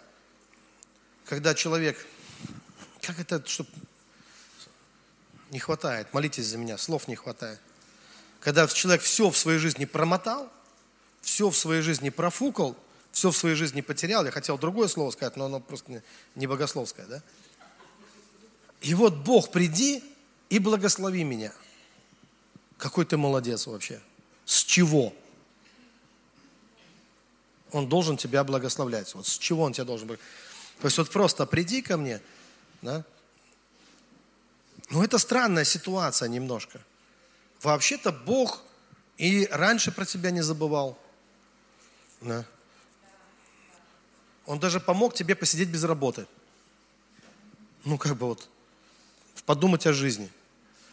когда 1.25 1.55
человек, 1.55 1.97
как 3.01 3.19
это, 3.19 3.43
чтобы 3.47 3.69
не 5.49 5.59
хватает, 5.59 6.13
молитесь 6.13 6.45
за 6.45 6.57
меня, 6.57 6.77
слов 6.77 7.07
не 7.07 7.15
хватает. 7.15 7.59
Когда 8.43 8.67
человек 8.67 9.01
все 9.01 9.29
в 9.29 9.37
своей 9.37 9.57
жизни 9.57 9.85
промотал, 9.85 10.51
все 11.21 11.49
в 11.49 11.55
своей 11.55 11.81
жизни 11.81 12.09
профукал, 12.09 12.75
все 13.13 13.31
в 13.31 13.37
своей 13.37 13.55
жизни 13.55 13.79
потерял, 13.79 14.25
я 14.25 14.31
хотел 14.31 14.57
другое 14.57 14.89
слово 14.89 15.11
сказать, 15.11 15.37
но 15.37 15.45
оно 15.45 15.61
просто 15.61 16.03
не 16.35 16.45
богословское, 16.45 17.05
да? 17.05 17.23
И 18.81 18.95
вот 18.95 19.15
Бог, 19.15 19.49
приди 19.49 20.03
и 20.49 20.59
благослови 20.59 21.23
меня. 21.23 21.53
Какой 22.77 23.05
ты 23.05 23.15
молодец 23.15 23.65
вообще. 23.65 24.01
С 24.43 24.61
чего? 24.61 25.13
Он 27.71 27.87
должен 27.87 28.17
тебя 28.17 28.43
благословлять. 28.43 29.15
Вот 29.15 29.25
с 29.25 29.37
чего 29.37 29.63
он 29.63 29.71
тебя 29.71 29.85
должен 29.85 30.05
благословлять? 30.05 30.79
То 30.81 30.87
есть 30.87 30.97
вот 30.97 31.09
просто 31.09 31.45
приди 31.45 31.81
ко 31.81 31.95
мне, 31.95 32.21
да? 32.81 33.05
Ну, 34.89 35.01
это 35.01 35.17
странная 35.17 35.63
ситуация 35.63 36.27
немножко. 36.27 36.81
Вообще-то 37.63 38.11
Бог 38.11 38.61
и 39.17 39.47
раньше 39.51 39.91
про 39.91 40.05
тебя 40.05 40.31
не 40.31 40.41
забывал. 40.41 40.97
Да? 42.21 42.45
Он 44.45 44.59
даже 44.59 44.79
помог 44.79 45.13
тебе 45.13 45.35
посидеть 45.35 45.69
без 45.69 45.83
работы. 45.83 46.27
Ну, 47.85 47.97
как 47.97 48.17
бы 48.17 48.27
вот, 48.27 48.49
подумать 49.45 49.85
о 49.87 49.93
жизни. 49.93 50.29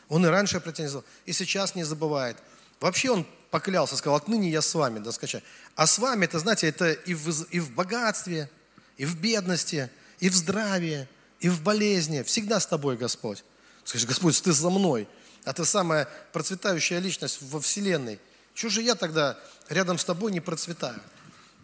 Он 0.08 0.24
и 0.24 0.28
раньше 0.28 0.60
про 0.60 0.72
тебя 0.72 0.84
не 0.84 0.90
забывал, 0.90 1.10
и 1.26 1.32
сейчас 1.32 1.74
не 1.74 1.84
забывает. 1.84 2.36
Вообще 2.80 3.10
он 3.10 3.26
поклялся, 3.50 3.96
сказал, 3.96 4.16
отныне 4.16 4.50
я 4.50 4.62
с 4.62 4.74
вами 4.74 4.98
до 4.98 5.12
скончания. 5.12 5.44
А 5.74 5.86
с 5.86 5.98
вами, 5.98 6.24
это, 6.24 6.38
знаете, 6.38 6.68
это 6.68 6.92
и 6.92 7.14
в, 7.14 7.42
и 7.50 7.60
в 7.60 7.74
богатстве, 7.74 8.50
и 8.96 9.04
в 9.04 9.20
бедности, 9.20 9.90
и 10.20 10.28
в 10.28 10.34
здравии, 10.34 11.08
и 11.40 11.48
в 11.48 11.62
болезни. 11.62 12.22
Всегда 12.22 12.60
с 12.60 12.66
тобой, 12.66 12.96
Господь. 12.96 13.44
Скажешь, 13.84 14.06
Господь, 14.06 14.40
ты 14.40 14.52
за 14.52 14.70
мной, 14.70 15.08
а 15.44 15.52
ты 15.52 15.64
самая 15.64 16.08
процветающая 16.32 16.98
личность 16.98 17.38
во 17.42 17.60
Вселенной. 17.60 18.20
Чего 18.54 18.70
же 18.70 18.82
я 18.82 18.94
тогда 18.94 19.38
рядом 19.68 19.98
с 19.98 20.04
тобой 20.04 20.32
не 20.32 20.40
процветаю? 20.40 21.00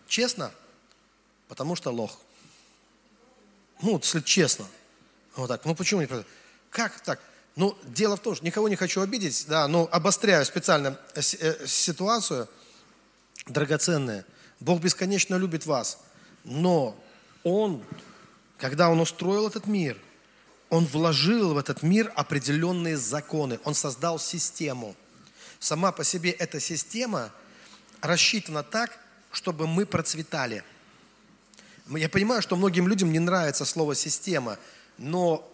Честно? 0.08 0.50
Потому 1.48 1.76
что 1.76 1.90
лох. 1.90 2.18
Ну, 3.82 3.98
если 3.98 4.20
честно. 4.20 4.66
Вот 5.34 5.48
так. 5.48 5.64
Ну, 5.64 5.74
почему 5.74 6.00
не 6.00 6.06
процветаю? 6.06 6.34
Как 6.70 7.00
так? 7.00 7.20
Ну, 7.56 7.76
дело 7.84 8.16
в 8.16 8.20
том, 8.20 8.34
что 8.34 8.44
никого 8.44 8.68
не 8.68 8.76
хочу 8.76 9.00
обидеть, 9.00 9.46
да, 9.48 9.66
но 9.66 9.88
обостряю 9.90 10.44
специально 10.44 10.98
э, 11.14 11.20
э, 11.40 11.66
ситуацию, 11.66 12.48
драгоценная. 13.46 14.26
Бог 14.60 14.80
бесконечно 14.80 15.36
любит 15.36 15.64
вас, 15.64 15.98
но 16.44 16.94
Он, 17.44 17.82
когда 18.58 18.90
Он 18.90 19.00
устроил 19.00 19.46
этот 19.48 19.66
мир, 19.66 19.98
Он 20.68 20.86
вложил 20.86 21.54
в 21.54 21.58
этот 21.58 21.82
мир 21.82 22.12
определенные 22.16 22.96
законы, 22.96 23.60
Он 23.64 23.74
создал 23.74 24.18
систему. 24.18 24.96
Сама 25.58 25.92
по 25.92 26.04
себе 26.04 26.30
эта 26.30 26.60
система 26.60 27.32
рассчитана 28.00 28.62
так, 28.62 28.98
чтобы 29.30 29.66
мы 29.66 29.86
процветали. 29.86 30.64
Я 31.88 32.08
понимаю, 32.08 32.42
что 32.42 32.56
многим 32.56 32.88
людям 32.88 33.12
не 33.12 33.20
нравится 33.20 33.64
слово 33.64 33.94
«система», 33.94 34.58
но 34.98 35.48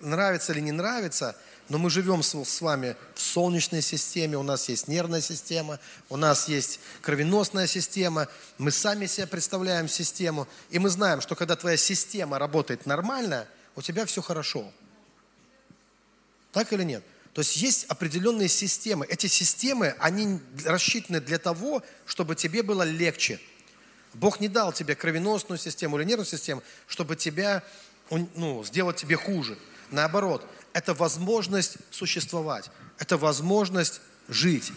нравится 0.00 0.52
или 0.52 0.60
не 0.60 0.72
нравится, 0.72 1.36
Но 1.68 1.78
мы 1.78 1.88
живем 1.88 2.22
с, 2.22 2.60
вами 2.60 2.96
в 3.14 3.20
солнечной 3.20 3.80
системе, 3.80 4.36
у 4.36 4.42
нас 4.42 4.68
есть 4.68 4.88
нервная 4.88 5.22
система, 5.22 5.78
у 6.10 6.16
нас 6.16 6.48
есть 6.48 6.80
кровеносная 7.00 7.66
система, 7.66 8.28
мы 8.58 8.70
сами 8.70 9.06
себе 9.06 9.26
представляем 9.26 9.88
систему, 9.88 10.48
и 10.70 10.78
мы 10.78 10.90
знаем, 10.90 11.22
что 11.22 11.34
когда 11.34 11.56
твоя 11.56 11.78
система 11.78 12.38
работает 12.38 12.84
нормально, 12.84 13.46
у 13.76 13.82
тебя 13.82 14.06
все 14.06 14.22
хорошо. 14.22 14.70
Так 16.52 16.72
или 16.72 16.82
нет? 16.82 17.04
То 17.32 17.40
есть 17.40 17.56
есть 17.56 17.84
определенные 17.84 18.48
системы. 18.48 19.06
Эти 19.06 19.26
системы, 19.26 19.94
они 19.98 20.38
рассчитаны 20.64 21.20
для 21.20 21.38
того, 21.38 21.82
чтобы 22.04 22.34
тебе 22.34 22.62
было 22.62 22.82
легче. 22.82 23.40
Бог 24.12 24.40
не 24.40 24.48
дал 24.48 24.72
тебе 24.72 24.94
кровеносную 24.94 25.58
систему 25.58 25.96
или 25.98 26.04
нервную 26.04 26.26
систему, 26.26 26.62
чтобы 26.86 27.16
тебя, 27.16 27.62
ну, 28.10 28.62
сделать 28.64 28.96
тебе 28.96 29.16
хуже. 29.16 29.58
Наоборот, 29.90 30.46
это 30.74 30.92
возможность 30.92 31.78
существовать, 31.90 32.70
это 32.98 33.16
возможность 33.16 34.02
жить. 34.28 34.70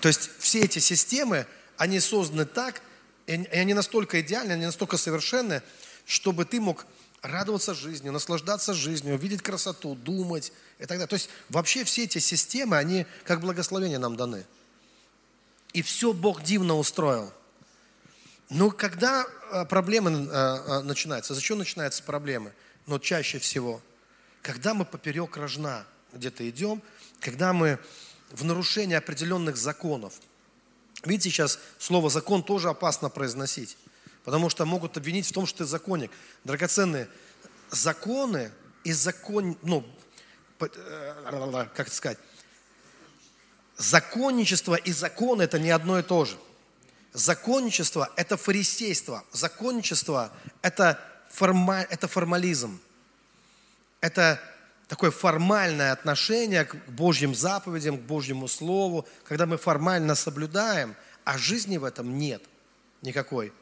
То 0.00 0.08
есть 0.08 0.30
все 0.38 0.60
эти 0.60 0.78
системы, 0.78 1.46
они 1.76 1.98
созданы 1.98 2.44
так, 2.44 2.82
и 3.26 3.32
они 3.32 3.74
настолько 3.74 4.20
идеальны, 4.20 4.52
они 4.52 4.66
настолько 4.66 4.96
совершенны, 4.96 5.62
чтобы 6.04 6.44
ты 6.44 6.60
мог 6.60 6.86
радоваться 7.22 7.74
жизнью, 7.74 8.12
наслаждаться 8.12 8.74
жизнью, 8.74 9.18
видеть 9.18 9.42
красоту, 9.42 9.94
думать 9.94 10.52
и 10.78 10.82
так 10.82 10.98
далее. 10.98 11.06
То 11.06 11.14
есть 11.14 11.28
вообще 11.48 11.84
все 11.84 12.04
эти 12.04 12.18
системы, 12.18 12.76
они 12.76 13.06
как 13.24 13.40
благословение 13.40 13.98
нам 13.98 14.16
даны. 14.16 14.44
И 15.72 15.82
все 15.82 16.12
Бог 16.12 16.42
дивно 16.42 16.76
устроил. 16.76 17.32
Но 18.48 18.70
когда 18.70 19.26
э, 19.52 19.64
проблемы 19.64 20.10
э, 20.10 20.28
э, 20.30 20.80
начинаются, 20.82 21.34
зачем 21.34 21.58
начинаются 21.58 22.02
проблемы? 22.02 22.52
Но 22.86 22.98
чаще 22.98 23.38
всего, 23.38 23.82
когда 24.42 24.72
мы 24.72 24.84
поперек 24.84 25.36
рожна 25.36 25.84
где-то 26.12 26.48
идем, 26.48 26.80
когда 27.20 27.52
мы 27.52 27.78
в 28.30 28.44
нарушении 28.44 28.94
определенных 28.94 29.56
законов. 29.56 30.14
Видите, 31.04 31.30
сейчас 31.30 31.58
слово 31.78 32.10
«закон» 32.10 32.42
тоже 32.42 32.68
опасно 32.68 33.10
произносить. 33.10 33.76
Потому 34.26 34.50
что 34.50 34.66
могут 34.66 34.96
обвинить 34.96 35.24
в 35.28 35.32
том, 35.32 35.46
что 35.46 35.58
ты 35.58 35.64
законник. 35.64 36.10
Драгоценные 36.42 37.08
законы 37.70 38.50
и 38.82 38.90
закон, 38.90 39.56
ну, 39.62 39.86
э, 40.58 41.66
как 41.72 41.88
сказать, 41.88 42.18
законничество 43.76 44.74
и 44.74 44.90
закон 44.90 45.40
это 45.40 45.60
не 45.60 45.70
одно 45.70 46.00
и 46.00 46.02
то 46.02 46.24
же. 46.24 46.36
Законничество– 47.12 48.10
это 48.16 48.36
фарисейство. 48.36 49.24
Законничество– 49.30 50.32
это, 50.62 51.00
форма, 51.30 51.82
это 51.88 52.08
формализм. 52.08 52.80
Это 54.00 54.40
такое 54.88 55.12
формальное 55.12 55.92
отношение 55.92 56.64
к 56.64 56.74
Божьим 56.88 57.32
заповедям, 57.32 57.96
к 57.96 58.02
Божьему 58.02 58.48
Слову, 58.48 59.06
когда 59.22 59.46
мы 59.46 59.56
формально 59.56 60.16
соблюдаем, 60.16 60.96
а 61.22 61.38
жизни 61.38 61.76
в 61.76 61.84
этом 61.84 62.18
нет 62.18 62.42
никакой 63.02 63.52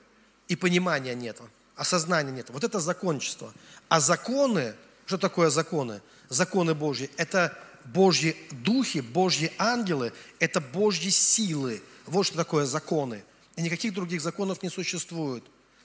и 0.49 0.57
понимания 0.57 1.15
нет, 1.15 1.41
осознания 1.77 2.33
нет. 2.33 2.51
Вот 2.51 2.65
это 2.65 2.81
закончество. 2.81 3.53
А 3.89 4.01
законы, 4.01 4.75
что 5.07 5.19
такое 5.19 5.51
законы? 5.51 6.01
Законы 6.29 6.75
Божьи– 6.75 7.11
это 7.17 7.57
Божьи 7.85 8.37
духи, 8.51 9.01
Божьи 9.01 9.53
ангелы, 9.59 10.13
это 10.39 10.61
Божьи 10.61 11.11
силы. 11.11 11.83
Вот 12.07 12.27
что 12.27 12.37
такое 12.37 12.65
законы. 12.67 13.23
И 13.57 13.63
никаких 13.63 13.95
других 13.95 14.21
законов 14.21 14.63
не 14.63 14.69
существует. 14.69 15.45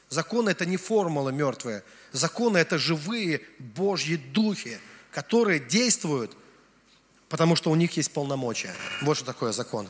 Законы– 0.10 0.50
это 0.52 0.66
не 0.66 0.78
формулы 0.78 1.32
мертвые. 1.32 1.84
Законы– 2.12 2.58
это 2.60 2.78
живые 2.78 3.42
Божьи 3.60 4.16
духи, 4.16 4.80
которые 5.12 5.60
действуют, 5.60 6.36
потому 7.28 7.56
что 7.56 7.70
у 7.70 7.76
них 7.76 7.96
есть 7.98 8.12
полномочия. 8.12 8.74
Вот 9.02 9.18
что 9.18 9.26
такое 9.26 9.52
закон. 9.52 9.88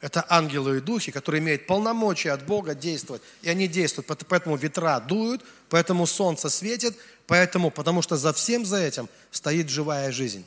Это 0.00 0.24
ангелы 0.28 0.78
и 0.78 0.80
духи, 0.80 1.10
которые 1.10 1.40
имеют 1.40 1.66
полномочия 1.66 2.30
от 2.30 2.46
Бога 2.46 2.74
действовать. 2.74 3.20
И 3.42 3.48
они 3.48 3.66
действуют, 3.66 4.06
поэтому 4.28 4.56
ветра 4.56 5.00
дуют, 5.00 5.44
поэтому 5.68 6.06
солнце 6.06 6.48
светит, 6.50 6.96
поэтому, 7.26 7.70
потому 7.70 8.00
что 8.02 8.16
за 8.16 8.32
всем 8.32 8.64
за 8.64 8.78
этим 8.78 9.08
стоит 9.32 9.68
живая 9.68 10.12
жизнь. 10.12 10.44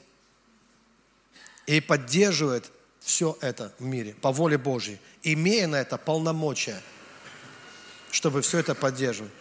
И 1.67 1.81
поддерживает 1.81 2.71
все 3.01 3.37
это 3.41 3.73
в 3.77 3.83
мире 3.83 4.15
по 4.21 4.31
воле 4.31 4.57
Божьей, 4.57 4.99
имея 5.21 5.67
на 5.67 5.81
это 5.81 5.97
полномочия, 5.97 6.81
чтобы 8.09 8.41
все 8.41 8.59
это 8.59 8.73
поддерживать. 8.73 9.31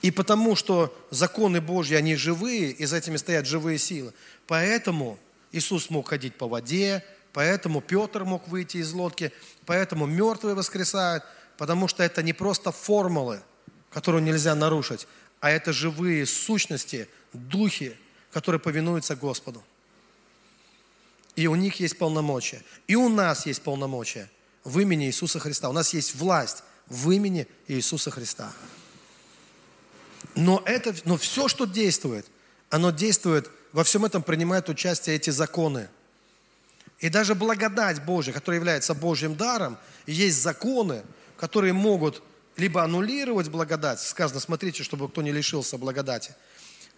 И 0.00 0.10
потому 0.10 0.54
что 0.54 0.96
законы 1.10 1.60
Божьи, 1.60 1.94
они 1.94 2.14
живые, 2.14 2.70
и 2.70 2.86
за 2.86 2.96
этими 2.96 3.16
стоят 3.16 3.46
живые 3.46 3.78
силы. 3.78 4.14
Поэтому 4.46 5.18
Иисус 5.52 5.90
мог 5.90 6.08
ходить 6.08 6.36
по 6.36 6.46
воде, 6.46 7.04
Поэтому 7.38 7.80
Петр 7.80 8.24
мог 8.24 8.48
выйти 8.48 8.78
из 8.78 8.92
лодки, 8.92 9.30
поэтому 9.64 10.06
мертвые 10.06 10.56
воскресают, 10.56 11.22
потому 11.56 11.86
что 11.86 12.02
это 12.02 12.20
не 12.20 12.32
просто 12.32 12.72
формулы, 12.72 13.40
которую 13.92 14.24
нельзя 14.24 14.56
нарушить, 14.56 15.06
а 15.38 15.48
это 15.48 15.72
живые 15.72 16.26
сущности, 16.26 17.08
духи, 17.32 17.96
которые 18.32 18.58
повинуются 18.58 19.14
Господу. 19.14 19.62
И 21.36 21.46
у 21.46 21.54
них 21.54 21.78
есть 21.78 21.96
полномочия. 21.96 22.60
И 22.88 22.96
у 22.96 23.08
нас 23.08 23.46
есть 23.46 23.62
полномочия 23.62 24.28
в 24.64 24.76
имени 24.80 25.06
Иисуса 25.06 25.38
Христа. 25.38 25.68
У 25.68 25.72
нас 25.72 25.94
есть 25.94 26.16
власть 26.16 26.64
в 26.88 27.08
имени 27.08 27.46
Иисуса 27.68 28.10
Христа. 28.10 28.52
Но, 30.34 30.60
это, 30.66 30.92
но 31.04 31.16
все, 31.16 31.46
что 31.46 31.66
действует, 31.66 32.26
оно 32.68 32.90
действует, 32.90 33.48
во 33.70 33.84
всем 33.84 34.04
этом 34.04 34.24
принимают 34.24 34.68
участие 34.68 35.14
эти 35.14 35.30
законы– 35.30 35.88
и 37.00 37.08
даже 37.08 37.34
благодать 37.34 38.04
Божья, 38.04 38.32
которая 38.32 38.58
является 38.58 38.94
Божьим 38.94 39.36
даром, 39.36 39.78
есть 40.06 40.42
законы, 40.42 41.02
которые 41.36 41.72
могут 41.72 42.22
либо 42.56 42.82
аннулировать 42.82 43.48
благодать, 43.48 44.00
сказано, 44.00 44.40
смотрите, 44.40 44.82
чтобы 44.82 45.08
кто 45.08 45.22
не 45.22 45.30
лишился 45.30 45.78
благодати, 45.78 46.34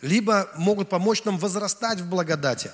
либо 0.00 0.50
могут 0.56 0.88
помочь 0.88 1.24
нам 1.24 1.38
возрастать 1.38 2.00
в 2.00 2.08
благодати. 2.08 2.70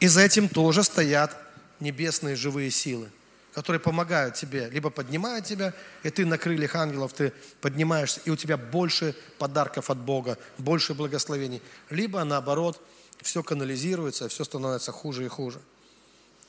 И 0.00 0.06
за 0.06 0.20
этим 0.20 0.48
тоже 0.48 0.84
стоят 0.84 1.34
небесные 1.80 2.36
живые 2.36 2.70
силы, 2.70 3.08
которые 3.54 3.80
помогают 3.80 4.34
тебе, 4.34 4.68
либо 4.68 4.90
поднимают 4.90 5.46
тебя, 5.46 5.72
и 6.02 6.10
ты 6.10 6.26
на 6.26 6.36
крыльях 6.36 6.74
ангелов, 6.74 7.14
ты 7.14 7.32
поднимаешься, 7.62 8.20
и 8.26 8.30
у 8.30 8.36
тебя 8.36 8.58
больше 8.58 9.16
подарков 9.38 9.88
от 9.88 9.96
Бога, 9.96 10.36
больше 10.58 10.92
благословений, 10.92 11.62
либо 11.88 12.22
наоборот, 12.24 12.78
все 13.22 13.42
канализируется, 13.42 14.28
все 14.28 14.44
становится 14.44 14.92
хуже 14.92 15.24
и 15.24 15.28
хуже 15.28 15.60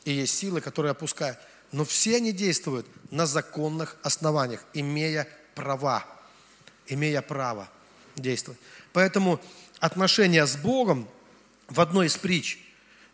и 0.10 0.14
есть 0.14 0.38
силы, 0.38 0.62
которые 0.62 0.92
опускают. 0.92 1.38
Но 1.72 1.86
все 1.86 2.18
они 2.18 2.32
действуют 2.32 2.88
на 3.12 3.26
законных 3.26 3.98
основаниях, 4.02 4.66
имея 4.74 5.28
права, 5.54 6.06
имея 6.88 7.22
право 7.22 7.70
действовать. 8.16 8.60
Поэтому 8.92 9.40
отношения 9.80 10.46
с 10.46 10.58
Богом 10.58 11.08
в 11.68 11.80
одной 11.80 12.08
из 12.08 12.18
притч, 12.18 12.58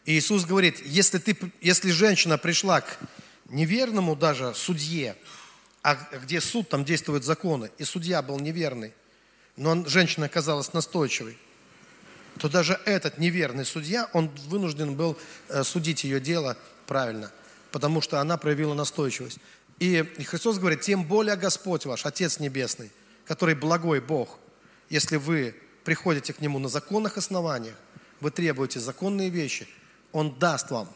Иисус 0.05 0.45
говорит, 0.45 0.85
если, 0.85 1.17
ты, 1.17 1.37
если 1.59 1.91
женщина 1.91 2.37
пришла 2.37 2.81
к 2.81 2.97
неверному 3.49 4.15
даже 4.15 4.53
судье, 4.53 5.17
а 5.81 5.95
где 6.23 6.39
суд, 6.39 6.69
там 6.69 6.85
действуют 6.85 7.25
законы, 7.25 7.71
и 7.77 7.83
судья 7.83 8.21
был 8.21 8.39
неверный, 8.39 8.93
но 9.57 9.85
женщина 9.85 10.27
оказалась 10.27 10.73
настойчивой, 10.73 11.37
то 12.39 12.47
даже 12.47 12.79
этот 12.85 13.17
неверный 13.17 13.65
судья, 13.65 14.09
он 14.13 14.29
вынужден 14.47 14.95
был 14.95 15.17
э, 15.49 15.63
судить 15.63 16.03
ее 16.03 16.19
дело 16.19 16.57
правильно, 16.85 17.31
потому 17.71 18.01
что 18.01 18.19
она 18.19 18.37
проявила 18.37 18.73
настойчивость. 18.73 19.39
И 19.79 20.03
Христос 20.25 20.57
говорит, 20.57 20.81
тем 20.81 21.03
более 21.03 21.35
Господь 21.35 21.85
ваш, 21.85 22.05
Отец 22.05 22.39
Небесный, 22.39 22.91
который 23.25 23.55
благой 23.55 23.99
Бог, 23.99 24.39
если 24.89 25.17
вы 25.17 25.55
приходите 25.83 26.33
к 26.33 26.39
Нему 26.39 26.59
на 26.59 26.69
законных 26.69 27.17
основаниях, 27.17 27.75
вы 28.21 28.31
требуете 28.31 28.79
законные 28.79 29.29
вещи, 29.29 29.67
Он 30.11 30.33
даст 30.39 30.71
вам 30.71 30.89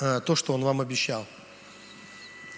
э, 0.00 0.20
то, 0.24 0.34
что 0.34 0.54
Он 0.54 0.64
вам 0.64 0.80
обещал. 0.80 1.26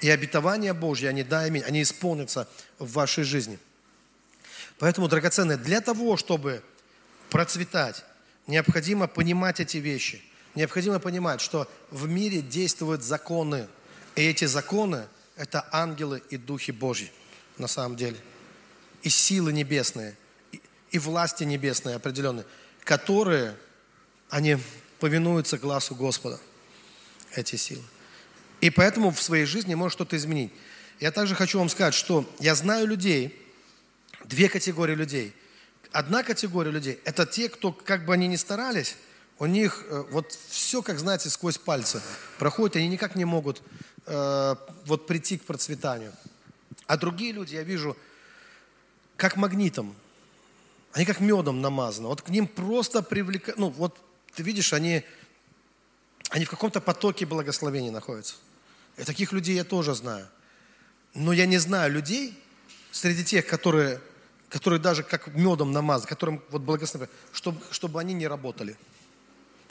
И 0.01 0.09
обетования 0.09 0.75
Божьи, 0.75 1.07
они, 1.07 1.23
да, 1.23 1.41
они 1.41 1.83
исполнятся 1.83 2.49
в 2.79 2.93
вашей 2.93 3.25
жизни. 3.25 3.59
Поэтому, 4.79 5.07
драгоценные, 5.07 5.59
для 5.59 5.81
того, 5.81 6.17
чтобы 6.17 6.63
процветать, 7.31 8.05
необходимо 8.47 9.07
понимать 9.07 9.61
эти 9.61 9.77
вещи– 9.77 10.23
Необходимо 10.55 10.99
понимать, 10.99 11.41
что 11.41 11.69
в 11.91 12.09
мире 12.09 12.43
действуют 12.43 13.03
законы. 13.03 13.69
И 14.17 14.23
эти 14.23 14.45
законы– 14.45 15.07
это 15.37 15.67
ангелы 15.73 16.23
и 16.31 16.37
духи 16.37 16.73
Божьи 16.73 17.11
на 17.59 17.69
самом 17.69 17.97
деле. 17.97 18.17
И 19.03 19.09
силы 19.09 19.53
небесные, 19.53 20.17
и 20.91 20.99
власти 20.99 21.45
небесные 21.45 21.97
определенные, 21.97 22.45
которые, 22.85 23.57
они 24.29 24.59
повинуются 25.01 25.59
глазу 25.59 25.95
Господа, 25.95 26.39
эти 27.35 27.57
силы. 27.57 27.83
И 28.61 28.71
поэтому 28.71 29.11
в 29.11 29.21
своей 29.21 29.47
жизни 29.47 29.75
может 29.75 29.95
что-то 29.95 30.17
изменить. 30.17 30.53
Я 31.01 31.11
также 31.11 31.35
хочу 31.35 31.59
вам 31.59 31.69
сказать, 31.69 31.95
что 31.95 32.31
я 32.39 32.55
знаю 32.55 32.87
людей, 32.87 33.37
две 34.25 34.49
категории 34.49 34.95
людей. 34.95 35.35
Одна 35.91 36.23
категория 36.23 36.71
людей– 36.71 37.01
это 37.05 37.27
те, 37.27 37.49
кто, 37.49 37.73
как 37.73 38.05
бы 38.05 38.15
они 38.15 38.29
ни 38.29 38.37
старались, 38.37 38.97
у 39.43 39.47
них 39.47 39.85
э, 39.89 40.05
вот 40.11 40.39
все, 40.51 40.83
как 40.83 41.01
знаете, 41.01 41.29
сквозь 41.29 41.59
пальцы 41.59 42.01
проходит, 42.39 42.77
они 42.77 42.87
никак 42.87 43.17
не 43.17 43.25
могут 43.25 43.61
э, 44.07 44.55
вот 44.87 45.09
прийти 45.09 45.37
к 45.37 45.43
процветанию. 45.43 46.13
А 46.87 46.97
другие 46.97 47.33
люди, 47.33 47.57
я 47.57 47.65
вижу, 47.65 47.97
как 49.17 49.35
магнитом, 49.37 49.97
они 50.93 51.05
как 51.05 51.19
медом 51.19 51.61
намазаны. 51.61 52.07
Вот 52.07 52.23
к 52.23 52.29
ним 52.29 52.47
просто 52.47 53.03
привлекают, 53.03 53.59
ну 53.59 53.71
вот 53.71 53.99
ты 54.33 54.45
видишь, 54.45 54.73
они, 54.73 55.03
они 56.31 56.45
в 56.45 56.51
каком-то 56.51 56.81
потоке 56.81 57.27
благословений 57.27 57.91
находятся. 57.91 58.37
И 58.97 59.03
таких 59.03 59.33
людей 59.33 59.57
я 59.57 59.65
тоже 59.65 59.97
знаю. 59.97 60.29
Но 61.15 61.33
я 61.33 61.47
не 61.47 61.59
знаю 61.59 61.91
людей 61.93 62.41
среди 62.93 63.25
тех, 63.25 63.45
которые, 63.49 64.01
которые 64.49 64.79
даже 64.79 65.03
как 65.03 65.35
медом 65.35 65.73
намазаны, 65.73 66.09
которым 66.09 66.45
вот 66.51 66.63
благословение, 66.63 67.13
чтобы, 67.33 67.61
чтобы 67.73 67.99
они 67.99 68.15
не 68.15 68.29
работали 68.29 68.77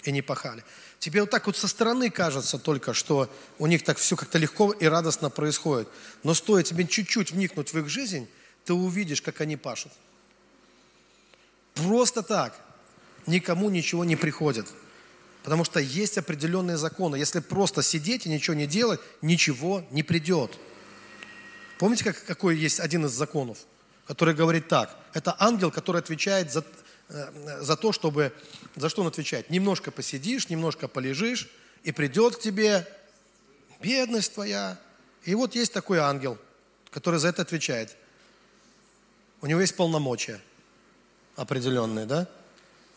и 0.03 0.11
не 0.11 0.21
пахали. 0.21 0.63
Тебе 0.99 1.21
вот 1.21 1.29
так 1.29 1.45
вот 1.47 1.57
со 1.57 1.67
стороны 1.67 2.09
кажется 2.09 2.57
только, 2.57 2.93
что 2.93 3.29
у 3.59 3.67
них 3.67 3.83
так 3.83 3.97
все 3.97 4.15
как-то 4.15 4.37
легко 4.37 4.71
и 4.71 4.85
радостно 4.85 5.29
происходит. 5.29 5.87
Но 6.23 6.33
стоит 6.33 6.67
тебе 6.67 6.87
чуть-чуть 6.87 7.31
вникнуть 7.31 7.73
в 7.73 7.79
их 7.79 7.89
жизнь, 7.89 8.27
ты 8.65 8.73
увидишь, 8.73 9.21
как 9.21 9.41
они 9.41 9.57
пашут. 9.57 9.91
Просто 11.73 12.21
так 12.21 12.59
никому 13.25 13.69
ничего 13.69 14.03
не 14.03 14.15
приходит. 14.15 14.67
Потому 15.43 15.63
что 15.63 15.79
есть 15.79 16.17
определенные 16.17 16.77
законы. 16.77 17.15
Если 17.15 17.39
просто 17.39 17.81
сидеть 17.81 18.25
и 18.25 18.29
ничего 18.29 18.55
не 18.55 18.67
делать, 18.67 18.99
ничего 19.21 19.83
не 19.91 20.03
придет. 20.03 20.57
Помните, 21.79 22.03
как, 22.03 22.23
какой 22.25 22.57
есть 22.57 22.79
один 22.79 23.05
из 23.05 23.11
законов, 23.11 23.57
который 24.05 24.35
говорит 24.35 24.67
так. 24.67 24.95
Это 25.13 25.35
ангел, 25.39 25.71
который 25.71 25.99
отвечает 25.99 26.51
за, 26.51 26.63
за 27.11 27.75
то, 27.75 27.91
чтобы... 27.91 28.33
За 28.75 28.89
что 28.89 29.01
он 29.01 29.07
отвечает? 29.07 29.49
Немножко 29.49 29.91
посидишь, 29.91 30.49
немножко 30.49 30.87
полежишь, 30.87 31.49
и 31.83 31.91
придет 31.91 32.37
к 32.37 32.39
тебе 32.39 32.87
бедность 33.81 34.33
твоя. 34.33 34.79
И 35.23 35.35
вот 35.35 35.55
есть 35.55 35.73
такой 35.73 35.99
ангел, 35.99 36.37
который 36.89 37.19
за 37.19 37.29
это 37.29 37.41
отвечает. 37.41 37.95
У 39.41 39.47
него 39.47 39.59
есть 39.59 39.75
полномочия 39.75 40.39
определенные, 41.35 42.05
да? 42.05 42.27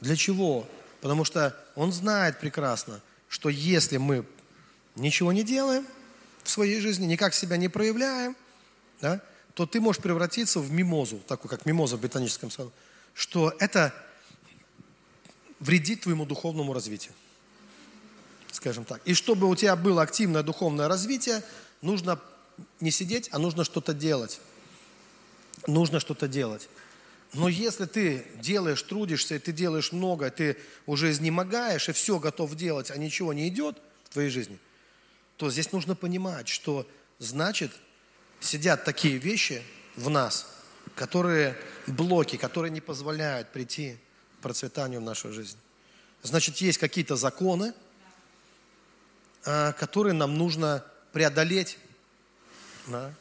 Для 0.01 0.17
чего? 0.17 0.69
Потому 1.01 1.25
что 1.25 1.57
он 1.75 1.93
знает 1.93 2.39
прекрасно, 2.39 3.01
что 3.29 3.49
если 3.49 3.97
мы 3.97 4.25
ничего 4.97 5.33
не 5.33 5.43
делаем 5.43 5.87
в 6.43 6.51
своей 6.51 6.81
жизни, 6.81 7.07
никак 7.07 7.35
себя 7.35 7.57
не 7.57 7.69
проявляем, 7.69 8.37
да, 9.01 9.21
то 9.55 9.67
ты 9.67 9.81
можешь 9.81 10.03
превратиться 10.03 10.61
в 10.61 10.71
мимозу, 10.71 11.19
такую 11.27 11.49
как 11.51 11.65
мимоза 11.65 11.97
в 11.97 12.01
ботаническом 12.01 12.51
саду, 12.51 12.73
что 13.15 13.55
это 13.59 13.95
вредит 15.65 16.03
твоему 16.03 16.27
духовному 16.27 16.73
развитию. 16.75 17.15
Скажем 18.53 18.85
так. 18.85 19.01
И 19.05 19.15
чтобы 19.15 19.49
у 19.49 19.57
тебя 19.57 19.75
было 19.77 20.03
активное 20.03 20.43
духовное 20.43 20.89
развитие, 20.89 21.43
нужно 21.81 22.21
не 22.81 22.91
сидеть, 22.91 23.29
а 23.33 23.39
нужно 23.39 23.65
что-то 23.65 23.95
делать. 23.95 24.41
Нужно 25.67 26.01
что-то 26.01 26.29
делать. 26.29 26.69
Но 27.33 27.49
если 27.49 27.87
ты 27.87 28.27
делаешь, 28.37 28.83
трудишься, 28.83 29.37
и 29.37 29.39
ты 29.39 29.53
делаешь 29.53 29.91
много, 29.91 30.31
ты 30.31 30.57
уже 30.87 31.11
изнемогаешь, 31.11 31.89
и 31.89 31.93
все 31.93 32.19
готов 32.19 32.55
делать, 32.55 32.91
а 32.91 32.97
ничего 32.97 33.33
не 33.33 33.49
идет 33.49 33.77
в 34.05 34.11
твоей 34.11 34.29
жизни, 34.29 34.59
то 35.37 35.51
здесь 35.51 35.73
нужно 35.73 35.97
понимать, 35.97 36.47
что 36.47 36.87
значит 37.19 37.73
сидят 38.39 38.85
такие 38.85 39.17
вещи 39.17 39.63
в 39.97 40.11
нас, 40.11 40.47
которые 40.95 41.57
блоки, 41.87 42.37
которые 42.37 42.71
не 42.71 42.81
позволяют 42.81 43.51
прийти 43.51 43.97
процветанию 44.45 45.01
в 45.01 45.05
нашу 45.05 45.33
жизнь. 45.33 45.57
Значит, 46.23 46.59
есть 46.59 46.79
какие-то 46.79 47.17
законы, 47.17 47.73
а, 49.47 49.73
которые 49.73 50.13
нам 50.13 50.37
нужно 50.37 50.85
преодолеть. 51.13 51.79
Да? 52.87 53.15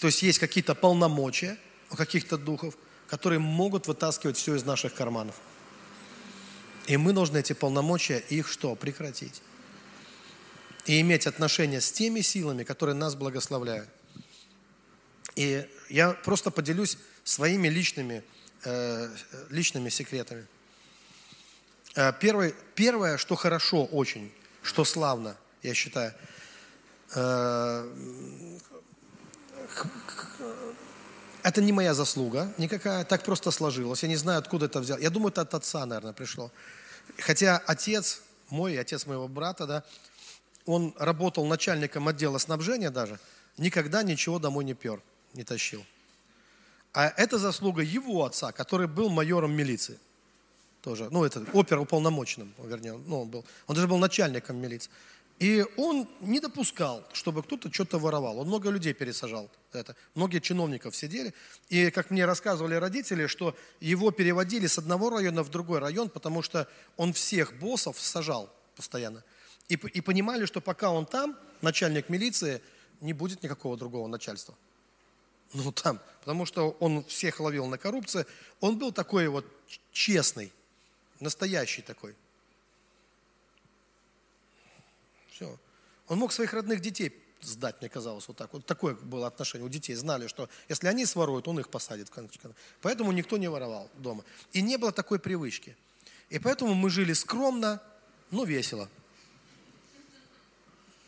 То 0.00 0.06
есть 0.06 0.22
есть 0.22 0.38
какие-то 0.38 0.74
полномочия 0.74 1.58
у 1.90 1.96
каких-то 1.96 2.38
духов, 2.38 2.74
которые 3.06 3.38
могут 3.38 3.86
вытаскивать 3.86 4.38
все 4.38 4.54
из 4.54 4.64
наших 4.64 4.94
карманов. 4.94 5.34
И 6.86 6.96
мы 6.96 7.12
должны 7.12 7.36
эти 7.36 7.52
полномочия, 7.52 8.18
их 8.30 8.48
что? 8.48 8.74
Прекратить. 8.74 9.42
И 10.86 11.00
иметь 11.02 11.26
отношения 11.26 11.82
с 11.82 11.92
теми 11.92 12.22
силами, 12.22 12.64
которые 12.64 12.94
нас 12.94 13.14
благословляют. 13.14 13.90
И 15.36 15.68
я 15.90 16.12
просто 16.12 16.50
поделюсь 16.50 16.96
своими 17.24 17.68
личными, 17.68 18.24
э, 18.64 19.14
личными 19.50 19.90
секретами. 19.90 20.46
Э, 21.94 22.12
первое, 22.18 22.54
первое, 22.74 23.18
что 23.18 23.36
хорошо 23.36 23.84
очень, 23.84 24.32
что 24.62 24.84
славно, 24.84 25.36
я 25.62 25.74
считаю, 25.74 26.12
э, 27.14 27.92
это 31.42 31.60
не 31.60 31.72
моя 31.72 31.92
заслуга 31.94 32.52
никакая, 32.56 33.04
так 33.04 33.24
просто 33.24 33.50
сложилось. 33.50 34.02
Я 34.02 34.08
не 34.08 34.16
знаю, 34.16 34.38
откуда 34.38 34.66
это 34.66 34.80
взял. 34.80 34.98
Я 34.98 35.10
думаю, 35.10 35.32
это 35.32 35.42
от 35.42 35.54
отца, 35.54 35.84
наверное, 35.84 36.12
пришло. 36.12 36.50
Хотя 37.18 37.58
отец 37.66 38.22
мой, 38.48 38.78
отец 38.78 39.06
моего 39.06 39.28
брата, 39.28 39.66
да, 39.66 39.84
он 40.66 40.94
работал 40.98 41.44
начальником 41.46 42.08
отдела 42.08 42.38
снабжения 42.38 42.90
даже, 42.90 43.18
никогда 43.58 44.02
ничего 44.02 44.38
домой 44.38 44.64
не 44.64 44.74
пер 44.74 45.02
не 45.34 45.44
тащил. 45.44 45.84
А 46.92 47.08
это 47.08 47.38
заслуга 47.38 47.82
его 47.82 48.24
отца, 48.24 48.52
который 48.52 48.86
был 48.86 49.08
майором 49.08 49.52
милиции. 49.52 49.98
Тоже, 50.82 51.08
ну, 51.10 51.24
это 51.24 51.44
оперуполномоченным, 51.52 52.52
вернее, 52.58 52.94
ну, 53.06 53.22
он 53.22 53.28
был. 53.28 53.44
Он 53.68 53.74
даже 53.76 53.86
был 53.86 53.98
начальником 53.98 54.56
милиции. 54.56 54.90
И 55.38 55.64
он 55.76 56.08
не 56.20 56.40
допускал, 56.40 57.04
чтобы 57.12 57.42
кто-то 57.42 57.72
что-то 57.72 57.98
воровал. 57.98 58.38
Он 58.38 58.48
много 58.48 58.68
людей 58.70 58.92
пересажал. 58.92 59.50
Это. 59.72 59.96
Многие 60.14 60.40
чиновников 60.40 60.94
сидели. 60.94 61.34
И, 61.68 61.90
как 61.90 62.10
мне 62.10 62.26
рассказывали 62.26 62.74
родители, 62.74 63.26
что 63.26 63.56
его 63.80 64.10
переводили 64.10 64.66
с 64.66 64.78
одного 64.78 65.10
района 65.10 65.42
в 65.42 65.50
другой 65.50 65.78
район, 65.78 66.08
потому 66.08 66.42
что 66.42 66.68
он 66.96 67.12
всех 67.12 67.58
боссов 67.58 67.98
сажал 68.00 68.52
постоянно. 68.76 69.24
И, 69.68 69.74
и 69.74 70.00
понимали, 70.00 70.46
что 70.46 70.60
пока 70.60 70.90
он 70.90 71.06
там, 71.06 71.36
начальник 71.60 72.08
милиции, 72.08 72.60
не 73.00 73.12
будет 73.12 73.42
никакого 73.42 73.76
другого 73.76 74.06
начальства. 74.08 74.54
Ну, 75.54 75.72
там, 75.72 76.00
потому 76.20 76.46
что 76.46 76.76
он 76.80 77.04
всех 77.04 77.40
ловил 77.40 77.66
на 77.66 77.78
коррупции. 77.78 78.26
Он 78.60 78.78
был 78.78 78.92
такой 78.92 79.28
вот 79.28 79.44
честный, 79.92 80.52
настоящий 81.22 81.82
такой. 81.82 82.14
Все. 85.30 85.58
Он 86.08 86.18
мог 86.18 86.32
своих 86.32 86.52
родных 86.52 86.80
детей 86.80 87.18
сдать, 87.40 87.80
мне 87.80 87.88
казалось, 87.88 88.28
вот 88.28 88.36
так. 88.36 88.52
Вот 88.52 88.66
такое 88.66 88.94
было 88.94 89.26
отношение 89.26 89.66
у 89.66 89.68
детей. 89.68 89.94
Знали, 89.94 90.26
что 90.26 90.48
если 90.68 90.86
они 90.86 91.06
своруют, 91.06 91.48
он 91.48 91.58
их 91.58 91.68
посадит. 91.70 92.10
Поэтому 92.80 93.12
никто 93.12 93.36
не 93.36 93.48
воровал 93.48 93.90
дома. 93.94 94.24
И 94.52 94.62
не 94.62 94.76
было 94.76 94.92
такой 94.92 95.18
привычки. 95.18 95.76
И 96.30 96.38
поэтому 96.38 96.74
мы 96.74 96.90
жили 96.90 97.12
скромно, 97.12 97.82
но 98.30 98.44
весело. 98.44 98.88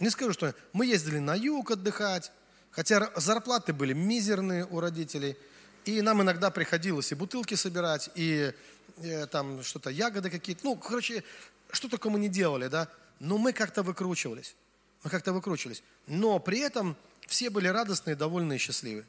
Не 0.01 0.11
скажу, 0.11 0.33
что 0.33 0.55
мы 0.73 0.87
ездили 0.87 1.19
на 1.19 1.35
юг 1.35 1.71
отдыхать, 1.71 2.33
Хотя 2.75 3.11
зарплаты 3.15 3.73
были 3.73 3.93
мизерные 3.93 4.67
у 4.67 4.81
родителей, 4.81 5.37
и 5.85 6.03
нам 6.03 6.23
иногда 6.23 6.51
приходилось 6.51 7.13
и 7.13 7.15
бутылки 7.15 7.55
собирать, 7.55 8.11
и, 8.17 8.53
э, 8.99 9.27
там 9.27 9.63
что-то, 9.63 9.91
ягоды 9.91 10.31
какие-то. 10.31 10.65
Ну, 10.65 10.77
короче, 10.77 11.25
что 11.71 11.89
только 11.89 12.11
мы 12.11 12.19
не 12.19 12.29
делали, 12.29 12.69
да. 12.69 12.89
Но 13.21 13.39
мы 13.39 13.53
как-то 13.53 13.83
выкручивались. 13.83 14.57
Мы 15.03 15.11
как-то 15.11 15.33
выкручивались. 15.33 15.83
Но 16.07 16.39
при 16.39 16.61
этом 16.61 16.97
все 17.27 17.51
были 17.51 17.69
радостные, 17.69 18.17
довольные, 18.17 18.59
счастливые. 18.59 19.07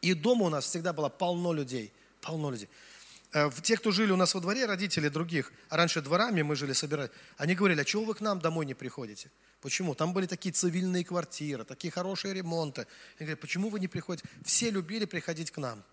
И 0.00 0.14
дома 0.14 0.46
у 0.46 0.48
нас 0.48 0.64
всегда 0.64 0.92
было 0.92 1.08
полно 1.08 1.52
людей. 1.52 1.92
Полно 2.20 2.50
людей. 2.50 2.68
Э, 3.32 3.50
те, 3.62 3.76
кто 3.76 3.90
жили 3.92 4.10
у 4.12 4.16
нас 4.16 4.34
во 4.34 4.40
дворе, 4.40 4.66
родители 4.66 5.08
других, 5.08 5.52
а 5.68 5.76
раньше 5.76 6.00
дворами 6.00 6.42
мы 6.42 6.56
жили, 6.56 6.72
собирали, 6.72 7.10
они 7.36 7.54
говорили, 7.54 7.80
а 7.80 7.84
чего 7.84 8.04
вы 8.04 8.14
к 8.14 8.20
нам 8.20 8.40
домой 8.40 8.66
не 8.66 8.74
приходите? 8.74 9.30
Почему? 9.60 9.94
Там 9.94 10.12
были 10.12 10.26
такие 10.26 10.52
цивильные 10.52 11.04
квартиры, 11.04 11.64
такие 11.64 11.90
хорошие 11.90 12.34
ремонты. 12.34 12.86
Я 13.18 13.26
говорю, 13.26 13.36
почему 13.36 13.68
вы 13.68 13.78
не 13.78 13.88
приходите? 13.88 14.26
Все 14.44 14.70
любили 14.70 15.04
приходить 15.04 15.50
к 15.50 15.58
нам. 15.58 15.84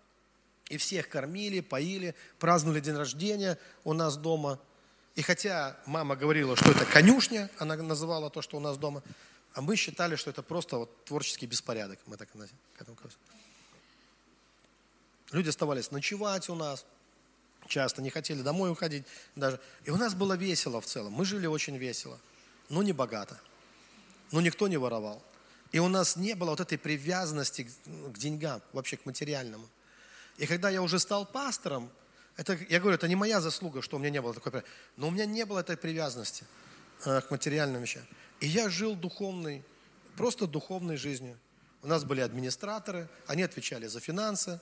И 0.68 0.76
всех 0.76 1.08
кормили, 1.08 1.60
поили, 1.60 2.14
праздновали 2.38 2.80
день 2.80 2.96
рождения 2.96 3.58
у 3.84 3.92
нас 3.92 4.16
дома. 4.16 4.58
И 5.14 5.22
хотя 5.22 5.76
мама 5.86 6.14
говорила, 6.14 6.56
что 6.56 6.70
это 6.70 6.84
конюшня, 6.84 7.50
она 7.58 7.76
называла 7.76 8.30
то, 8.30 8.42
что 8.42 8.56
у 8.56 8.60
нас 8.60 8.76
дома, 8.76 9.02
а 9.54 9.62
мы 9.62 9.76
считали, 9.76 10.16
что 10.16 10.30
это 10.30 10.42
просто 10.42 10.78
вот 10.78 11.04
творческий 11.04 11.46
беспорядок. 11.46 11.98
Мы 12.06 12.16
так 12.16 12.28
к 12.30 12.80
этому 12.80 12.96
Люди 15.32 15.48
оставались 15.48 15.90
ночевать 15.90 16.48
у 16.48 16.54
нас, 16.54 16.86
часто 17.66 18.00
не 18.00 18.10
хотели 18.10 18.42
домой 18.42 18.70
уходить 18.70 19.04
даже. 19.36 19.60
И 19.84 19.90
у 19.90 19.96
нас 19.96 20.14
было 20.14 20.34
весело 20.34 20.80
в 20.80 20.86
целом. 20.86 21.12
Мы 21.12 21.24
жили 21.24 21.46
очень 21.46 21.76
весело, 21.76 22.18
но 22.68 22.82
не 22.82 22.92
богато 22.92 23.38
но 24.30 24.40
никто 24.40 24.68
не 24.68 24.76
воровал. 24.76 25.22
И 25.72 25.78
у 25.78 25.88
нас 25.88 26.16
не 26.16 26.34
было 26.34 26.50
вот 26.50 26.60
этой 26.60 26.78
привязанности 26.78 27.68
к 27.84 28.18
деньгам, 28.18 28.62
вообще 28.72 28.96
к 28.96 29.04
материальному. 29.04 29.68
И 30.38 30.46
когда 30.46 30.70
я 30.70 30.82
уже 30.82 30.98
стал 30.98 31.26
пастором, 31.26 31.90
Это, 32.36 32.56
я 32.68 32.78
говорю, 32.78 32.94
это 32.94 33.08
не 33.08 33.16
моя 33.16 33.40
заслуга, 33.40 33.82
что 33.82 33.96
у 33.96 33.98
меня 33.98 34.10
не 34.10 34.22
было 34.22 34.32
такой 34.32 34.62
но 34.96 35.08
у 35.08 35.10
меня 35.10 35.26
не 35.26 35.44
было 35.44 35.58
этой 35.58 35.76
привязанности 35.76 36.44
э, 37.04 37.20
к 37.20 37.32
материальным 37.32 37.82
вещам. 37.82 38.02
И 38.40 38.46
я 38.46 38.70
жил 38.70 38.94
духовной, 38.94 39.64
просто 40.16 40.46
духовной 40.46 40.96
жизнью. 40.96 41.36
У 41.82 41.88
нас 41.88 42.04
были 42.04 42.20
администраторы, 42.20 43.08
они 43.26 43.42
отвечали 43.42 43.88
за 43.88 43.98
финансы. 43.98 44.60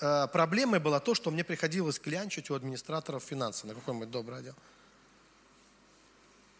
Э, 0.00 0.28
проблемой 0.28 0.78
было 0.78 1.00
то, 1.00 1.14
что 1.14 1.32
мне 1.32 1.42
приходилось 1.42 1.98
клянчить 1.98 2.50
у 2.50 2.54
администраторов 2.54 3.24
финансы 3.24 3.66
на 3.66 3.74
какой-нибудь 3.74 4.10
добрый 4.10 4.38
отдел. 4.38 4.54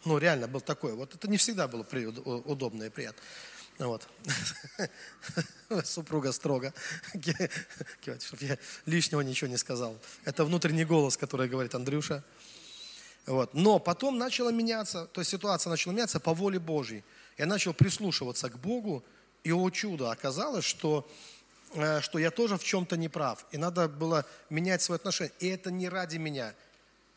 Ну, 0.03 0.17
реально 0.17 0.47
был 0.47 0.61
такой. 0.61 0.93
Вот 0.93 1.15
это 1.15 1.29
не 1.29 1.37
всегда 1.37 1.67
было 1.67 1.85
удобно 2.45 2.83
и 2.83 2.89
приятно. 2.89 3.21
Вот. 3.79 4.07
Супруга 5.83 6.31
строго, 6.31 6.73
чтобы 7.13 8.45
я 8.45 8.57
лишнего 8.85 9.21
ничего 9.21 9.49
не 9.49 9.57
сказал. 9.57 9.97
Это 10.25 10.45
внутренний 10.45 10.85
голос, 10.85 11.15
который 11.15 11.47
говорит 11.47 11.75
Андрюша. 11.75 12.23
Вот. 13.27 13.53
Но 13.53 13.77
потом 13.77 14.17
начала 14.17 14.51
меняться, 14.51 15.05
то 15.05 15.21
есть 15.21 15.29
ситуация 15.29 15.69
начала 15.69 15.93
меняться 15.93 16.19
по 16.19 16.33
воле 16.33 16.59
Божьей. 16.59 17.03
Я 17.37 17.45
начал 17.45 17.73
прислушиваться 17.73 18.49
к 18.49 18.57
Богу, 18.57 19.03
и, 19.43 19.51
о 19.51 19.69
чудо, 19.69 20.11
оказалось, 20.11 20.65
что, 20.65 21.07
э, 21.73 22.01
что 22.01 22.19
я 22.19 22.31
тоже 22.31 22.57
в 22.57 22.63
чем-то 22.63 22.97
не 22.97 23.09
прав. 23.09 23.45
И 23.51 23.57
надо 23.57 23.87
было 23.87 24.25
менять 24.49 24.81
свое 24.81 24.97
отношение. 24.97 25.33
И 25.39 25.47
это 25.47 25.71
не 25.71 25.87
ради 25.87 26.17
меня, 26.17 26.53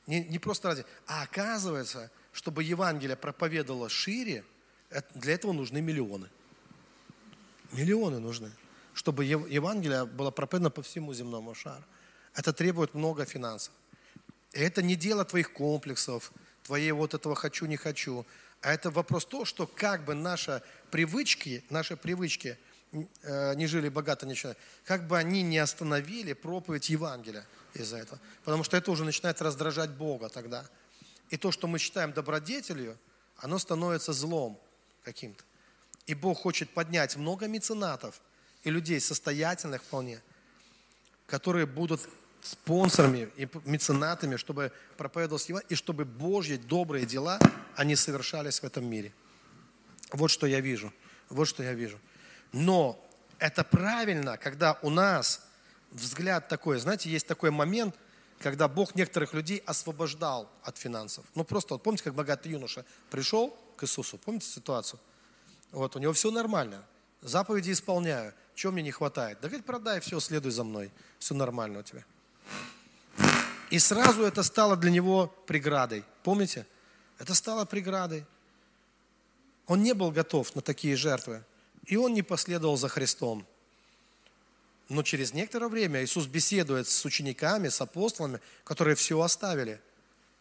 не, 0.06 0.24
не 0.24 0.38
просто 0.38 0.68
ради, 0.68 0.84
а 1.06 1.22
оказывается, 1.22 2.11
чтобы 2.32 2.62
Евангелие 2.62 3.16
проповедовало 3.16 3.88
шире, 3.88 4.44
для 5.14 5.34
этого 5.34 5.52
нужны 5.52 5.80
миллионы. 5.80 6.28
Миллионы 7.72 8.18
нужны, 8.18 8.50
чтобы 8.94 9.24
Евангелие 9.24 10.04
было 10.04 10.30
проповедано 10.30 10.70
по 10.70 10.82
всему 10.82 11.14
земному 11.14 11.54
шару. 11.54 11.84
Это 12.34 12.52
требует 12.52 12.94
много 12.94 13.24
финансов. 13.24 13.72
И 14.52 14.60
это 14.60 14.82
не 14.82 14.96
дело 14.96 15.24
твоих 15.24 15.52
комплексов, 15.52 16.32
твоей 16.64 16.92
вот 16.92 17.14
этого 17.14 17.34
хочу, 17.34 17.66
не 17.66 17.76
хочу. 17.76 18.26
А 18.62 18.72
это 18.72 18.90
вопрос 18.90 19.24
то, 19.24 19.44
что 19.44 19.66
как 19.66 20.04
бы 20.04 20.14
наши 20.14 20.62
привычки, 20.90 21.64
наши 21.70 21.96
привычки 21.96 22.58
э, 23.22 23.54
не 23.54 23.66
жили 23.66 23.88
богато, 23.88 24.26
ничего, 24.26 24.54
как 24.84 25.06
бы 25.06 25.16
они 25.16 25.42
не 25.42 25.58
остановили 25.58 26.32
проповедь 26.32 26.90
Евангелия 26.90 27.46
из-за 27.74 27.98
этого. 27.98 28.20
Потому 28.44 28.64
что 28.64 28.76
это 28.76 28.90
уже 28.90 29.04
начинает 29.04 29.40
раздражать 29.40 29.90
Бога 29.90 30.28
тогда. 30.28 30.66
И 31.30 31.36
то, 31.36 31.52
что 31.52 31.68
мы 31.68 31.78
считаем 31.78 32.12
добродетелью, 32.12 32.98
оно 33.36 33.58
становится 33.58 34.12
злом 34.12 34.60
каким-то. 35.04 35.44
И 36.07 36.14
Бог 36.14 36.38
хочет 36.38 36.70
поднять 36.70 37.16
много 37.16 37.46
меценатов 37.46 38.20
и 38.64 38.70
людей 38.70 39.01
состоятельных 39.01 39.82
вполне, 39.82 40.20
которые 41.26 41.66
будут 41.66 42.09
спонсорами 42.42 43.28
и 43.36 43.48
меценатами, 43.64 44.36
чтобы 44.36 44.72
проповедовалось 44.96 45.48
Евангелие, 45.48 45.72
и 45.72 45.74
чтобы 45.74 46.05
Божьи 46.05 46.57
добрые 46.57 47.07
дела, 47.07 47.38
они 47.76 47.96
совершались 47.96 48.61
в 48.61 48.64
этом 48.64 48.84
мире. 48.86 49.12
Вот 50.12 50.30
что 50.30 50.46
я 50.46 50.61
вижу. 50.61 50.92
Вот 51.28 51.46
что 51.46 51.62
я 51.62 51.74
вижу. 51.74 52.01
Но 52.53 52.98
это 53.38 53.62
правильно, 53.62 54.36
когда 54.36 54.78
у 54.82 54.90
нас 54.90 55.42
взгляд 55.90 56.48
такой, 56.48 56.78
знаете, 56.78 57.11
есть 57.11 57.26
такой 57.26 57.51
момент, 57.51 57.94
когда 58.40 58.68
Бог 58.68 58.94
некоторых 58.94 59.34
людей 59.34 59.62
освобождал 59.66 60.51
от 60.62 60.78
финансов. 60.78 61.24
Ну 61.34 61.44
просто, 61.44 61.74
вот 61.74 61.82
помните, 61.82 62.05
как 62.05 62.14
богатый 62.14 62.53
юноша 62.53 62.84
пришел 63.11 63.57
к 63.76 63.84
Иисусу, 63.84 64.18
помните 64.18 64.46
ситуацию? 64.46 64.98
Вот, 65.72 65.96
у 65.96 65.98
него 65.98 66.12
все 66.12 66.30
нормально. 66.30 66.84
Заповеди 67.22 67.72
исполняю. 67.72 68.34
Чего 68.54 68.72
мне 68.72 68.82
не 68.82 68.90
хватает? 68.90 69.38
Да 69.40 69.48
говорит, 69.48 69.66
продай 69.66 70.00
все, 70.00 70.20
следуй 70.20 70.52
за 70.52 70.64
мной. 70.64 70.90
Все 71.18 71.34
нормально 71.34 71.80
у 71.80 71.82
тебя. 71.82 72.04
И 73.70 73.78
сразу 73.78 74.24
это 74.24 74.42
стало 74.42 74.76
для 74.76 74.90
него 74.90 75.28
преградой. 75.46 76.04
Помните? 76.22 76.66
Это 77.18 77.34
стало 77.34 77.64
преградой. 77.64 78.24
Он 79.66 79.82
не 79.82 79.94
был 79.94 80.10
готов 80.10 80.54
на 80.56 80.62
такие 80.62 80.96
жертвы. 80.96 81.44
И 81.86 81.96
он 81.96 82.12
не 82.14 82.22
последовал 82.22 82.76
за 82.76 82.88
Христом. 82.88 83.46
Но 84.88 85.04
через 85.04 85.32
некоторое 85.32 85.68
время 85.68 86.02
Иисус 86.02 86.26
беседует 86.26 86.88
с 86.88 87.04
учениками, 87.04 87.68
с 87.68 87.80
апостолами, 87.80 88.40
которые 88.64 88.96
все 88.96 89.20
оставили. 89.20 89.80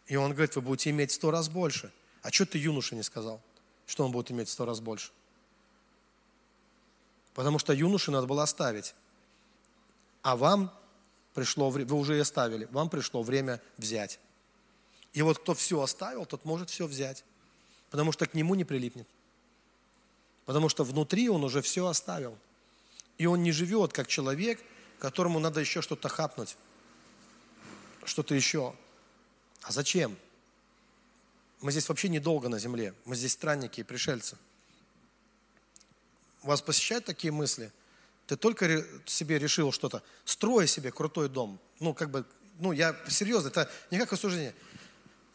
И 0.08 0.16
он 0.16 0.32
говорит, 0.32 0.56
вы 0.56 0.64
будете 0.64 0.90
иметь 0.90 1.12
сто 1.12 1.30
раз 1.30 1.50
больше. 1.50 1.92
А 2.24 2.32
что 2.32 2.48
ты 2.48 2.58
юноше 2.58 2.96
не 2.96 3.04
сказал, 3.04 3.40
что 3.86 4.04
он 4.04 4.12
будет 4.12 4.32
иметь 4.32 4.50
сто 4.50 4.66
раз 4.66 4.80
больше? 4.80 5.12
Потому 7.34 7.60
что 7.60 7.74
юноше 7.74 8.12
надо 8.12 8.28
было 8.28 8.44
оставить. 8.44 8.96
А 10.22 10.36
вам 10.36 10.74
пришло 11.34 11.70
вы 11.70 11.86
уже 11.94 12.18
и 12.18 12.20
оставили, 12.20 12.66
вам 12.72 12.90
пришло 12.90 13.24
время 13.24 13.62
взять. 13.78 14.20
И 15.14 15.22
вот 15.22 15.40
кто 15.40 15.54
все 15.54 15.82
оставил, 15.82 16.26
тот 16.26 16.46
может 16.46 16.70
все 16.70 16.86
взять. 16.86 17.24
Потому 17.90 18.12
что 18.12 18.26
к 18.28 18.34
нему 18.34 18.56
не 18.56 18.64
прилипнет. 18.64 19.08
Потому 20.46 20.70
что 20.70 20.84
внутри 20.84 21.30
он 21.30 21.44
уже 21.44 21.62
все 21.62 21.88
оставил. 21.88 22.38
И 23.18 23.26
он 23.26 23.42
не 23.42 23.52
живет 23.52 23.94
как 23.94 24.08
человек, 24.08 24.62
которому 25.00 25.40
надо 25.40 25.60
еще 25.60 25.82
что-то 25.82 26.10
хапнуть. 26.10 26.58
Что-то 28.04 28.36
еще. 28.36 28.76
А 29.62 29.72
зачем? 29.72 30.16
Мы 31.62 31.72
здесь 31.72 31.90
вообще 31.90 32.10
недолго 32.10 32.50
на 32.50 32.60
земле. 32.60 32.94
Мы 33.06 33.16
здесь 33.16 33.34
странники 33.34 33.82
и 33.82 33.84
пришельцы 33.84 34.38
вас 36.44 36.62
посещают 36.62 37.06
такие 37.06 37.32
мысли? 37.32 37.72
Ты 38.28 38.36
только 38.36 38.86
себе 39.06 39.40
решил 39.40 39.72
что-то, 39.72 40.04
строй 40.24 40.68
себе 40.68 40.92
крутой 40.92 41.30
дом. 41.30 41.60
Ну, 41.80 41.94
как 41.94 42.12
бы, 42.12 42.26
ну, 42.60 42.72
я 42.72 42.96
серьезно, 43.08 43.48
это 43.48 43.70
не 43.90 43.98
как 43.98 44.14
осуждение. 44.14 44.54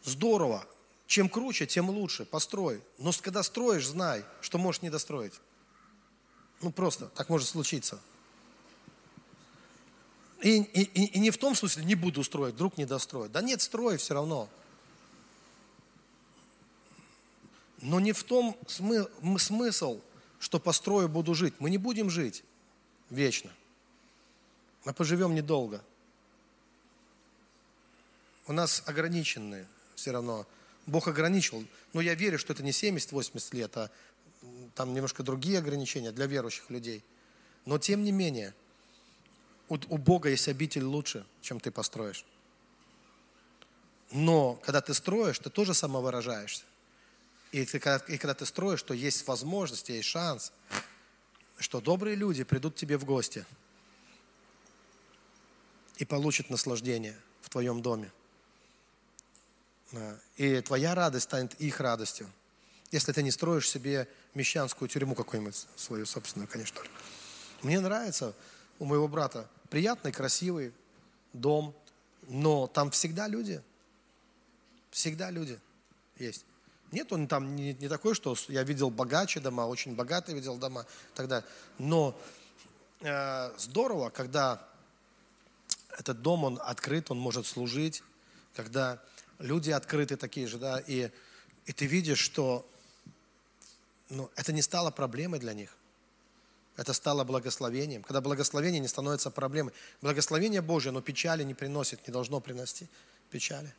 Здорово. 0.04 0.66
Чем 1.06 1.28
круче, 1.28 1.66
тем 1.66 1.90
лучше. 1.90 2.24
Построй. 2.24 2.82
Но 2.98 3.10
когда 3.20 3.42
строишь, 3.42 3.86
знай, 3.86 4.24
что 4.40 4.58
можешь 4.58 4.82
не 4.82 4.90
достроить. 4.90 5.34
Ну, 6.60 6.70
просто 6.70 7.06
так 7.06 7.28
может 7.28 7.48
случиться. 7.48 8.00
И, 10.40 10.58
и, 10.58 10.82
и 10.82 11.18
не 11.18 11.30
в 11.30 11.38
том 11.38 11.54
смысле, 11.54 11.84
не 11.84 11.94
буду 11.94 12.22
строить, 12.22 12.54
вдруг 12.54 12.76
не 12.76 12.84
достроить. 12.84 13.32
Да 13.32 13.40
нет, 13.40 13.62
строй 13.62 13.96
все 13.96 14.14
равно. 14.14 14.48
Но 17.80 17.98
не 17.98 18.12
в 18.12 18.22
том 18.22 18.56
смы, 18.66 19.08
смысл, 19.38 20.00
что 20.44 20.60
построю, 20.60 21.08
буду 21.08 21.34
жить. 21.34 21.54
Мы 21.58 21.70
не 21.70 21.78
будем 21.78 22.10
жить 22.10 22.44
вечно. 23.08 23.50
Мы 24.84 24.92
поживем 24.92 25.34
недолго. 25.34 25.82
У 28.46 28.52
нас 28.52 28.82
ограниченные 28.84 29.66
все 29.94 30.10
равно. 30.10 30.46
Бог 30.84 31.08
ограничил. 31.08 31.64
Но 31.94 32.02
я 32.02 32.14
верю, 32.14 32.38
что 32.38 32.52
это 32.52 32.62
не 32.62 32.72
70-80 32.72 33.56
лет, 33.56 33.74
а 33.78 33.90
там 34.74 34.92
немножко 34.92 35.22
другие 35.22 35.60
ограничения 35.60 36.12
для 36.12 36.26
верующих 36.26 36.68
людей. 36.68 37.02
Но 37.64 37.78
тем 37.78 38.04
не 38.04 38.12
менее, 38.12 38.52
у, 39.70 39.76
у 39.88 39.96
Бога 39.96 40.28
есть 40.28 40.46
обитель 40.48 40.84
лучше, 40.84 41.24
чем 41.40 41.58
ты 41.58 41.70
построишь. 41.70 42.26
Но 44.10 44.56
когда 44.56 44.82
ты 44.82 44.92
строишь, 44.92 45.38
ты 45.38 45.48
тоже 45.48 45.72
самовыражаешься. 45.72 46.64
И, 47.54 47.64
ты, 47.64 47.78
когда, 47.78 48.04
и 48.12 48.18
когда 48.18 48.34
ты 48.34 48.46
строишь, 48.46 48.80
что 48.80 48.94
есть 48.94 49.28
возможность, 49.28 49.88
есть 49.88 50.08
шанс, 50.08 50.50
что 51.60 51.80
добрые 51.80 52.16
люди 52.16 52.42
придут 52.42 52.74
к 52.74 52.76
тебе 52.76 52.98
в 52.98 53.04
гости 53.04 53.46
и 55.98 56.04
получат 56.04 56.50
наслаждение 56.50 57.16
в 57.42 57.50
твоем 57.50 57.80
доме. 57.80 58.10
И 60.36 60.60
твоя 60.62 60.96
радость 60.96 61.26
станет 61.26 61.54
их 61.60 61.78
радостью. 61.78 62.28
Если 62.90 63.12
ты 63.12 63.22
не 63.22 63.30
строишь 63.30 63.70
себе 63.70 64.08
мещанскую 64.34 64.88
тюрьму 64.88 65.14
какую-нибудь, 65.14 65.68
свою 65.76 66.06
собственную, 66.06 66.48
конечно. 66.48 66.80
Мне 67.62 67.78
нравится 67.78 68.34
у 68.80 68.84
моего 68.84 69.06
брата 69.06 69.48
приятный, 69.70 70.10
красивый 70.10 70.72
дом, 71.32 71.72
но 72.26 72.66
там 72.66 72.90
всегда 72.90 73.28
люди. 73.28 73.62
Всегда 74.90 75.30
люди 75.30 75.60
есть. 76.18 76.44
Нет, 76.94 77.12
он 77.12 77.26
там 77.26 77.56
не, 77.56 77.74
не 77.74 77.88
такой, 77.88 78.14
что 78.14 78.36
я 78.48 78.62
видел 78.62 78.88
богаче 78.88 79.40
дома, 79.40 79.62
очень 79.62 79.94
богатые 79.94 80.36
видел 80.36 80.56
дома 80.56 80.86
далее. 81.28 81.44
Но 81.78 82.16
э, 83.00 83.52
здорово, 83.58 84.10
когда 84.10 84.66
этот 85.98 86.22
дом, 86.22 86.44
он 86.44 86.60
открыт, 86.62 87.10
он 87.10 87.18
может 87.18 87.46
служить, 87.46 88.02
когда 88.54 89.02
люди 89.40 89.70
открыты 89.70 90.16
такие 90.16 90.46
же, 90.46 90.58
да, 90.58 90.78
и, 90.86 91.10
и 91.66 91.72
ты 91.72 91.86
видишь, 91.86 92.20
что 92.20 92.64
ну, 94.08 94.30
это 94.36 94.52
не 94.52 94.62
стало 94.62 94.90
проблемой 94.90 95.40
для 95.40 95.52
них. 95.52 95.76
Это 96.76 96.92
стало 96.92 97.24
благословением. 97.24 98.02
Когда 98.02 98.20
благословение 98.20 98.80
не 98.80 98.88
становится 98.88 99.30
проблемой. 99.30 99.72
Благословение 100.00 100.60
Божье, 100.60 100.90
но 100.90 101.00
печали 101.00 101.44
не 101.44 101.54
приносит, 101.54 102.06
не 102.06 102.12
должно 102.12 102.40
приносить 102.40 102.88
печали. 103.30 103.72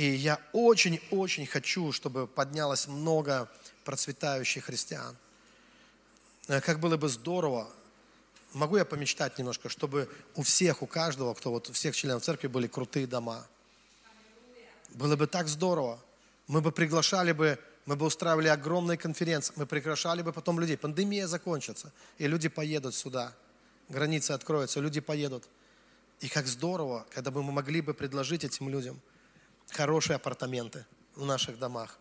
И 0.00 0.14
я 0.14 0.40
очень-очень 0.54 1.44
хочу, 1.44 1.92
чтобы 1.92 2.26
поднялось 2.26 2.88
много 2.88 3.50
процветающих 3.84 4.64
христиан. 4.64 5.14
Э, 6.48 6.62
как 6.62 6.80
было 6.80 6.96
бы 6.96 7.10
здорово, 7.10 7.68
могу 8.54 8.78
я 8.78 8.86
помечтать 8.86 9.36
немножко, 9.36 9.68
чтобы 9.68 10.08
у 10.36 10.42
всех, 10.42 10.80
у 10.80 10.86
каждого, 10.86 11.34
кто 11.34 11.50
вот 11.50 11.68
у 11.68 11.74
всех 11.74 11.94
членов 11.94 12.22
церкви 12.22 12.46
были 12.46 12.66
крутые 12.66 13.06
дома. 13.06 13.46
Было 14.94 15.16
бы 15.16 15.26
так 15.26 15.48
здорово. 15.48 16.00
Мы 16.46 16.62
бы 16.62 16.72
приглашали 16.72 17.32
бы, 17.32 17.58
мы 17.84 17.94
бы 17.94 18.06
устраивали 18.06 18.48
огромные 18.48 18.96
конференции, 18.96 19.52
мы 19.56 19.66
приглашали 19.66 20.22
бы 20.22 20.32
потом 20.32 20.58
людей. 20.60 20.78
Пандемия 20.78 21.26
закончится, 21.26 21.92
и 22.16 22.26
люди 22.26 22.48
поедут 22.48 22.94
сюда. 22.94 23.34
Границы 23.90 24.30
откроются, 24.30 24.80
люди 24.80 25.00
поедут. 25.00 25.46
И 26.20 26.30
как 26.30 26.46
здорово, 26.46 27.04
когда 27.10 27.30
бы 27.30 27.42
мы 27.42 27.52
могли 27.52 27.82
бы 27.82 27.92
предложить 27.92 28.44
этим 28.44 28.70
людям 28.70 28.98
хорошие 29.72 30.16
апартаменты 30.16 30.84
в 31.14 31.24
наших 31.24 31.58
домах. 31.58 31.98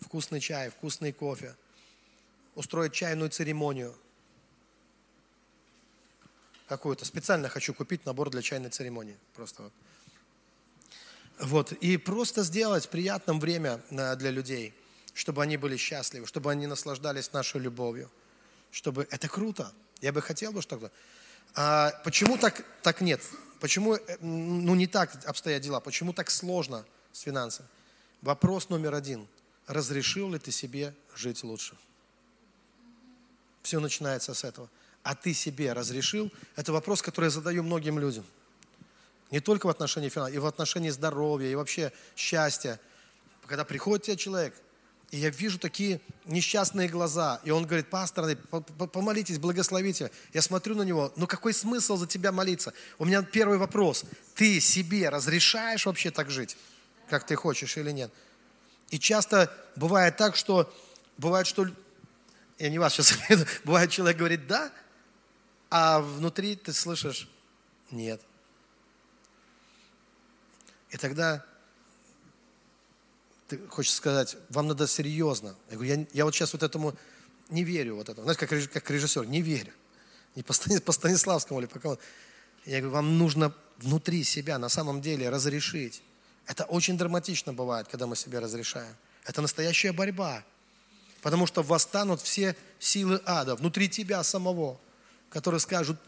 Вкусный 0.00 0.40
чай, 0.40 0.70
вкусный 0.70 1.12
кофе. 1.12 1.54
Устроить 2.54 2.92
чайную 2.92 3.30
церемонию. 3.30 3.94
Какую-то. 6.68 7.04
Специально 7.04 7.48
хочу 7.48 7.72
купить 7.72 8.04
набор 8.04 8.30
для 8.30 8.42
чайной 8.42 8.70
церемонии. 8.70 9.16
Просто 9.34 9.62
вот. 9.62 9.72
Вот. 11.40 11.72
И 11.72 11.96
просто 11.96 12.42
сделать 12.42 12.88
приятным 12.88 13.40
время 13.40 13.80
э, 13.90 14.16
для 14.16 14.30
людей, 14.30 14.74
чтобы 15.14 15.42
они 15.42 15.56
были 15.56 15.76
счастливы, 15.76 16.26
чтобы 16.26 16.50
они 16.50 16.66
наслаждались 16.66 17.32
нашей 17.32 17.60
любовью. 17.60 18.10
Чтобы... 18.70 19.06
Это 19.10 19.28
круто. 19.28 19.72
Я 20.00 20.12
бы 20.12 20.20
хотел 20.20 20.52
бы, 20.52 20.62
чтобы... 20.62 20.90
А 21.54 21.90
почему 22.04 22.36
так, 22.36 22.64
так 22.82 23.00
нет? 23.00 23.22
Почему, 23.60 23.94
э, 23.94 24.16
ну, 24.20 24.74
не 24.74 24.86
так 24.86 25.24
обстоят 25.26 25.62
дела? 25.62 25.80
Почему 25.80 26.12
так 26.12 26.30
сложно 26.30 26.84
с 27.12 27.20
финансами? 27.20 27.68
Вопрос 28.22 28.68
номер 28.68 28.94
один. 28.94 29.26
Разрешил 29.66 30.30
ли 30.32 30.38
ты 30.38 30.50
себе 30.50 30.94
жить 31.14 31.44
лучше? 31.44 31.76
Все 33.62 33.80
начинается 33.80 34.34
с 34.34 34.44
этого. 34.44 34.68
А 35.02 35.14
ты 35.14 35.34
себе 35.34 35.72
разрешил? 35.72 36.32
Это 36.56 36.72
вопрос, 36.72 37.02
который 37.02 37.26
я 37.26 37.30
задаю 37.30 37.62
многим 37.62 37.98
людям– 37.98 38.24
не 39.30 39.40
только 39.40 39.66
в 39.66 39.70
отношении 39.70 40.08
финансов, 40.08 40.36
и 40.36 40.38
в 40.38 40.46
отношении 40.46 40.90
здоровья, 40.90 41.48
и 41.48 41.54
вообще 41.54 41.92
счастья. 42.16 42.80
Когда 43.46 43.64
приходит 43.64 44.06
тебе 44.06 44.16
человек, 44.16 44.54
и 45.10 45.16
я 45.16 45.30
вижу 45.30 45.58
такие 45.58 46.00
несчастные 46.26 46.88
глаза, 46.88 47.40
и 47.42 47.50
он 47.50 47.64
говорит, 47.64 47.88
пастор, 47.88 48.36
помолитесь, 48.92 49.38
благословите. 49.38 50.10
Я 50.34 50.42
смотрю 50.42 50.74
на 50.74 50.82
него, 50.82 51.12
ну 51.16 51.26
какой 51.26 51.54
смысл 51.54 51.96
за 51.96 52.06
тебя 52.06 52.30
молиться? 52.30 52.74
У 52.98 53.06
меня 53.06 53.22
первый 53.22 53.56
вопрос, 53.56 54.04
ты 54.34 54.60
себе 54.60 55.08
разрешаешь 55.08 55.86
вообще 55.86 56.10
так 56.10 56.30
жить, 56.30 56.58
как 57.08 57.26
ты 57.26 57.36
хочешь 57.36 57.76
или 57.78 57.90
нет? 57.90 58.12
И 58.90 58.98
часто 58.98 59.52
бывает 59.76 60.18
так, 60.18 60.36
что, 60.36 60.72
бывает, 61.16 61.46
что, 61.46 61.66
я 62.58 62.68
не 62.68 62.78
вас 62.78 62.94
сейчас 62.94 63.14
бывает 63.64 63.90
человек 63.90 64.18
говорит 64.18 64.46
да, 64.46 64.70
а 65.70 66.00
внутри 66.00 66.56
ты 66.56 66.74
слышишь 66.74 67.30
нет. 67.90 68.20
И 70.90 70.98
тогда 70.98 71.44
ты 73.48 73.58
хочешь 73.68 73.94
сказать, 73.94 74.36
вам 74.50 74.68
надо 74.68 74.86
серьезно. 74.86 75.56
Я 75.70 75.76
говорю, 75.76 75.94
я, 76.00 76.06
я 76.12 76.24
вот 76.26 76.34
сейчас 76.34 76.52
вот 76.52 76.62
этому 76.62 76.94
не 77.48 77.64
верю. 77.64 77.96
Вот 77.96 78.08
этому. 78.08 78.24
Знаете, 78.24 78.46
как, 78.46 78.70
как 78.70 78.90
режиссер, 78.90 79.26
не 79.26 79.40
верю. 79.40 79.72
Не 80.36 80.42
по, 80.42 80.54
по 80.84 80.92
Станиславскому 80.92 81.60
или 81.60 81.66
по 81.66 81.78
кому 81.78 81.98
Я 82.66 82.80
говорю, 82.80 82.94
вам 82.94 83.18
нужно 83.18 83.54
внутри 83.78 84.22
себя 84.22 84.58
на 84.58 84.68
самом 84.68 85.00
деле 85.00 85.30
разрешить. 85.30 86.02
Это 86.46 86.64
очень 86.64 86.98
драматично 86.98 87.54
бывает, 87.54 87.88
когда 87.88 88.06
мы 88.06 88.16
себе 88.16 88.38
разрешаем. 88.38 88.94
Это 89.24 89.40
настоящая 89.40 89.92
борьба. 89.92 90.44
Потому 91.22 91.46
что 91.46 91.62
восстанут 91.62 92.20
все 92.20 92.54
силы 92.78 93.20
ада 93.24 93.56
внутри 93.56 93.88
тебя 93.88 94.22
самого, 94.22 94.78
которые 95.30 95.60
скажут 95.60 95.98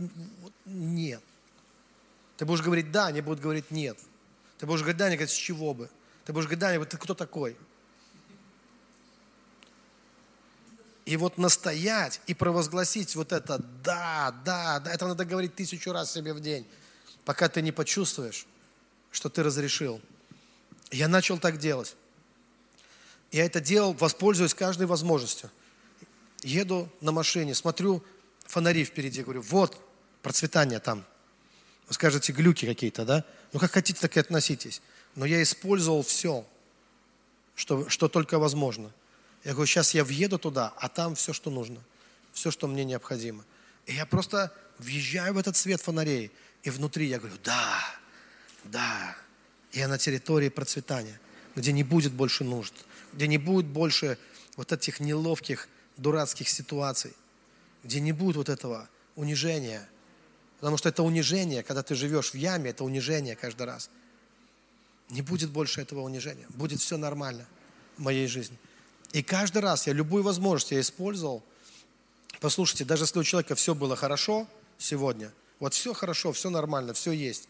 нет. 0.67 1.23
Ты 2.37 2.45
будешь 2.45 2.63
говорить 2.63 2.93
да, 2.93 3.07
они 3.07 3.23
будут 3.23 3.41
говорить 3.41 3.71
нет. 3.71 3.99
Ты 4.59 4.67
будешь 4.67 4.81
говорить, 4.81 4.99
да, 4.99 5.07
они 5.07 5.17
говорят, 5.17 5.31
с 5.31 5.35
чего 5.35 5.73
бы? 5.73 5.91
Ты 6.31 6.35
будешь 6.35 6.47
говорить, 6.47 6.61
да, 6.61 6.85
ты 6.85 6.97
кто 6.97 7.15
такой? 7.15 7.57
И 11.05 11.17
вот 11.17 11.39
настоять 11.39 12.21
и 12.29 12.35
провозгласить 12.35 13.17
вот 13.17 13.33
это 13.33 13.59
«да, 13.83 14.33
да, 14.45 14.79
да», 14.79 14.93
это 14.93 15.09
надо 15.09 15.25
говорить 15.25 15.57
тысячу 15.57 15.91
раз 15.91 16.13
себе 16.13 16.33
в 16.33 16.39
день, 16.39 16.69
пока 17.25 17.49
ты 17.49 17.63
не 17.63 17.73
почувствуешь, 17.73 18.47
что 19.11 19.29
ты 19.29 19.43
разрешил. 19.43 20.01
Я 20.93 21.09
начал 21.09 21.37
так 21.37 21.59
делать. 21.59 21.97
Я 23.33 23.45
это 23.45 23.61
делал, 23.61 23.93
воспользуюсь 23.95 24.55
каждой 24.55 24.87
возможностью. 24.87 25.51
Еду 26.45 26.89
на 27.01 27.11
машине, 27.11 27.57
смотрю 27.57 28.05
фонари 28.47 28.85
впереди, 28.85 29.25
говорю, 29.25 29.43
вот 29.43 29.77
процветание 30.23 30.79
там. 30.79 31.05
Вы 31.89 31.95
скажете, 31.95 32.31
глюки 32.31 32.67
какие-то, 32.67 33.05
да? 33.05 33.25
Ну, 33.53 33.59
как 33.59 33.73
хотите, 33.73 34.01
так 34.01 34.17
и 34.17 34.21
относитесь. 34.21 34.81
Но 35.15 35.27
я 35.27 35.43
использовал 35.43 36.03
все, 36.03 36.47
что, 37.55 37.89
что 37.89 38.09
только 38.09 38.39
возможно. 38.39 38.93
Я 39.45 39.53
говорю, 39.53 39.67
сейчас 39.67 39.95
я 39.95 40.05
въеду 40.05 40.39
туда, 40.39 40.73
а 40.77 40.89
там 40.89 41.15
все, 41.15 41.33
что 41.33 41.51
нужно. 41.51 41.81
Все, 42.33 42.51
что 42.51 42.69
мне 42.69 42.85
необходимо. 42.85 43.45
И 43.87 43.95
я 43.95 44.07
просто 44.07 44.55
въезжаю 44.79 45.35
в 45.35 45.39
этот 45.39 45.57
свет 45.57 45.81
фонарей. 45.81 46.31
И 46.63 46.71
внутри 46.71 47.07
я 47.07 47.19
говорю, 47.19 47.37
да, 47.43 47.81
да. 48.65 49.17
Я 49.73 49.89
на 49.89 49.99
территории 49.99 50.49
процветания, 50.49 51.21
где 51.55 51.73
не 51.73 51.83
будет 51.83 52.13
больше 52.13 52.45
нужд, 52.45 52.75
где 53.13 53.27
не 53.27 53.39
будет 53.39 53.67
больше 53.67 54.19
вот 54.57 54.73
этих 54.73 55.01
неловких, 55.01 55.69
дурацких 55.97 56.49
ситуаций, 56.49 57.15
где 57.85 58.01
не 58.01 58.13
будет 58.13 58.37
вот 58.37 58.49
этого 58.49 58.89
унижения– 59.17 59.89
Потому 60.61 60.77
что 60.77 60.91
это 60.91 61.03
унижение, 61.03 61.63
когда 61.63 61.83
ты 61.83 61.95
живешь 61.95 62.33
в 62.33 62.35
яме, 62.35 62.71
это 62.71 62.85
унижение 62.85 63.35
каждый 63.35 63.67
раз. 63.67 63.89
Не 65.11 65.23
будет 65.23 65.51
больше 65.51 65.81
этого 65.81 66.01
унижения. 66.01 66.47
Будет 66.51 66.81
все 66.81 66.97
нормально 66.97 67.47
в 67.97 68.03
моей 68.03 68.27
жизни. 68.27 68.57
И 69.13 69.23
каждый 69.23 69.61
раз 69.61 69.87
я 69.87 69.93
любую 69.93 70.23
возможность 70.23 70.71
я 70.71 70.81
использовал. 70.81 71.43
Послушайте, 72.41 72.85
даже 72.85 73.05
если 73.05 73.19
у 73.19 73.25
человека 73.25 73.55
все 73.55 73.75
было 73.75 73.97
хорошо 73.97 74.47
сегодня, 74.79 75.33
вот 75.59 75.75
все 75.75 75.93
хорошо, 75.93 76.33
все 76.33 76.49
нормально, 76.49 76.95
все 76.95 77.11
есть. 77.13 77.49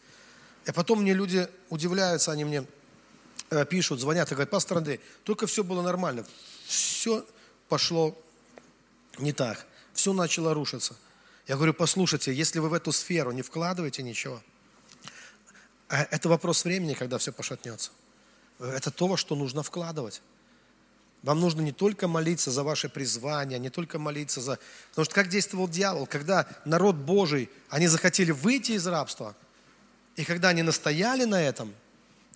И 0.65 0.71
потом 0.71 1.01
мне 1.01 1.13
люди 1.13 1.47
удивляются, 1.69 2.31
они 2.31 2.45
мне 2.45 2.65
э, 3.51 3.65
пишут, 3.65 3.99
звонят 3.99 4.31
и 4.31 4.35
говорят, 4.35 4.49
пастор 4.49 4.77
Андрей, 4.77 4.99
только 5.23 5.47
все 5.47 5.63
было 5.63 5.81
нормально. 5.81 6.25
Все 6.65 7.25
пошло 7.69 8.17
не 9.17 9.33
так. 9.33 9.65
Все 9.93 10.13
начало 10.13 10.53
рушиться. 10.53 10.95
Я 11.47 11.55
говорю, 11.55 11.73
послушайте, 11.73 12.33
если 12.33 12.59
вы 12.59 12.69
в 12.69 12.73
эту 12.73 12.91
сферу 12.91 13.31
не 13.31 13.41
вкладываете 13.41 14.03
ничего, 14.03 14.41
это 15.91 16.29
вопрос 16.29 16.63
времени, 16.63 16.93
когда 16.93 17.17
все 17.17 17.31
пошатнется. 17.31 17.91
Это 18.59 18.91
то, 18.91 19.07
во 19.07 19.17
что 19.17 19.35
нужно 19.35 19.63
вкладывать. 19.63 20.21
Вам 21.23 21.39
нужно 21.39 21.61
не 21.61 21.71
только 21.71 22.07
молиться 22.07 22.49
за 22.49 22.63
ваше 22.63 22.89
призвание, 22.89 23.59
не 23.59 23.69
только 23.69 23.99
молиться 23.99 24.41
за... 24.41 24.57
Потому 24.89 25.05
что 25.05 25.13
как 25.13 25.27
действовал 25.27 25.67
дьявол, 25.67 26.07
когда 26.07 26.47
народ 26.65 26.95
Божий, 26.95 27.49
они 27.69 27.87
захотели 27.87 28.31
выйти 28.31 28.71
из 28.71 28.87
рабства, 28.87 29.35
и 30.15 30.23
когда 30.23 30.49
они 30.49 30.63
настояли 30.63 31.25
на 31.25 31.41
этом, 31.41 31.73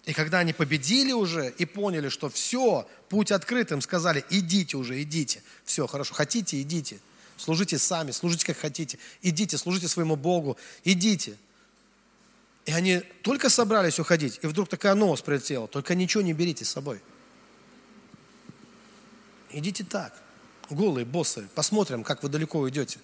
и 0.05 0.13
когда 0.13 0.39
они 0.39 0.53
победили 0.53 1.13
уже 1.13 1.49
и 1.57 1.65
поняли, 1.65 2.09
что 2.09 2.29
все, 2.29 2.87
путь 3.09 3.31
открыт, 3.31 3.71
им 3.71 3.81
сказали, 3.81 4.23
идите 4.29 4.77
уже, 4.77 5.01
идите. 5.01 5.41
Все, 5.63 5.87
хорошо, 5.87 6.13
хотите, 6.13 6.61
идите. 6.61 6.99
Служите 7.37 7.79
сами, 7.79 8.11
служите 8.11 8.45
как 8.45 8.57
хотите. 8.57 8.99
Идите, 9.23 9.57
служите 9.57 9.87
своему 9.87 10.15
Богу. 10.15 10.57
Идите. 10.83 11.37
И 12.65 12.71
они 12.71 12.99
только 13.21 13.49
собрались 13.49 13.99
уходить, 13.99 14.39
и 14.41 14.47
вдруг 14.47 14.67
такая 14.67 14.95
новость 14.95 15.23
прилетела. 15.23 15.67
Только 15.67 15.93
ничего 15.93 16.23
не 16.23 16.33
берите 16.33 16.65
с 16.65 16.69
собой. 16.69 16.99
Идите 19.51 19.83
так, 19.83 20.13
голые 20.69 21.05
боссы. 21.05 21.47
Посмотрим, 21.53 22.03
как 22.03 22.23
вы 22.23 22.29
далеко 22.29 22.59
уйдете. 22.59 22.99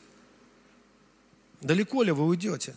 Далеко 1.62 2.02
ли 2.02 2.12
вы 2.12 2.26
уйдете? 2.26 2.76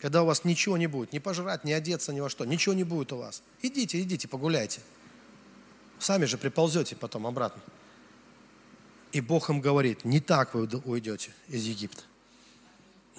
Когда 0.00 0.24
у 0.24 0.26
вас 0.26 0.42
ничего 0.42 0.76
не 0.76 0.88
будет, 0.88 1.12
ни 1.12 1.20
пожрать, 1.20 1.62
ни 1.62 1.70
одеться, 1.70 2.12
ни 2.12 2.18
во 2.18 2.28
что. 2.28 2.44
Ничего 2.44 2.74
не 2.74 2.82
будет 2.82 3.12
у 3.12 3.18
вас. 3.18 3.40
Идите, 3.62 4.02
идите, 4.02 4.26
погуляйте. 4.26 4.80
Сами 6.00 6.24
же 6.24 6.38
приползете 6.38 6.96
потом 6.96 7.24
обратно. 7.24 7.62
И 9.12 9.20
Бог 9.20 9.48
им 9.48 9.60
говорит, 9.60 10.04
не 10.04 10.18
так 10.18 10.54
вы 10.54 10.68
уйдете 10.84 11.30
из 11.46 11.64
Египта. 11.64 12.02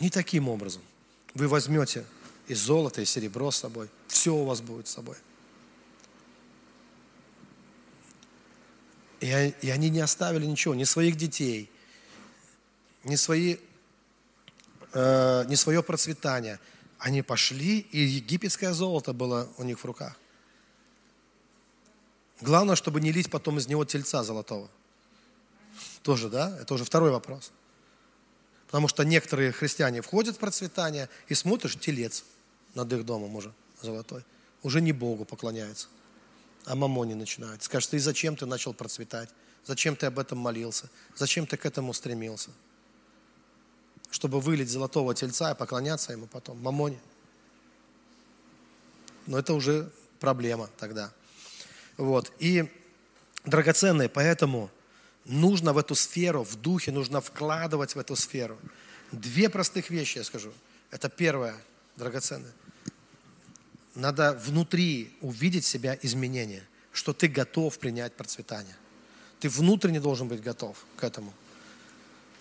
Не 0.02 0.10
таким 0.10 0.50
образом. 0.50 0.82
Вы 1.34 1.48
возьмете 1.48 2.04
и 2.48 2.54
золото, 2.54 3.02
и 3.02 3.06
серебро 3.06 3.52
с 3.52 3.58
собой. 3.58 3.90
Все 4.08 4.34
у 4.34 4.46
вас 4.46 4.62
будет 4.62 4.88
с 4.88 4.92
собой. 4.92 5.16
И, 9.22 9.70
они 9.70 9.90
не 9.90 10.02
оставили 10.02 10.46
ничего, 10.46 10.76
ни 10.76 10.84
своих 10.84 11.16
детей, 11.16 11.72
ни, 13.06 13.16
свои, 13.16 13.58
э, 14.92 15.46
ни 15.48 15.56
свое 15.56 15.82
процветание. 15.82 16.60
Они 16.98 17.22
пошли, 17.22 17.80
и 17.80 18.00
египетское 18.00 18.74
золото 18.74 19.14
было 19.14 19.50
у 19.58 19.64
них 19.64 19.80
в 19.80 19.86
руках. 19.86 20.18
Главное, 22.42 22.76
чтобы 22.76 23.00
не 23.00 23.14
лить 23.14 23.32
потом 23.32 23.60
из 23.60 23.68
него 23.68 23.86
тельца 23.86 24.24
золотого– 24.24 24.70
тоже, 26.04 26.30
да? 26.30 26.56
Это 26.62 26.74
уже 26.74 26.84
второй 26.84 27.12
вопрос. 27.12 27.52
Потому 28.68 28.88
что 28.88 29.04
некоторые 29.04 29.52
христиане 29.52 30.02
входят 30.02 30.36
в 30.36 30.40
процветание 30.40 31.10
и 31.28 31.34
смотришь 31.34 31.80
телец 31.80 32.24
над 32.76 32.92
их 32.94 33.06
домом 33.06 33.36
уже 33.36 33.54
золотой. 33.82 34.24
Уже 34.62 34.82
не 34.82 34.94
Богу 34.94 35.26
поклоняются, 35.26 35.88
а 36.66 36.76
мамоне 36.76 37.16
начинают. 37.16 37.64
Скажут, 37.64 37.92
ты 37.92 38.00
зачем 38.00 38.36
ты 38.36 38.46
начал 38.46 38.74
процветать? 38.74 39.30
Зачем 39.66 39.96
ты 39.96 40.06
об 40.06 40.20
этом 40.20 40.38
молился? 40.38 40.90
Зачем 41.16 41.46
ты 41.46 41.58
к 41.58 41.66
этому 41.66 41.94
стремился? 41.94 42.50
Чтобы 44.10 44.40
вылить 44.40 44.70
золотого 44.70 45.16
тельца 45.16 45.52
и 45.52 45.56
поклоняться 45.56 46.12
ему 46.12 46.28
потом, 46.28 46.62
мамоне. 46.62 47.00
Но 49.26 49.40
это 49.40 49.54
уже 49.54 49.92
проблема 50.20 50.70
тогда. 50.78 51.12
Вот. 51.98 52.32
И 52.40 52.70
драгоценные, 53.46 54.10
поэтому 54.10 54.70
нужно 55.26 55.74
в 55.74 55.78
эту 55.78 55.96
сферу, 55.96 56.44
в 56.44 56.56
духе 56.56 56.92
нужно 56.92 57.22
вкладывать 57.22 57.96
в 57.96 58.00
эту 58.00 58.16
сферу. 58.16 58.58
Две 59.12 59.50
простых 59.50 59.90
вещи 59.90 60.18
я 60.18 60.24
скажу. 60.24 60.52
Это 60.92 61.10
первое, 61.10 61.56
драгоценное. 61.96 62.52
Надо 63.96 64.34
внутри 64.34 65.16
увидеть 65.22 65.66
себя 65.66 65.98
изменения, 66.02 66.64
что 66.92 67.14
ты 67.14 67.28
готов 67.28 67.78
принять 67.78 68.14
процветание. 68.14 68.76
Ты 69.40 69.50
внутренне 69.50 70.00
должен 70.00 70.28
быть 70.28 70.42
готов 70.42 70.78
к 70.98 71.04
этому. 71.04 71.34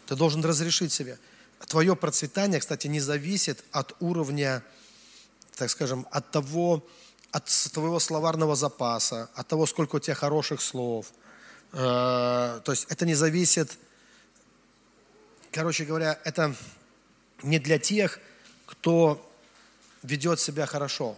Ты 0.07 0.17
должен 0.17 0.45
разрешить 0.45 0.93
себе. 0.93 1.19
Твое 1.67 1.95
процветание, 1.95 2.61
кстати, 2.61 2.87
не 2.87 3.01
зависит 3.01 3.65
от 3.71 3.95
уровня, 4.01 4.63
так 5.57 5.71
скажем, 5.71 6.07
от 6.11 6.31
того, 6.31 6.87
от 7.31 7.47
твоего 7.73 7.99
словарного 7.99 8.57
запаса, 8.57 9.31
от 9.35 9.47
того, 9.49 9.67
сколько 9.67 9.97
у 9.97 10.01
тебя 10.01 10.15
хороших 10.15 10.61
слов. 10.61 11.13
Э, 11.73 12.61
то 12.65 12.73
есть 12.73 12.87
это 12.89 13.07
не 13.07 13.15
зависит, 13.15 13.79
короче 15.51 15.85
говоря, 15.85 16.19
это 16.25 16.55
не 17.43 17.59
для 17.59 17.79
тех, 17.79 18.19
кто 18.67 19.31
ведет 20.03 20.41
себя 20.41 20.67
хорошо. 20.67 21.17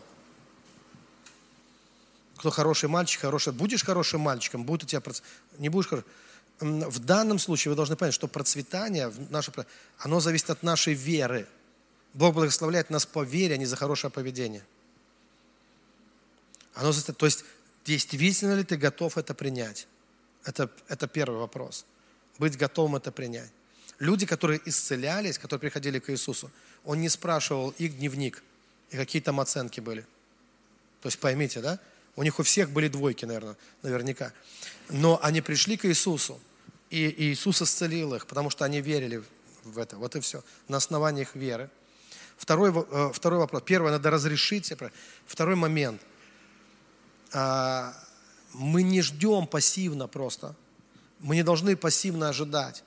Кто 2.44 2.50
хороший 2.50 2.90
мальчик, 2.90 3.22
хороший. 3.22 3.54
Будешь 3.54 3.82
хорошим 3.82 4.20
мальчиком, 4.20 4.64
будет 4.64 4.82
у 4.82 4.86
тебя 4.86 5.00
не 5.56 5.70
будешь 5.70 5.88
хорошим. 5.88 6.10
В 6.60 6.98
данном 6.98 7.38
случае 7.38 7.70
вы 7.70 7.76
должны 7.76 7.96
понять, 7.96 8.12
что 8.12 8.28
процветание, 8.28 9.10
наше, 9.30 9.50
оно 9.96 10.20
зависит 10.20 10.50
от 10.50 10.62
нашей 10.62 10.92
веры. 10.92 11.46
Бог 12.12 12.34
благословляет 12.34 12.90
нас 12.90 13.06
по 13.06 13.22
вере, 13.22 13.54
а 13.54 13.56
не 13.56 13.64
за 13.64 13.76
хорошее 13.76 14.10
поведение. 14.10 14.62
Оно, 16.74 16.92
то 16.92 17.24
есть, 17.24 17.46
действительно 17.86 18.52
ли 18.52 18.62
ты 18.62 18.76
готов 18.76 19.16
это 19.16 19.32
принять? 19.32 19.88
Это, 20.44 20.70
это 20.88 21.08
первый 21.08 21.38
вопрос. 21.38 21.86
Быть 22.38 22.58
готовым 22.58 22.96
это 22.96 23.10
принять. 23.10 23.50
Люди, 23.98 24.26
которые 24.26 24.60
исцелялись, 24.66 25.38
которые 25.38 25.60
приходили 25.60 25.98
к 25.98 26.10
Иисусу, 26.10 26.50
Он 26.84 27.00
не 27.00 27.08
спрашивал 27.08 27.70
их 27.78 27.96
дневник, 27.96 28.42
и 28.90 28.98
какие 28.98 29.22
там 29.22 29.40
оценки 29.40 29.80
были. 29.80 30.02
То 31.00 31.06
есть 31.06 31.18
поймите, 31.18 31.62
да? 31.62 31.80
У 32.16 32.22
них 32.22 32.38
у 32.38 32.42
всех 32.42 32.70
были 32.70 32.88
двойки, 32.88 33.24
наверное, 33.24 33.56
наверняка. 33.82 34.32
Но 34.88 35.18
они 35.22 35.40
пришли 35.40 35.76
к 35.76 35.84
Иисусу, 35.86 36.40
и 36.90 37.08
Иисус 37.24 37.62
исцелил 37.62 38.14
их, 38.14 38.26
потому 38.26 38.50
что 38.50 38.64
они 38.64 38.80
верили 38.80 39.22
в 39.64 39.78
это. 39.78 39.96
Вот 39.96 40.14
и 40.16 40.20
все. 40.20 40.42
На 40.68 40.76
основании 40.76 41.22
их 41.22 41.34
веры. 41.34 41.70
Второй, 42.36 42.72
э, 42.72 43.10
второй 43.12 43.38
вопрос. 43.38 43.62
Первое, 43.64 43.92
надо 43.92 44.10
разрешить. 44.10 44.72
Второй 45.26 45.56
момент– 45.56 46.00
а, 47.34 47.92
мы 48.52 48.82
не 48.82 49.02
ждем 49.02 49.46
пассивно 49.46 50.06
просто. 50.06 50.54
Мы 51.18 51.34
не 51.34 51.42
должны 51.42 51.76
пассивно 51.76 52.28
ожидать. 52.28 52.84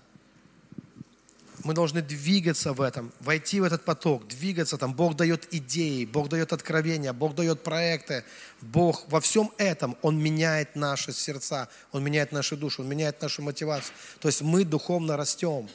Мы 1.68 1.74
должны 1.74 2.02
двигаться 2.02 2.72
в 2.72 2.80
этом, 2.80 3.12
войти 3.20 3.60
в 3.60 3.66
этот 3.66 3.84
поток, 3.84 4.26
двигаться 4.26 4.78
там. 4.78 4.94
Бог 4.94 5.18
дает 5.18 5.54
идеи, 5.54 6.06
Бог 6.06 6.30
дает 6.30 6.54
откровения, 6.54 7.12
Бог 7.12 7.36
дает 7.36 7.62
проекты. 7.62 8.24
Бог 8.62 9.04
во 9.10 9.20
всем 9.20 9.52
этом, 9.58 9.98
Он 10.02 10.18
меняет 10.18 10.78
наши 10.78 11.12
сердца, 11.12 11.68
Он 11.92 12.06
меняет 12.06 12.32
нашу 12.32 12.56
душу, 12.56 12.84
Он 12.84 12.88
меняет 12.88 13.22
нашу 13.22 13.42
мотивацию. 13.42 13.94
То 14.22 14.30
есть 14.30 14.42
мы 14.42 14.64
духовно 14.64 15.18
растем 15.18 15.68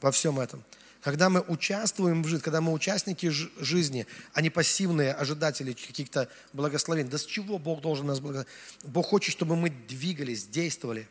во 0.00 0.12
всем 0.12 0.40
этом. 0.40 0.64
Когда 1.02 1.28
мы 1.28 1.42
участвуем 1.42 2.22
в 2.22 2.26
жизни, 2.28 2.42
когда 2.42 2.62
мы 2.62 2.72
участники 2.72 3.28
жизни, 3.28 4.06
а 4.32 4.40
не 4.40 4.48
пассивные 4.48 5.12
ожидатели 5.12 5.74
каких-то 5.74 6.30
благословений. 6.54 7.10
Да 7.10 7.18
с 7.18 7.26
чего 7.26 7.58
Бог 7.58 7.82
должен 7.82 8.06
нас 8.06 8.18
благословить? 8.18 8.50
Бог 8.82 9.08
хочет, 9.08 9.32
чтобы 9.32 9.56
мы 9.56 9.68
двигались, 9.68 10.46
действовали. 10.46 11.06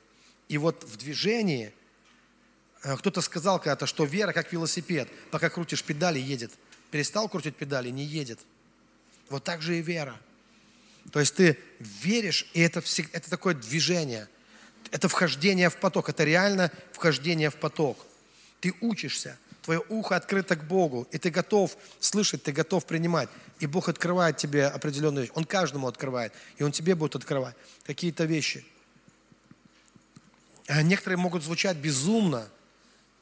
И 0.49 0.57
вот 0.57 0.83
в 0.85 0.97
движении, 0.97 1.71
кто-то 2.81 3.21
сказал 3.21 3.59
когда-то, 3.59 3.85
что 3.85 4.05
вера 4.05 4.33
как 4.33 4.51
велосипед. 4.51 5.07
Пока 5.29 5.49
крутишь 5.49 5.83
педали, 5.83 6.19
едет. 6.19 6.51
Перестал 6.89 7.29
крутить 7.29 7.55
педали, 7.55 7.89
не 7.89 8.03
едет. 8.03 8.39
Вот 9.29 9.43
так 9.43 9.61
же 9.61 9.77
и 9.77 9.81
вера. 9.81 10.19
То 11.11 11.19
есть 11.19 11.35
ты 11.35 11.57
веришь, 11.79 12.49
и 12.53 12.61
это, 12.61 12.81
это 13.13 13.29
такое 13.29 13.53
движение. 13.53 14.27
Это 14.91 15.07
вхождение 15.07 15.69
в 15.69 15.77
поток. 15.77 16.09
Это 16.09 16.23
реально 16.23 16.71
вхождение 16.91 17.49
в 17.49 17.55
поток. 17.55 18.05
Ты 18.59 18.73
учишься 18.81 19.37
твое 19.61 19.81
ухо 19.89 20.15
открыто 20.15 20.55
к 20.55 20.63
Богу, 20.63 21.07
и 21.11 21.17
ты 21.17 21.29
готов 21.29 21.77
слышать, 21.99 22.43
ты 22.43 22.51
готов 22.51 22.85
принимать. 22.85 23.29
И 23.59 23.67
Бог 23.67 23.89
открывает 23.89 24.37
тебе 24.37 24.65
определенные 24.65 25.23
вещи. 25.23 25.33
Он 25.35 25.45
каждому 25.45 25.87
открывает, 25.87 26.33
и 26.57 26.63
Он 26.63 26.71
тебе 26.71 26.95
будет 26.95 27.15
открывать 27.15 27.55
какие-то 27.85 28.25
вещи. 28.25 28.65
А 30.67 30.81
некоторые 30.81 31.17
могут 31.17 31.43
звучать 31.43 31.77
безумно, 31.77 32.47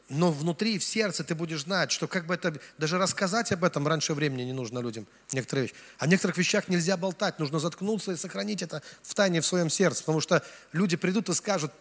но 0.10 0.32
внутри, 0.32 0.80
в 0.80 0.84
сердце 0.84 1.24
ты 1.24 1.36
будешь 1.36 1.64
знать, 1.64 1.92
что 1.92 2.08
как 2.08 2.26
бы 2.26 2.34
это, 2.34 2.60
даже 2.80 2.98
рассказать 2.98 3.52
об 3.52 3.64
этом 3.64 3.88
раньше 3.88 4.16
времени 4.16 4.42
не 4.42 4.54
нужно 4.54 4.80
людям, 4.80 5.06
некоторые 5.32 5.68
вещи. 5.68 5.76
О 6.00 6.08
некоторых 6.08 6.38
вещах 6.38 6.68
нельзя 6.68 6.98
болтать, 6.98 7.38
нужно 7.38 7.60
заткнуться 7.60 8.12
и 8.12 8.16
сохранить 8.16 8.64
это 8.64 8.82
в 9.04 9.14
тайне 9.14 9.40
в 9.40 9.46
своем 9.46 9.70
сердце, 9.70 10.02
потому 10.02 10.20
что 10.20 10.44
люди 10.72 10.98
придут 10.98 11.30
и 11.30 11.34
скажут, 11.36 11.72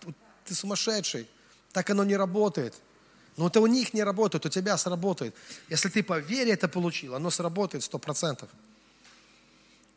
ты 0.45 0.55
сумасшедший, 0.55 1.27
так 1.73 1.89
оно 1.89 2.05
не 2.05 2.17
работает. 2.17 2.75
Но 3.39 3.47
это 3.47 3.61
у 3.61 3.67
них 3.67 3.95
не 3.95 4.03
работает, 4.03 4.45
у 4.45 4.49
тебя 4.51 4.77
сработает. 4.77 5.35
Если 5.71 5.89
ты 5.89 6.03
по 6.03 6.19
вере 6.19 6.53
это 6.53 6.69
получил, 6.69 7.15
оно 7.15 7.31
сработает 7.31 7.83
сто 7.83 7.99
процентов. 7.99 8.51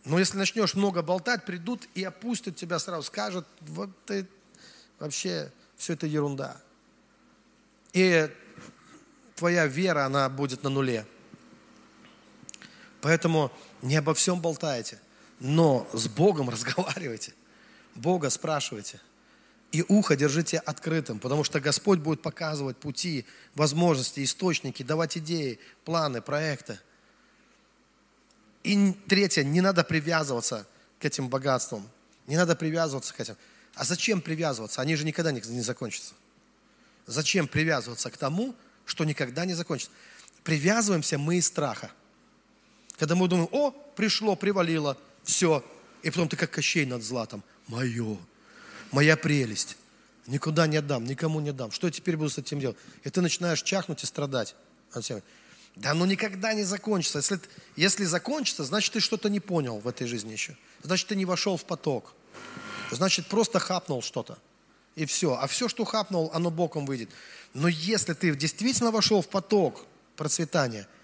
Но 0.05 0.19
если 0.19 0.37
начнешь 0.37 0.73
много 0.73 1.01
болтать, 1.01 1.45
придут 1.45 1.87
и 1.95 2.03
опустят 2.03 2.55
тебя 2.55 2.79
сразу, 2.79 3.03
скажут, 3.03 3.45
вот 3.61 3.89
ты 4.05 4.25
вообще 4.99 5.51
все 5.75 5.93
это 5.93 6.07
ерунда. 6.07 6.61
И 7.93 8.29
твоя 9.35 9.67
вера, 9.67 10.05
она 10.05 10.29
будет 10.29 10.63
на 10.63 10.69
нуле. 10.69 11.05
Поэтому 13.01 13.51
не 13.81 13.95
обо 13.95 14.13
всем 14.13 14.41
болтайте, 14.41 14.99
но 15.39 15.87
с 15.93 16.07
Богом 16.07 16.49
разговаривайте. 16.51 17.33
Бога 17.95 18.29
спрашивайте– 18.29 18.99
и 19.71 19.85
ухо 19.87 20.17
держите 20.17 20.57
открытым, 20.57 21.19
потому 21.19 21.43
что 21.43 21.61
Господь 21.61 21.99
будет 21.99 22.21
показывать 22.21 22.77
пути, 22.77 23.25
возможности, 23.55 24.23
источники, 24.23 24.83
давать 24.83 25.17
идеи, 25.17 25.59
планы, 25.85 26.21
проекты. 26.21 26.79
И 28.63 28.93
третье, 29.07 29.43
не 29.43 29.61
надо 29.61 29.83
привязываться 29.83 30.67
к 30.99 31.05
этим 31.05 31.29
богатствам. 31.29 31.89
Не 32.27 32.35
надо 32.35 32.55
привязываться 32.55 33.13
к 33.13 33.19
этим. 33.19 33.37
А 33.73 33.85
зачем 33.85 34.21
привязываться? 34.21 34.81
Они 34.81 34.95
же 34.95 35.05
никогда 35.05 35.31
не 35.31 35.61
закончатся. 35.61 36.13
Зачем 37.07 37.47
привязываться 37.47 38.09
к 38.09 38.17
тому, 38.17 38.55
что 38.85 39.03
никогда 39.03 39.45
не 39.45 39.53
закончится? 39.53 39.93
Привязываемся 40.43 41.17
мы 41.17 41.37
из 41.37 41.47
страха. 41.47 41.91
Когда 42.97 43.15
мы 43.15 43.27
думаем, 43.27 43.49
о, 43.51 43.71
пришло, 43.71 44.35
привалило, 44.35 44.97
все. 45.23 45.63
И 46.03 46.09
потом 46.09 46.29
ты 46.29 46.35
как 46.35 46.51
Кощей 46.51 46.85
над 46.85 47.03
златом. 47.03 47.43
Мое 47.67 48.17
моя 48.91 49.17
прелесть. 49.17 49.77
Никуда 50.27 50.67
не 50.67 50.77
отдам, 50.77 51.05
никому 51.05 51.39
не 51.39 51.51
дам. 51.51 51.71
Что 51.71 51.87
я 51.87 51.91
теперь 51.91 52.15
буду 52.15 52.29
с 52.29 52.37
этим 52.37 52.59
делать? 52.59 52.77
И 53.03 53.09
ты 53.09 53.21
начинаешь 53.21 53.63
чахнуть 53.63 54.03
и 54.03 54.05
страдать. 54.05 54.55
Да 55.75 55.91
оно 55.91 56.05
никогда 56.05 56.53
не 56.53 56.63
закончится. 56.63 57.19
Если, 57.19 57.39
если 57.75 58.05
закончится, 58.05 58.63
значит, 58.63 58.93
ты 58.93 58.99
что-то 58.99 59.29
не 59.29 59.39
понял 59.39 59.79
в 59.79 59.87
этой 59.87 60.05
жизни 60.05 60.31
еще. 60.31 60.55
Значит, 60.83 61.07
ты 61.07 61.15
не 61.15 61.25
вошел 61.25 61.57
в 61.57 61.65
поток. 61.65 62.13
Значит, 62.91 63.27
просто 63.27 63.59
хапнул 63.59 64.01
что-то. 64.01 64.37
И 64.95 65.05
все. 65.05 65.35
А 65.35 65.47
все, 65.47 65.67
что 65.67 65.85
хапнул, 65.85 66.29
оно 66.33 66.51
боком 66.51 66.85
выйдет. 66.85 67.09
Но 67.53 67.67
если 67.67 68.13
ты 68.13 68.35
действительно 68.35 68.91
вошел 68.91 69.21
в 69.21 69.27
поток 69.27 69.85
процветания– 70.15 70.87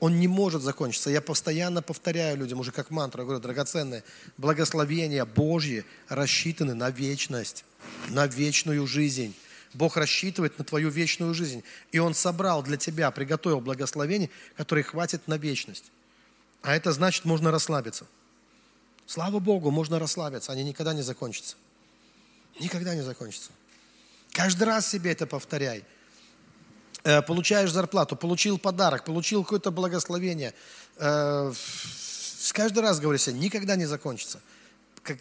он 0.00 0.18
не 0.18 0.28
может 0.28 0.62
закончиться. 0.62 1.10
Я 1.10 1.20
постоянно 1.20 1.82
повторяю 1.82 2.38
людям, 2.38 2.58
уже 2.58 2.72
как 2.72 2.90
мантру, 2.90 3.22
говорю, 3.22 3.40
драгоценные, 3.40 4.02
благословения 4.38 5.24
Божьи 5.26 5.84
рассчитаны 6.08 6.74
на 6.74 6.90
вечность, 6.90 7.64
на 8.08 8.26
вечную 8.26 8.86
жизнь. 8.86 9.34
Бог 9.74 9.96
рассчитывает 9.96 10.58
на 10.58 10.64
твою 10.64 10.88
вечную 10.88 11.34
жизнь. 11.34 11.62
И 11.92 11.98
Он 11.98 12.14
собрал 12.14 12.62
для 12.62 12.78
тебя, 12.78 13.10
приготовил 13.10 13.60
благословения, 13.60 14.30
которые 14.56 14.84
хватит 14.84 15.28
на 15.28 15.36
вечность. 15.36 15.92
А 16.62 16.74
это 16.74 16.92
значит, 16.92 17.26
можно 17.26 17.50
расслабиться. 17.50 18.06
Слава 19.06 19.38
Богу, 19.38 19.70
можно 19.70 19.98
расслабиться, 19.98 20.50
они 20.52 20.64
никогда 20.64 20.94
не 20.94 21.02
закончатся. 21.02 21.56
Никогда 22.58 22.94
не 22.94 23.02
закончатся. 23.02 23.50
Каждый 24.32 24.64
раз 24.64 24.88
себе 24.88 25.12
это 25.12 25.26
повторяй. 25.26 25.84
э, 27.04 27.22
получаешь 27.22 27.70
зарплату, 27.72 28.16
получил 28.16 28.58
подарок, 28.58 29.04
получил 29.04 29.42
какое-то 29.42 29.70
благословение, 29.70 30.54
э, 30.98 31.52
каждый 32.52 32.80
раз 32.80 33.00
говорю 33.00 33.18
себе, 33.18 33.38
никогда 33.38 33.76
не 33.76 33.86
закончится. 33.86 34.40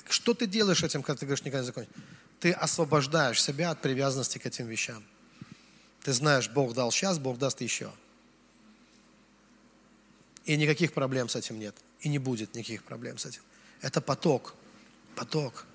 Что 0.10 0.34
ты 0.34 0.46
делаешь 0.46 0.84
этим, 0.84 1.04
когда 1.04 1.20
ты 1.20 1.26
говоришь, 1.26 1.46
никогда 1.46 1.62
не 1.62 1.66
закончится? 1.68 2.00
Ты 2.40 2.52
освобождаешь 2.52 3.42
себя 3.42 3.72
от 3.72 3.82
привязанности 3.82 4.38
к 4.38 4.46
этим 4.46 4.68
вещам. 4.68 5.04
Ты 6.04 6.14
знаешь, 6.14 6.50
Бог 6.50 6.74
дал 6.74 6.92
сейчас, 6.92 7.20
Бог 7.20 7.38
даст 7.38 7.62
еще. 7.62 7.92
И 10.46 10.56
никаких 10.58 10.94
проблем 10.94 11.30
с 11.30 11.36
этим 11.36 11.60
нет. 11.60 11.76
И 12.02 12.10
не 12.10 12.18
будет 12.18 12.56
никаких 12.56 12.84
проблем 12.84 13.18
с 13.18 13.26
этим. 13.26 13.42
Это 13.82 14.02
поток. 14.02 14.56
Поток. 15.16 15.66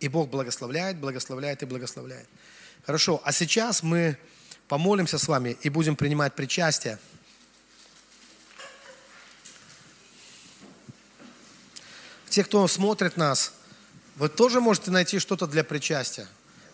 И 0.00 0.08
Бог 0.08 0.30
благословляет, 0.30 0.98
благословляет 0.98 1.62
и 1.62 1.66
благословляет. 1.66 2.26
Хорошо, 2.84 3.20
а 3.24 3.32
сейчас 3.32 3.82
мы 3.82 4.16
помолимся 4.66 5.18
с 5.18 5.28
вами 5.28 5.56
и 5.62 5.68
будем 5.68 5.94
принимать 5.94 6.34
причастие. 6.34 6.98
Те, 12.30 12.44
кто 12.44 12.66
смотрит 12.68 13.16
нас, 13.16 13.52
вы 14.16 14.28
тоже 14.28 14.60
можете 14.60 14.90
найти 14.90 15.18
что-то 15.18 15.46
для 15.46 15.64
причастия 15.64 16.28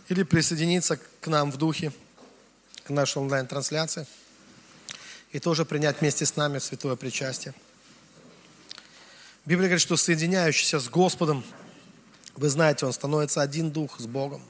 или 0.08 0.22
присоединиться 0.22 0.98
к 1.20 1.26
нам 1.26 1.50
в 1.50 1.56
духе, 1.56 1.92
к 2.84 2.90
нашей 2.90 3.18
онлайн-трансляции 3.18 4.06
и 5.32 5.40
тоже 5.40 5.64
принять 5.64 6.00
вместе 6.00 6.26
с 6.26 6.36
нами 6.36 6.58
святое 6.58 6.94
причастие. 6.94 7.54
Библия 9.44 9.68
говорит, 9.68 9.82
что 9.82 9.96
соединяющийся 9.96 10.78
с 10.78 10.88
Господом, 10.88 11.44
вы 12.36 12.48
знаете, 12.48 12.86
он 12.86 12.92
становится 12.92 13.42
один 13.42 13.70
дух 13.70 13.98
с 13.98 14.06
Богом. 14.06 14.42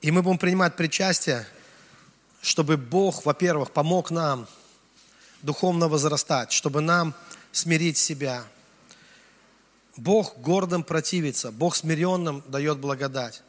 И 0.00 0.10
мы 0.10 0.22
будем 0.22 0.38
принимать 0.38 0.74
причастие, 0.74 1.46
чтобы 2.40 2.76
Бог, 2.76 3.24
во-первых, 3.24 3.70
помог 3.70 4.10
нам 4.10 4.48
духовно 5.42 5.88
возрастать, 5.88 6.50
чтобы 6.52 6.80
нам 6.80 7.14
смирить 7.52 7.98
себя. 7.98 8.44
Бог 9.96 10.38
гордым 10.38 10.82
противится, 10.82 11.52
Бог 11.52 11.76
смиренным 11.76 12.42
дает 12.48 12.78
благодать. 12.78 13.42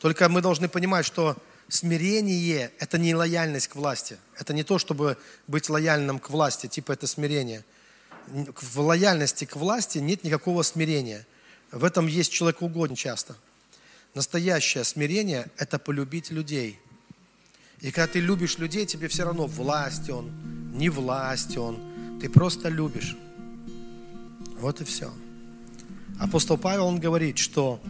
Только 0.00 0.28
мы 0.28 0.40
должны 0.40 0.68
понимать, 0.68 1.04
что 1.04 1.36
смирение– 1.68 2.72
это 2.78 2.98
не 2.98 3.14
лояльность 3.14 3.68
к 3.68 3.76
власти. 3.76 4.16
Это 4.36 4.54
не 4.54 4.64
то, 4.64 4.78
чтобы 4.78 5.18
быть 5.46 5.68
лояльным 5.68 6.18
к 6.18 6.30
власти, 6.30 6.66
типа 6.66 6.92
это 6.92 7.06
смирение. 7.06 7.64
В 8.26 8.80
лояльности 8.80 9.44
к 9.44 9.56
власти 9.56 9.98
нет 9.98 10.24
никакого 10.24 10.62
смирения. 10.62 11.26
В 11.72 11.84
этом 11.84 12.06
есть 12.06 12.32
человек 12.32 12.62
угодно 12.62 12.96
часто. 12.96 13.36
Настоящее 14.14 14.84
смирение– 14.84 15.50
это 15.56 15.78
полюбить 15.78 16.30
людей. 16.30 16.78
И 17.80 17.90
когда 17.92 18.12
ты 18.12 18.20
любишь 18.20 18.58
людей, 18.58 18.86
тебе 18.86 19.08
все 19.08 19.24
равно 19.24 19.46
власть 19.46 20.10
он, 20.10 20.30
не 20.72 20.88
власть 20.88 21.56
он. 21.56 21.78
Ты 22.20 22.28
просто 22.28 22.68
любишь. 22.68 23.16
Вот 24.58 24.80
и 24.80 24.84
все. 24.84 25.12
Апостол 26.18 26.58
Павел, 26.58 26.86
он 26.86 26.98
говорит, 26.98 27.38
что 27.38 27.80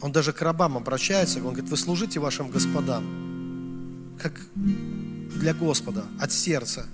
он 0.00 0.12
даже 0.12 0.32
к 0.32 0.42
рабам 0.42 0.76
обращается, 0.76 1.38
он 1.38 1.54
говорит, 1.54 1.70
вы 1.70 1.76
служите 1.76 2.20
вашим 2.20 2.50
господам, 2.50 4.16
как 4.20 4.40
для 4.54 5.54
Господа, 5.54 6.04
от 6.20 6.30
сердца, 6.30 6.86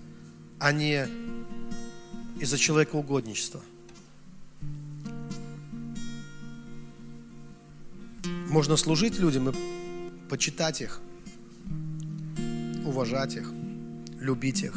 а 0.58 0.72
не 0.72 1.06
из-за 2.40 2.56
человека 2.56 2.96
угодничества. 2.96 3.60
Можно 8.48 8.76
служить 8.76 9.18
людям 9.18 9.50
и 9.50 9.52
почитать 10.28 10.80
их, 10.80 11.00
уважать 12.84 13.36
их, 13.36 13.52
любить 14.20 14.62
их. 14.62 14.74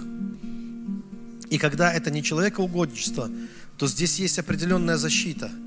И 1.50 1.58
когда 1.58 1.94
это 1.94 2.12
не 2.12 2.24
человекоугодничество, 2.24 3.30
то 3.78 3.88
здесь 3.88 4.20
есть 4.20 4.40
определенная 4.40 4.98
защита– 4.98 5.52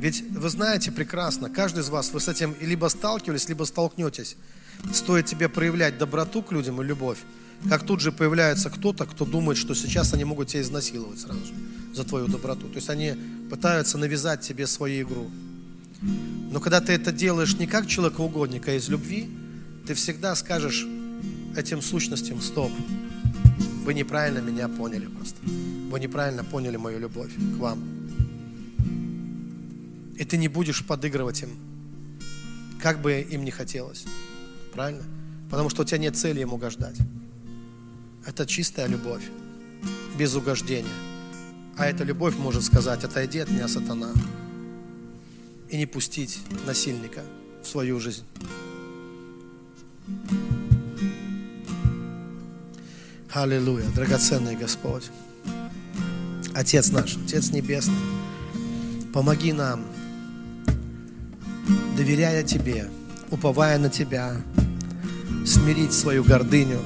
ведь 0.00 0.24
вы 0.30 0.48
знаете 0.48 0.90
прекрасно, 0.90 1.50
каждый 1.50 1.80
из 1.80 1.90
вас, 1.90 2.10
вы 2.12 2.20
с 2.20 2.28
этим 2.28 2.56
либо 2.58 2.86
сталкивались, 2.88 3.50
либо 3.50 3.64
столкнетесь. 3.64 4.36
Стоит 4.94 5.26
тебе 5.26 5.50
проявлять 5.50 5.98
доброту 5.98 6.42
к 6.42 6.52
людям 6.52 6.80
и 6.80 6.84
любовь, 6.86 7.18
как 7.68 7.84
тут 7.84 8.00
же 8.00 8.10
появляется 8.10 8.70
кто-то, 8.70 9.04
кто 9.04 9.26
думает, 9.26 9.58
что 9.58 9.74
сейчас 9.74 10.14
они 10.14 10.24
могут 10.24 10.48
тебя 10.48 10.62
изнасиловать 10.62 11.20
сразу 11.20 11.44
же 11.44 11.52
за 11.92 12.04
твою 12.04 12.28
доброту. 12.28 12.66
То 12.68 12.76
есть 12.76 12.88
они 12.88 13.14
пытаются 13.50 13.98
навязать 13.98 14.40
тебе 14.40 14.66
свою 14.66 15.02
игру. 15.06 15.30
Но 16.02 16.60
когда 16.60 16.80
ты 16.80 16.92
это 16.92 17.12
делаешь 17.12 17.54
не 17.56 17.66
как 17.66 17.86
человека-угодник, 17.86 18.68
а 18.68 18.72
из 18.72 18.88
любви, 18.88 19.28
ты 19.86 19.94
всегда 19.94 20.34
скажешь 20.34 20.86
этим 21.56 21.82
сущностям 21.82 22.40
«стоп». 22.40 22.72
Вы 23.84 23.94
неправильно 23.94 24.38
меня 24.38 24.68
поняли 24.68 25.06
просто. 25.06 25.38
Вы 25.90 26.00
неправильно 26.00 26.44
поняли 26.44 26.76
мою 26.76 27.00
любовь 27.00 27.32
к 27.34 27.58
вам. 27.58 27.82
И 30.16 30.24
ты 30.24 30.36
не 30.36 30.48
будешь 30.48 30.84
подыгрывать 30.84 31.42
им, 31.42 31.50
как 32.82 33.00
бы 33.00 33.20
им 33.20 33.44
не 33.44 33.50
хотелось. 33.50 34.04
Правильно? 34.72 35.02
Потому 35.50 35.70
что 35.70 35.82
у 35.82 35.84
тебя 35.84 35.98
нет 35.98 36.16
цели 36.16 36.40
им 36.40 36.52
угождать. 36.52 36.96
Это 38.26 38.46
чистая 38.46 38.86
любовь, 38.86 39.22
без 40.18 40.34
угождения. 40.34 40.88
А 41.76 41.86
эта 41.86 42.04
любовь 42.04 42.36
может 42.36 42.62
сказать, 42.64 43.02
отойди 43.02 43.38
от 43.38 43.50
меня, 43.50 43.66
сатана, 43.66 44.12
и 45.70 45.76
не 45.76 45.86
пустить 45.86 46.40
насильника 46.66 47.22
в 47.62 47.66
свою 47.66 48.00
жизнь. 48.00 48.24
Аллилуйя, 53.32 53.86
драгоценный 53.94 54.56
Господь. 54.56 55.04
Отец 56.52 56.90
наш, 56.90 57.16
Отец 57.16 57.50
Небесный, 57.50 57.94
помоги 59.14 59.52
нам 59.52 59.84
доверяя 61.96 62.42
Тебе, 62.42 62.88
уповая 63.30 63.78
на 63.78 63.88
Тебя, 63.88 64.36
смирить 65.46 65.92
свою 65.92 66.24
гордыню 66.24 66.80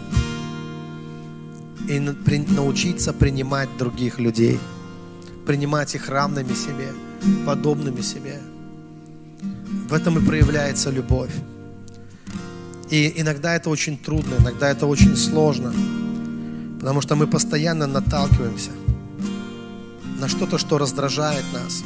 и 1.89 1.99
научиться 2.01 3.13
принимать 3.13 3.69
других 3.79 4.19
людей, 4.19 4.59
принимать 5.47 5.95
их 5.95 6.09
равными 6.09 6.53
себе, 6.55 6.93
подобными 7.47 8.01
себе. 8.01 8.41
В 9.89 9.93
этом 9.93 10.19
и 10.19 10.25
проявляется 10.25 10.91
любовь. 10.91 11.33
И 12.91 13.13
иногда 13.17 13.55
это 13.55 13.71
очень 13.71 13.99
трудно, 13.99 14.35
иногда 14.39 14.71
это 14.71 14.87
очень 14.87 15.17
сложно, 15.17 15.73
потому 16.79 17.01
что 17.01 17.17
мы 17.17 17.27
постоянно 17.27 17.87
наталкиваемся 17.87 18.71
на 20.21 20.29
что-то, 20.29 20.59
что 20.59 20.79
раздражает 20.79 21.45
нас, 21.53 21.83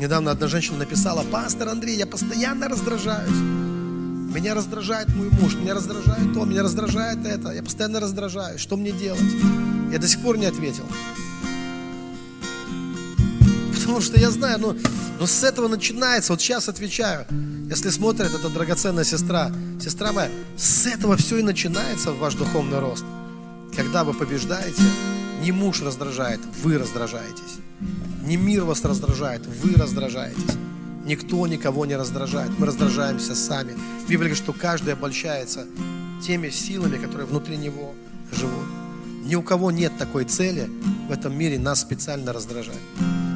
Недавно 0.00 0.30
одна 0.30 0.48
женщина 0.48 0.78
написала, 0.78 1.22
пастор 1.30 1.68
Андрей, 1.68 1.94
я 1.98 2.06
постоянно 2.06 2.68
раздражаюсь. 2.68 3.36
Меня 4.34 4.54
раздражает 4.54 5.14
мой 5.14 5.28
муж, 5.28 5.56
меня 5.56 5.74
раздражает 5.74 6.32
то, 6.32 6.46
меня 6.46 6.62
раздражает 6.62 7.26
это. 7.26 7.50
Я 7.50 7.62
постоянно 7.62 8.00
раздражаюсь. 8.00 8.62
Что 8.62 8.78
мне 8.78 8.92
делать? 8.92 9.20
Я 9.92 9.98
до 9.98 10.08
сих 10.08 10.22
пор 10.22 10.38
не 10.38 10.46
ответил. 10.46 10.84
Потому 13.90 14.06
что 14.06 14.20
я 14.20 14.30
знаю, 14.30 14.60
ну, 14.60 14.76
ну 15.18 15.26
с 15.26 15.42
этого 15.42 15.66
начинается. 15.66 16.32
Вот 16.32 16.40
сейчас 16.40 16.68
отвечаю. 16.68 17.26
Если 17.68 17.90
смотрит 17.90 18.32
эта 18.32 18.48
драгоценная 18.48 19.02
сестра, 19.02 19.50
сестра 19.82 20.12
моя, 20.12 20.30
с 20.56 20.86
этого 20.86 21.16
все 21.16 21.38
и 21.38 21.42
начинается 21.42 22.12
ваш 22.12 22.34
духовный 22.34 22.78
рост. 22.78 23.04
Когда 23.74 24.04
вы 24.04 24.14
побеждаете, 24.14 24.80
не 25.42 25.50
муж 25.50 25.82
раздражает, 25.82 26.38
вы 26.62 26.78
раздражаетесь. 26.78 27.58
Не 28.22 28.36
мир 28.36 28.62
вас 28.62 28.84
раздражает, 28.84 29.44
вы 29.60 29.74
раздражаетесь. 29.74 30.54
Никто 31.04 31.44
никого 31.48 31.84
не 31.84 31.96
раздражает. 31.96 32.52
Мы 32.60 32.66
раздражаемся 32.66 33.34
сами. 33.34 33.72
Библия 34.02 34.18
говорит, 34.18 34.36
что 34.36 34.52
каждый 34.52 34.92
обольщается 34.92 35.66
теми 36.24 36.50
силами, 36.50 36.96
которые 36.96 37.26
внутри 37.26 37.56
него 37.56 37.92
живут. 38.30 38.66
Ни 39.24 39.34
у 39.34 39.42
кого 39.42 39.72
нет 39.72 39.98
такой 39.98 40.26
цели 40.26 40.70
в 41.08 41.10
этом 41.10 41.36
мире 41.36 41.58
нас 41.58 41.80
специально 41.80 42.32
раздражать. 42.32 42.78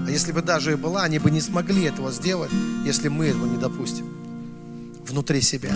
А 0.06 0.10
если 0.10 0.32
бы 0.32 0.42
даже 0.42 0.72
и 0.72 0.76
была, 0.76 1.02
они 1.02 1.18
бы 1.18 1.30
не 1.30 1.40
смогли 1.40 1.84
этого 1.84 2.12
сделать, 2.12 2.50
если 2.84 3.08
мы 3.08 3.26
этого 3.26 3.46
не 3.46 3.56
допустим 3.56 4.06
внутри 5.06 5.40
себя. 5.40 5.72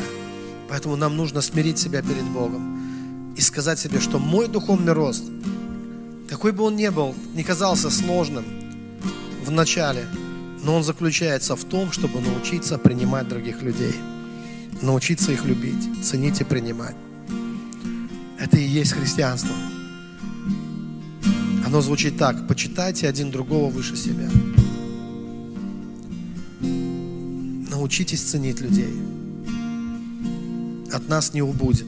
Поэтому 0.68 0.96
нам 0.96 1.16
нужно 1.16 1.40
смирить 1.40 1.78
себя 1.78 2.02
перед 2.02 2.24
Богом 2.24 3.34
и 3.36 3.40
сказать 3.40 3.78
себе, 3.78 4.00
что 4.00 4.18
мой 4.18 4.48
духовный 4.48 4.92
рост, 4.92 5.24
какой 6.28 6.52
бы 6.52 6.64
он 6.64 6.76
ни 6.76 6.88
был, 6.88 7.14
не 7.34 7.42
казался 7.42 7.90
сложным, 7.90 8.44
в 9.44 9.50
начале, 9.50 10.06
но 10.62 10.76
он 10.76 10.84
заключается 10.84 11.56
в 11.56 11.64
том, 11.64 11.90
чтобы 11.90 12.20
научиться 12.20 12.76
принимать 12.76 13.28
других 13.28 13.62
людей, 13.62 13.94
научиться 14.82 15.32
их 15.32 15.46
любить, 15.46 16.04
ценить 16.04 16.40
и 16.42 16.44
принимать. 16.44 16.96
Это 18.38 18.58
и 18.58 18.62
есть 18.62 18.92
христианство. 18.92 19.54
Оно 21.68 21.82
звучит 21.82 22.16
так, 22.16 22.48
почитайте 22.48 23.06
один 23.06 23.30
другого 23.30 23.70
выше 23.70 23.94
себя. 23.94 24.26
Научитесь 27.70 28.22
ценить 28.22 28.62
людей. 28.62 28.88
От 30.90 31.10
нас 31.10 31.34
не 31.34 31.42
убудет. 31.42 31.84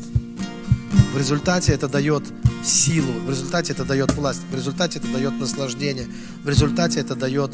В 1.15 1.17
результате 1.17 1.73
это 1.73 1.89
дает 1.89 2.25
силу, 2.63 3.11
в 3.25 3.31
результате 3.31 3.73
это 3.73 3.87
дает 3.87 4.13
власть, 4.13 4.43
в 4.51 4.55
результате 4.55 4.99
это 4.99 5.09
дает 5.11 5.41
наслаждение, 5.41 6.09
в 6.45 6.49
результате 6.51 7.01
это 7.01 7.15
дает 7.15 7.53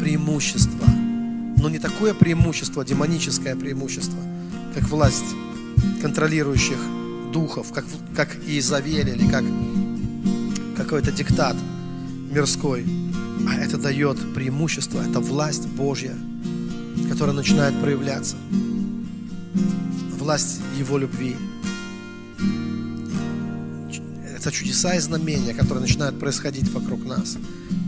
преимущество. 0.00 0.86
Но 1.56 1.70
не 1.70 1.78
такое 1.78 2.12
преимущество, 2.12 2.84
демоническое 2.84 3.56
преимущество, 3.56 4.18
как 4.74 4.86
власть 4.90 5.34
контролирующих 6.02 6.78
духов, 7.32 7.72
как, 7.72 7.86
как 8.14 8.36
Иезавель 8.46 9.08
или 9.08 9.26
как 9.30 9.44
какой-то 10.78 11.10
диктат 11.10 11.56
мирской. 12.30 12.86
А 13.48 13.54
это 13.54 13.76
дает 13.78 14.16
преимущество, 14.34 15.00
это 15.00 15.20
власть 15.20 15.66
Божья, 15.66 16.14
которая 17.10 17.34
начинает 17.34 17.78
проявляться. 17.80 18.36
Власть 20.18 20.60
Его 20.78 20.98
любви. 20.98 21.36
Это 24.36 24.52
чудеса 24.52 24.94
и 24.94 25.00
знамения, 25.00 25.52
которые 25.52 25.80
начинают 25.80 26.18
происходить 26.20 26.70
вокруг 26.70 27.04
нас. 27.04 27.36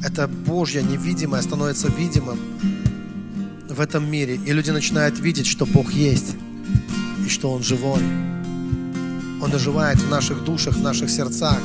Это 0.05 0.27
Божье 0.27 0.83
невидимое 0.83 1.43
становится 1.43 1.89
видимым 1.89 2.39
в 3.69 3.81
этом 3.81 4.11
мире. 4.11 4.35
И 4.35 4.53
люди 4.53 4.71
начинают 4.71 5.21
видеть, 5.21 5.47
что 5.47 5.65
Бог 5.65 5.93
есть 5.93 6.35
и 7.25 7.29
что 7.29 7.53
Он 7.53 7.63
живой. 7.63 8.03
Он 9.43 9.55
оживает 9.55 9.99
в 9.99 10.11
наших 10.11 10.45
душах, 10.45 10.75
в 10.75 10.83
наших 10.83 11.09
сердцах, 11.09 11.61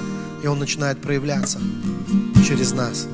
и 0.45 0.47
Он 0.47 0.59
начинает 0.59 1.01
проявляться 1.01 1.59
через 2.47 2.72
нас. 2.72 3.07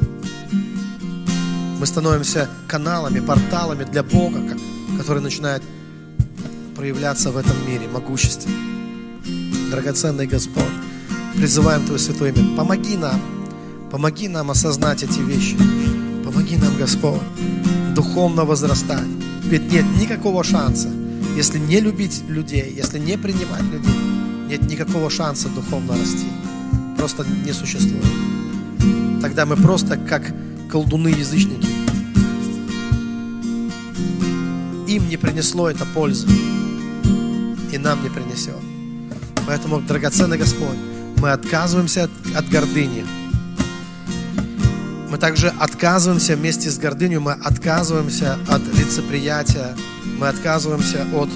Мы 1.79 1.85
становимся 1.85 2.49
каналами, 2.67 3.21
порталами 3.21 3.85
для 3.85 4.03
Бога, 4.03 4.41
который 4.97 5.21
начинает 5.21 5.63
проявляться 6.75 7.31
в 7.31 7.37
этом 7.37 7.55
мире, 7.65 7.87
могуществе. 7.87 8.51
Драгоценный 9.71 10.27
Господь, 10.27 10.75
призываем 11.37 11.85
Твое 11.85 11.99
Святое 11.99 12.33
Имя, 12.33 12.57
помоги 12.57 12.97
нам, 12.97 13.21
помоги 13.89 14.27
нам 14.27 14.51
осознать 14.51 15.01
эти 15.01 15.19
вещи. 15.19 15.55
Помоги 16.25 16.57
нам, 16.57 16.75
Господь, 16.77 17.21
духовно 17.95 18.43
возрастать. 18.43 19.07
Ведь 19.43 19.71
нет 19.71 19.85
никакого 20.01 20.43
шанса, 20.43 20.89
если 21.37 21.59
не 21.59 21.79
любить 21.79 22.23
людей, 22.27 22.73
если 22.75 22.99
не 22.99 23.17
принимать 23.17 23.63
людей, 23.63 23.99
нет 24.49 24.63
никакого 24.63 25.09
шанса 25.09 25.47
духовно 25.47 25.93
расти. 25.93 26.27
Просто 27.01 27.25
не 27.43 27.51
существует. 27.51 28.05
Тогда 29.23 29.47
мы 29.47 29.55
просто 29.55 29.97
как 29.97 30.21
колдуны-язычники. 30.69 31.65
Им 34.87 35.09
не 35.09 35.17
принесло 35.17 35.67
это 35.67 35.83
пользы. 35.95 36.27
И 37.71 37.77
нам 37.79 38.03
не 38.03 38.09
принесет. 38.09 38.53
Поэтому, 39.47 39.81
драгоценный 39.81 40.37
Господь, 40.37 40.77
мы 41.17 41.31
отказываемся 41.31 42.03
от, 42.03 42.11
от 42.35 42.47
гордыни. 42.49 43.03
Мы 45.09 45.17
также 45.17 45.47
отказываемся 45.47 46.35
вместе 46.35 46.69
с 46.69 46.77
гордыней, 46.77 47.17
мы 47.17 47.31
отказываемся 47.31 48.37
от 48.47 48.61
лицеприятия, 48.77 49.75
мы 50.19 50.27
отказываемся 50.27 51.07
от 51.15 51.29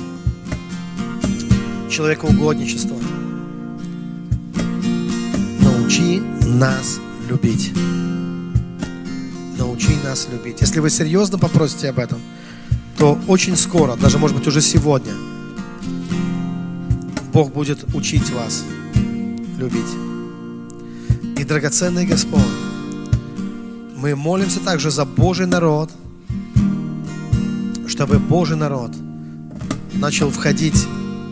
человекоугодничества. 1.89 2.97
Научи 5.85 6.19
нас 6.47 6.99
любить. 7.29 7.71
Научи 9.55 9.91
нас 10.03 10.27
любить. 10.31 10.59
Если 10.59 10.79
вы 10.79 10.89
серьезно 10.89 11.37
попросите 11.37 11.89
об 11.89 11.99
этом, 11.99 12.19
то 12.97 13.19
очень 13.27 13.55
скоро, 13.55 13.95
даже 13.95 14.17
может 14.17 14.35
быть 14.35 14.47
уже 14.47 14.61
сегодня, 14.61 15.13
Бог 17.31 17.53
будет 17.53 17.85
учить 17.93 18.31
вас 18.31 18.63
любить. 19.59 19.85
И, 21.37 21.43
драгоценный 21.43 22.07
Господь, 22.07 22.41
мы 23.95 24.15
молимся 24.15 24.61
также 24.61 24.89
за 24.89 25.05
Божий 25.05 25.45
народ, 25.45 25.91
чтобы 27.85 28.17
Божий 28.17 28.57
народ 28.57 28.91
начал 29.93 30.31
входить 30.31 30.87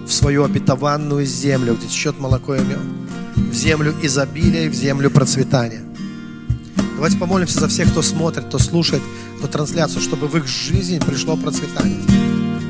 в 0.05 0.13
свою 0.13 0.43
обетованную 0.43 1.25
землю, 1.25 1.73
где 1.73 1.87
течет 1.87 2.19
молоко 2.19 2.53
и 2.53 2.63
мед, 2.63 3.02
в 3.51 3.53
землю 3.53 3.93
изобилия 4.01 4.65
и 4.65 4.69
в 4.69 4.73
землю 4.73 5.09
процветания. 5.09 5.81
Давайте 6.95 7.17
помолимся 7.17 7.59
за 7.59 7.67
всех, 7.67 7.89
кто 7.91 8.01
смотрит, 8.01 8.45
кто 8.45 8.59
слушает 8.59 9.01
эту 9.39 9.47
трансляцию, 9.47 10.01
чтобы 10.01 10.27
в 10.27 10.37
их 10.37 10.47
жизнь 10.47 10.99
пришло 10.99 11.35
процветание. 11.35 11.99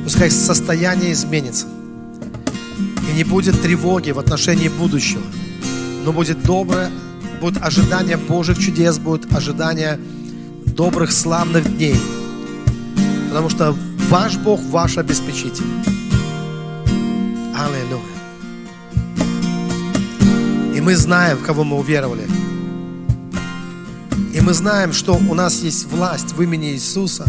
Пускай 0.03 0.31
состояние 0.31 1.13
изменится. 1.13 1.67
И 3.09 3.15
не 3.15 3.23
будет 3.23 3.61
тревоги 3.61 4.11
в 4.11 4.19
отношении 4.19 4.69
будущего, 4.69 5.21
но 6.03 6.11
будет 6.11 6.41
доброе, 6.43 6.89
будет 7.39 7.61
ожидание 7.61 8.17
Божьих 8.17 8.57
чудес, 8.57 8.97
будет 8.97 9.31
ожидание 9.33 9.99
добрых, 10.65 11.11
славных 11.11 11.77
дней. 11.77 11.95
Потому 13.29 13.49
что 13.49 13.75
ваш 14.09 14.37
Бог 14.37 14.61
ваш 14.69 14.97
обеспечитель. 14.97 15.65
Аллилуйя. 17.55 18.12
Мы 20.83 20.97
знаем, 20.97 21.37
в 21.37 21.43
кого 21.43 21.63
мы 21.63 21.77
уверовали. 21.77 22.27
И 24.33 24.41
мы 24.41 24.53
знаем, 24.53 24.91
что 24.91 25.13
у 25.15 25.33
нас 25.33 25.61
есть 25.61 25.85
власть 25.85 26.33
в 26.33 26.41
имени 26.41 26.73
Иисуса 26.73 27.25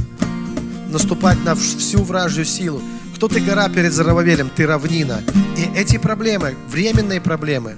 наступать 0.90 1.38
на 1.44 1.54
всю 1.54 2.02
вражью 2.02 2.44
силу. 2.44 2.82
Кто 3.14 3.28
ты 3.28 3.38
гора 3.38 3.68
перед 3.68 3.92
Зарававелем, 3.92 4.50
ты 4.56 4.66
равнина. 4.66 5.22
И 5.56 5.78
эти 5.78 5.98
проблемы, 5.98 6.56
временные 6.68 7.20
проблемы, 7.20 7.76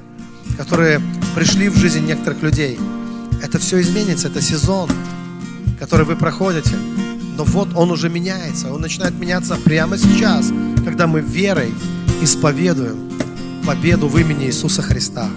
которые 0.56 1.02
пришли 1.34 1.68
в 1.68 1.76
жизнь 1.76 2.06
некоторых 2.06 2.42
людей, 2.42 2.80
это 3.42 3.58
все 3.58 3.78
изменится, 3.82 4.28
это 4.28 4.40
сезон, 4.40 4.88
который 5.78 6.06
вы 6.06 6.16
проходите. 6.16 6.74
Но 7.36 7.44
вот 7.44 7.68
он 7.74 7.90
уже 7.90 8.08
меняется, 8.08 8.72
он 8.72 8.80
начинает 8.80 9.12
меняться 9.20 9.58
прямо 9.62 9.98
сейчас, 9.98 10.50
когда 10.86 11.06
мы 11.06 11.20
верой 11.20 11.74
исповедуем 12.22 13.10
победу 13.66 14.08
в 14.08 14.16
имени 14.16 14.46
Иисуса 14.46 14.80
Христа. 14.80 15.28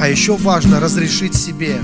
А 0.00 0.08
еще 0.08 0.36
важно 0.36 0.80
разрешить 0.80 1.34
себе. 1.34 1.80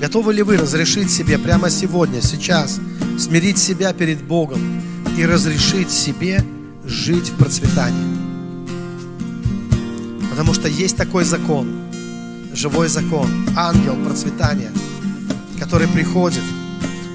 Готовы 0.00 0.32
ли 0.32 0.42
вы 0.42 0.56
разрешить 0.56 1.10
себе 1.10 1.38
прямо 1.38 1.70
сегодня, 1.70 2.22
сейчас, 2.22 2.78
смирить 3.18 3.58
себя 3.58 3.92
перед 3.92 4.22
Богом 4.22 4.80
и 5.18 5.26
разрешить 5.26 5.90
себе 5.90 6.44
жить 6.84 7.30
в 7.30 7.36
процветании? 7.36 8.16
Потому 10.30 10.54
что 10.54 10.68
есть 10.68 10.96
такой 10.96 11.24
закон, 11.24 11.68
живой 12.54 12.88
закон, 12.88 13.28
ангел 13.56 13.96
процветания, 14.04 14.70
который 15.58 15.88
приходит 15.88 16.44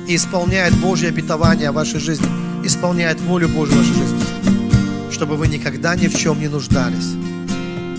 и 0.08 0.16
исполняет 0.16 0.74
Божье 0.76 1.10
обетование 1.10 1.72
в 1.72 1.76
вашей 1.76 2.00
жизни– 2.00 2.28
исполняет 2.66 3.20
волю 3.22 3.50
Божью 3.50 3.76
в 3.76 3.80
вашей 3.80 3.94
жизни, 3.94 5.12
чтобы 5.12 5.36
вы 5.36 5.48
никогда 5.48 5.96
ни 5.96 6.08
в 6.08 6.18
чем 6.18 6.40
не 6.40 6.48
нуждались. 6.48 7.14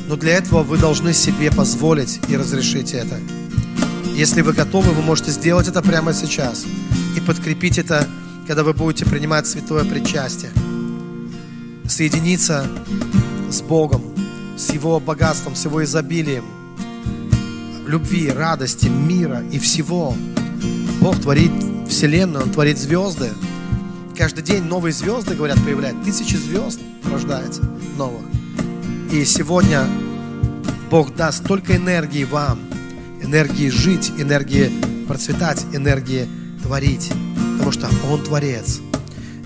Но 0.06 0.16
для 0.16 0.34
этого 0.34 0.62
вы 0.62 0.78
должны 0.78 1.12
себе 1.12 1.50
позволить 1.50 2.20
и 2.28 2.36
разрешить 2.36 2.92
это. 2.92 3.18
Если 4.14 4.42
вы 4.42 4.52
готовы, 4.52 4.92
вы 4.92 5.02
можете 5.02 5.30
сделать 5.30 5.68
это 5.68 5.82
прямо 5.82 6.12
сейчас 6.12 6.64
и 7.16 7.20
подкрепить 7.20 7.78
это, 7.78 8.06
когда 8.46 8.62
вы 8.62 8.74
будете 8.74 9.06
принимать 9.06 9.46
святое 9.46 9.84
причастие. 9.84 10.52
Соединиться 11.88 12.66
с 13.50 13.60
Богом, 13.62 14.02
с 14.56 14.70
Его 14.70 15.00
богатством, 15.00 15.54
с 15.54 15.64
Его 15.64 15.82
изобилием, 15.84 16.44
любви, 17.86 18.30
радости, 18.30 18.86
мира 18.86 19.42
и 19.50 19.58
всего. 19.58 20.14
Бог 21.00 21.20
творит 21.20 21.52
Вселенную, 21.88 22.44
Он 22.44 22.50
творит 22.50 22.78
звезды– 22.78 23.30
Каждый 24.16 24.44
день 24.44 24.62
новые 24.62 24.92
звезды, 24.92 25.34
говорят, 25.34 25.58
появляют. 25.64 26.04
Тысячи 26.04 26.36
звезд 26.36 26.78
рождается 27.10 27.62
новых. 27.96 28.33
И 29.14 29.24
сегодня 29.24 29.86
Бог 30.90 31.14
даст 31.14 31.44
столько 31.44 31.76
энергии 31.76 32.24
вам. 32.24 32.58
Энергии 33.22 33.68
жить, 33.68 34.10
энергии 34.18 34.72
процветать, 35.06 35.64
энергии 35.72 36.28
творить. 36.60 37.12
Потому 37.52 37.70
что 37.70 37.88
Он 38.10 38.20
Творец. 38.24 38.80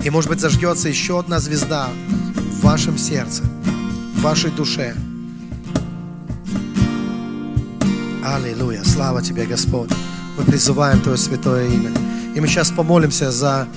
И 0.03 0.09
может 0.09 0.31
быть 0.31 0.41
зажгется 0.41 0.89
еще 0.89 1.21
одна 1.21 1.39
звезда 1.39 1.91
в 2.51 2.65
вашем 2.65 2.97
сердце, 2.97 3.43
в 4.15 4.23
вашей 4.23 4.51
душе. 4.51 4.95
Аллилуйя. 8.25 8.83
Слава 8.85 9.21
Тебе, 9.21 9.45
Господь. 9.45 9.91
Мы 10.39 10.45
призываем 10.45 11.03
Твое 11.03 11.19
святое 11.19 11.69
имя. 11.69 11.91
И 12.35 12.41
мы 12.41 12.47
сейчас 12.49 12.71
помолимся 12.71 13.31
за 13.31 13.69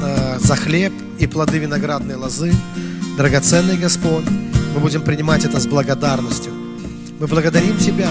Э, 0.00 0.38
за 0.38 0.54
хлеб 0.54 0.92
и 1.18 1.26
плоды 1.26 1.58
виноградной 1.58 2.14
лозы. 2.14 2.52
Драгоценный 3.16 3.76
Господь, 3.76 4.24
мы 4.74 4.80
будем 4.80 5.02
принимать 5.02 5.44
это 5.44 5.60
с 5.60 5.66
благодарностью. 5.66 6.52
Мы 7.20 7.26
благодарим 7.26 7.76
Тебя 7.78 8.10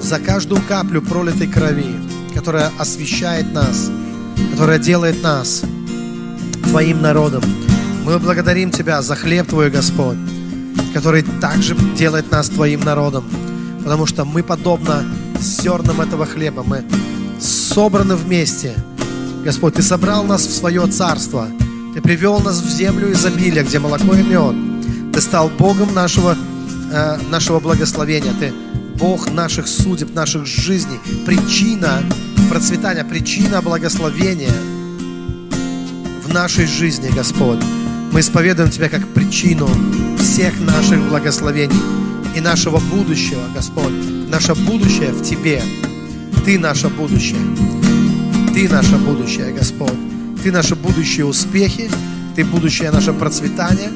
за 0.00 0.18
каждую 0.18 0.60
каплю 0.62 1.02
пролитой 1.02 1.46
крови, 1.46 1.94
которая 2.34 2.70
освещает 2.78 3.52
нас 3.52 3.90
которая 4.52 4.78
делает 4.78 5.22
нас 5.22 5.62
Твоим 6.64 7.02
народом. 7.02 7.42
Мы 8.04 8.18
благодарим 8.18 8.70
Тебя 8.70 9.02
за 9.02 9.14
хлеб 9.14 9.46
Твой, 9.48 9.70
Господь, 9.70 10.16
который 10.94 11.22
также 11.40 11.74
делает 11.96 12.30
нас 12.30 12.48
Твоим 12.48 12.80
народом. 12.80 13.24
Потому 13.82 14.06
что 14.06 14.24
мы, 14.24 14.42
подобно 14.42 15.04
зернам 15.40 16.00
этого 16.00 16.26
хлеба, 16.26 16.62
мы 16.62 16.84
собраны 17.40 18.16
вместе. 18.16 18.74
Господь, 19.44 19.74
Ты 19.74 19.82
собрал 19.82 20.24
нас 20.24 20.46
в 20.46 20.52
свое 20.52 20.86
царство. 20.86 21.48
Ты 21.94 22.00
привел 22.00 22.40
нас 22.40 22.60
в 22.60 22.68
землю 22.68 23.12
изобилия, 23.12 23.64
где 23.64 23.78
молоко 23.78 24.14
и 24.14 24.22
мед. 24.22 24.71
Ты 25.12 25.20
стал 25.20 25.50
Богом 25.50 25.92
нашего, 25.94 26.36
э, 26.90 27.18
нашего 27.30 27.60
благословения. 27.60 28.32
Ты 28.40 28.52
Бог 28.96 29.30
наших 29.30 29.66
судеб, 29.68 30.14
наших 30.14 30.46
жизней. 30.46 30.98
Причина 31.26 32.02
процветания, 32.48 33.04
причина 33.04 33.60
благословения 33.62 34.52
в 36.24 36.32
нашей 36.32 36.66
жизни, 36.66 37.10
Господь. 37.14 37.58
Мы 38.12 38.20
исповедуем 38.20 38.70
Тебя 38.70 38.88
как 38.88 39.06
причину 39.08 39.68
всех 40.18 40.58
наших 40.60 41.00
благословений 41.08 41.80
и 42.36 42.40
нашего 42.40 42.78
будущего, 42.78 43.42
Господь. 43.54 43.92
Наше 44.28 44.54
будущее 44.54 45.12
в 45.12 45.22
Тебе. 45.22 45.62
Ты 46.44 46.58
наше 46.58 46.88
будущее. 46.88 47.40
Ты 48.54 48.68
наше 48.68 48.96
будущее, 48.96 49.52
Господь. 49.52 49.92
Ты 50.42 50.52
наши 50.52 50.74
будущие 50.74 51.26
успехи, 51.26 51.90
Ты 52.34 52.44
будущее 52.44 52.90
наше 52.90 53.12
процветание, 53.12 53.90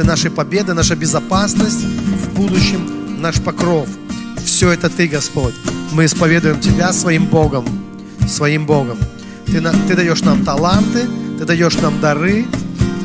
Ты 0.00 0.06
наши 0.06 0.30
победы, 0.30 0.72
наша 0.72 0.96
безопасность 0.96 1.84
в 1.84 2.32
будущем, 2.34 3.20
наш 3.20 3.38
покров. 3.38 3.86
Все 4.42 4.70
это 4.70 4.88
Ты, 4.88 5.06
Господь. 5.06 5.52
Мы 5.92 6.06
исповедуем 6.06 6.58
Тебя 6.58 6.94
своим 6.94 7.26
Богом, 7.26 7.66
своим 8.26 8.64
Богом. 8.64 8.96
Ты, 9.44 9.60
ты 9.60 9.94
даешь 9.94 10.22
нам 10.22 10.42
таланты, 10.42 11.06
Ты 11.38 11.44
даешь 11.44 11.76
нам 11.82 12.00
дары, 12.00 12.46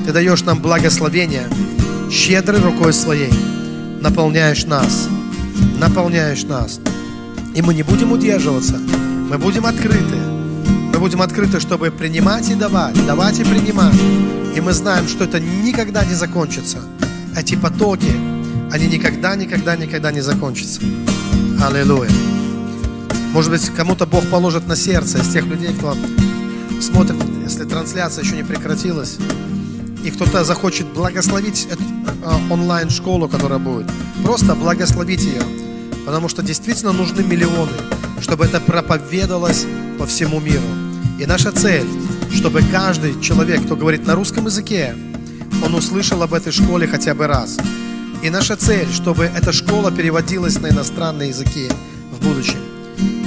Ты 0.06 0.14
даешь 0.14 0.46
нам 0.46 0.62
благословения, 0.62 1.50
щедрой 2.10 2.62
рукой 2.62 2.94
своей. 2.94 3.34
Наполняешь 4.00 4.64
нас, 4.64 5.10
наполняешь 5.78 6.44
нас. 6.44 6.80
И 7.56 7.62
мы 7.62 7.74
не 7.74 7.84
будем 7.84 8.14
удерживаться, 8.14 8.78
мы 9.30 9.38
будем 9.38 9.66
открыты. 9.66 10.25
Будем 11.06 11.22
открыты, 11.22 11.60
чтобы 11.60 11.92
принимать 11.92 12.50
и 12.50 12.56
давать, 12.56 13.06
давать 13.06 13.40
и 13.40 13.44
принимать. 13.44 13.94
И 14.56 14.60
мы 14.60 14.74
знаем, 14.74 15.08
что 15.08 15.26
это 15.26 15.40
никогда 15.40 16.04
не 16.04 16.16
закончится. 16.16 16.80
Эти 17.38 17.56
потоки, 17.56 18.12
они 18.72 18.88
никогда, 18.88 19.36
никогда, 19.36 19.76
никогда 19.76 20.12
не 20.12 20.22
закончатся. 20.22 20.82
Аллилуйя. 21.64 22.10
Может 23.34 23.52
быть, 23.52 23.70
кому-то 23.70 24.08
Бог 24.08 24.26
положит 24.32 24.68
на 24.68 24.76
сердце 24.76 25.20
из 25.20 25.28
тех 25.32 25.46
людей, 25.46 25.76
кто 25.76 25.96
смотрит, 26.82 27.18
если 27.44 27.66
трансляция 27.66 28.24
еще 28.24 28.36
не 28.36 28.44
прекратилась, 28.44 29.18
и 30.04 30.10
кто-то 30.10 30.44
захочет 30.44 30.88
благословить 30.88 31.68
эту 31.70 31.84
э, 31.84 32.52
онлайн-школу, 32.52 33.30
которая 33.30 33.60
будет. 33.60 33.86
Просто 34.24 34.56
благословить 34.56 35.24
ее. 35.24 35.44
Потому 36.08 36.30
что 36.30 36.42
действительно 36.42 36.94
нужны 36.94 37.22
миллионы, 37.22 37.74
чтобы 38.22 38.46
это 38.46 38.60
проповедовалось 38.60 39.68
по 40.00 40.08
всему 40.08 40.40
миру. 40.40 40.85
И 41.18 41.26
наша 41.26 41.52
цель, 41.52 41.88
чтобы 42.34 42.62
каждый 42.72 43.20
человек, 43.22 43.64
кто 43.66 43.76
говорит 43.76 44.06
на 44.06 44.16
русском 44.16 44.46
языке, 44.46 44.96
он 45.64 45.74
услышал 45.74 46.22
об 46.22 46.34
этой 46.34 46.52
школе 46.52 46.88
хотя 46.88 47.14
бы 47.16 47.28
раз. 47.28 47.58
И 48.22 48.30
наша 48.30 48.58
цель, 48.58 48.92
чтобы 48.92 49.26
эта 49.26 49.54
школа 49.54 49.92
переводилась 49.92 50.60
на 50.60 50.70
иностранные 50.70 51.30
языки 51.30 51.70
в 52.12 52.26
будущем. 52.26 52.60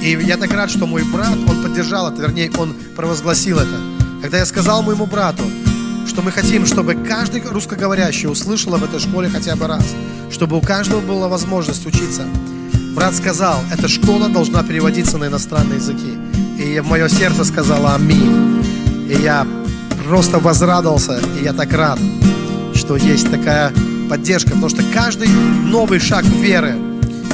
И 0.02 0.10
я 0.10 0.36
так 0.36 0.52
рад, 0.52 0.70
что 0.70 0.86
мой 0.86 1.02
брат, 1.04 1.36
он 1.48 1.62
поддержал 1.62 2.12
это, 2.12 2.20
вернее, 2.20 2.50
он 2.58 2.74
провозгласил 2.94 3.58
это. 3.58 3.80
Когда 4.20 4.38
я 4.38 4.46
сказал 4.46 4.82
моему 4.82 5.06
брату, 5.06 5.44
что 6.06 6.22
мы 6.22 6.30
хотим, 6.30 6.66
чтобы 6.66 6.94
каждый 6.94 7.42
русскоговорящий 7.42 8.28
услышал 8.28 8.74
об 8.74 8.84
этой 8.84 9.00
школе 9.00 9.28
хотя 9.28 9.56
бы 9.56 9.66
раз, 9.66 9.84
чтобы 10.30 10.58
у 10.58 10.60
каждого 10.60 11.00
была 11.00 11.28
возможность 11.28 11.86
учиться. 11.86 12.24
Брат 12.94 13.14
сказал, 13.14 13.60
эта 13.72 13.88
школа 13.88 14.28
должна 14.28 14.62
переводиться 14.62 15.18
на 15.18 15.26
иностранные 15.26 15.76
языки. 15.76 16.18
И 16.68 16.80
мое 16.82 17.08
сердце 17.08 17.44
сказала 17.44 17.94
аминь. 17.94 18.62
И 19.08 19.22
я 19.22 19.46
просто 20.06 20.38
возрадовался, 20.38 21.18
и 21.40 21.44
я 21.44 21.54
так 21.54 21.72
рад, 21.72 21.98
что 22.74 22.96
есть 22.96 23.30
такая 23.30 23.72
поддержка, 24.10 24.50
потому 24.50 24.68
что 24.68 24.82
каждый 24.92 25.28
новый 25.28 25.98
шаг 25.98 26.24
веры, 26.24 26.76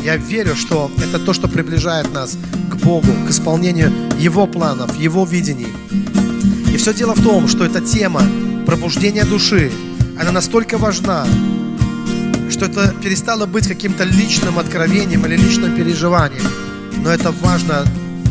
я 0.04 0.16
верю, 0.16 0.54
что 0.54 0.88
это 1.02 1.18
то, 1.18 1.32
что 1.32 1.48
приближает 1.48 2.12
нас 2.14 2.36
к 2.70 2.76
Богу, 2.76 3.08
к 3.26 3.30
исполнению 3.30 3.92
Его 4.18 4.46
планов, 4.46 4.96
Его 5.00 5.24
видений. 5.24 5.72
И 6.72 6.76
все 6.76 6.94
дело 6.94 7.14
в 7.14 7.22
том, 7.22 7.48
что 7.48 7.64
эта 7.64 7.80
тема 7.80 8.22
пробуждения 8.66 9.24
души, 9.24 9.72
она 10.16 10.30
настолько 10.30 10.78
важна, 10.78 11.26
что 12.50 12.66
это 12.66 12.94
перестало 13.02 13.46
быть 13.46 13.66
каким-то 13.66 14.04
личным 14.04 14.60
откровением 14.60 15.26
или 15.26 15.36
личным 15.36 15.74
переживанием. 15.74 16.44
Но 17.02 17.10
это 17.10 17.32
важно, 17.32 17.84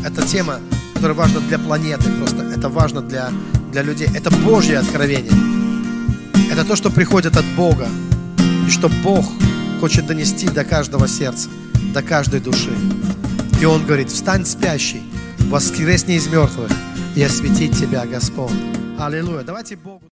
эта 0.05 0.25
тема, 0.25 0.59
которая 1.03 1.17
важна 1.17 1.41
для 1.41 1.59
планеты, 1.59 2.09
просто 2.17 2.43
это 2.43 2.69
важно 2.69 3.01
для, 3.01 3.29
для 3.73 3.81
людей. 3.81 4.07
Это 4.15 4.31
Божье 4.31 4.79
откровение. 4.79 5.33
Это 6.49 6.63
то, 6.63 6.77
что 6.77 6.89
приходит 6.89 7.35
от 7.35 7.43
Бога. 7.57 7.89
И 8.65 8.69
что 8.69 8.87
Бог 9.03 9.25
хочет 9.81 10.07
донести 10.07 10.47
до 10.47 10.63
каждого 10.63 11.09
сердца, 11.09 11.49
до 11.93 12.01
каждой 12.01 12.39
души. 12.39 12.71
И 13.61 13.65
Он 13.65 13.85
говорит, 13.85 14.11
встань 14.11 14.45
спящий, 14.45 15.01
воскресни 15.49 16.15
из 16.15 16.27
мертвых, 16.27 16.71
и 17.17 17.21
осветить 17.21 17.77
тебя 17.77 18.05
Господь. 18.05 18.53
Аллилуйя. 18.97 19.43
Давайте 19.43 19.75
Богу. 19.75 20.01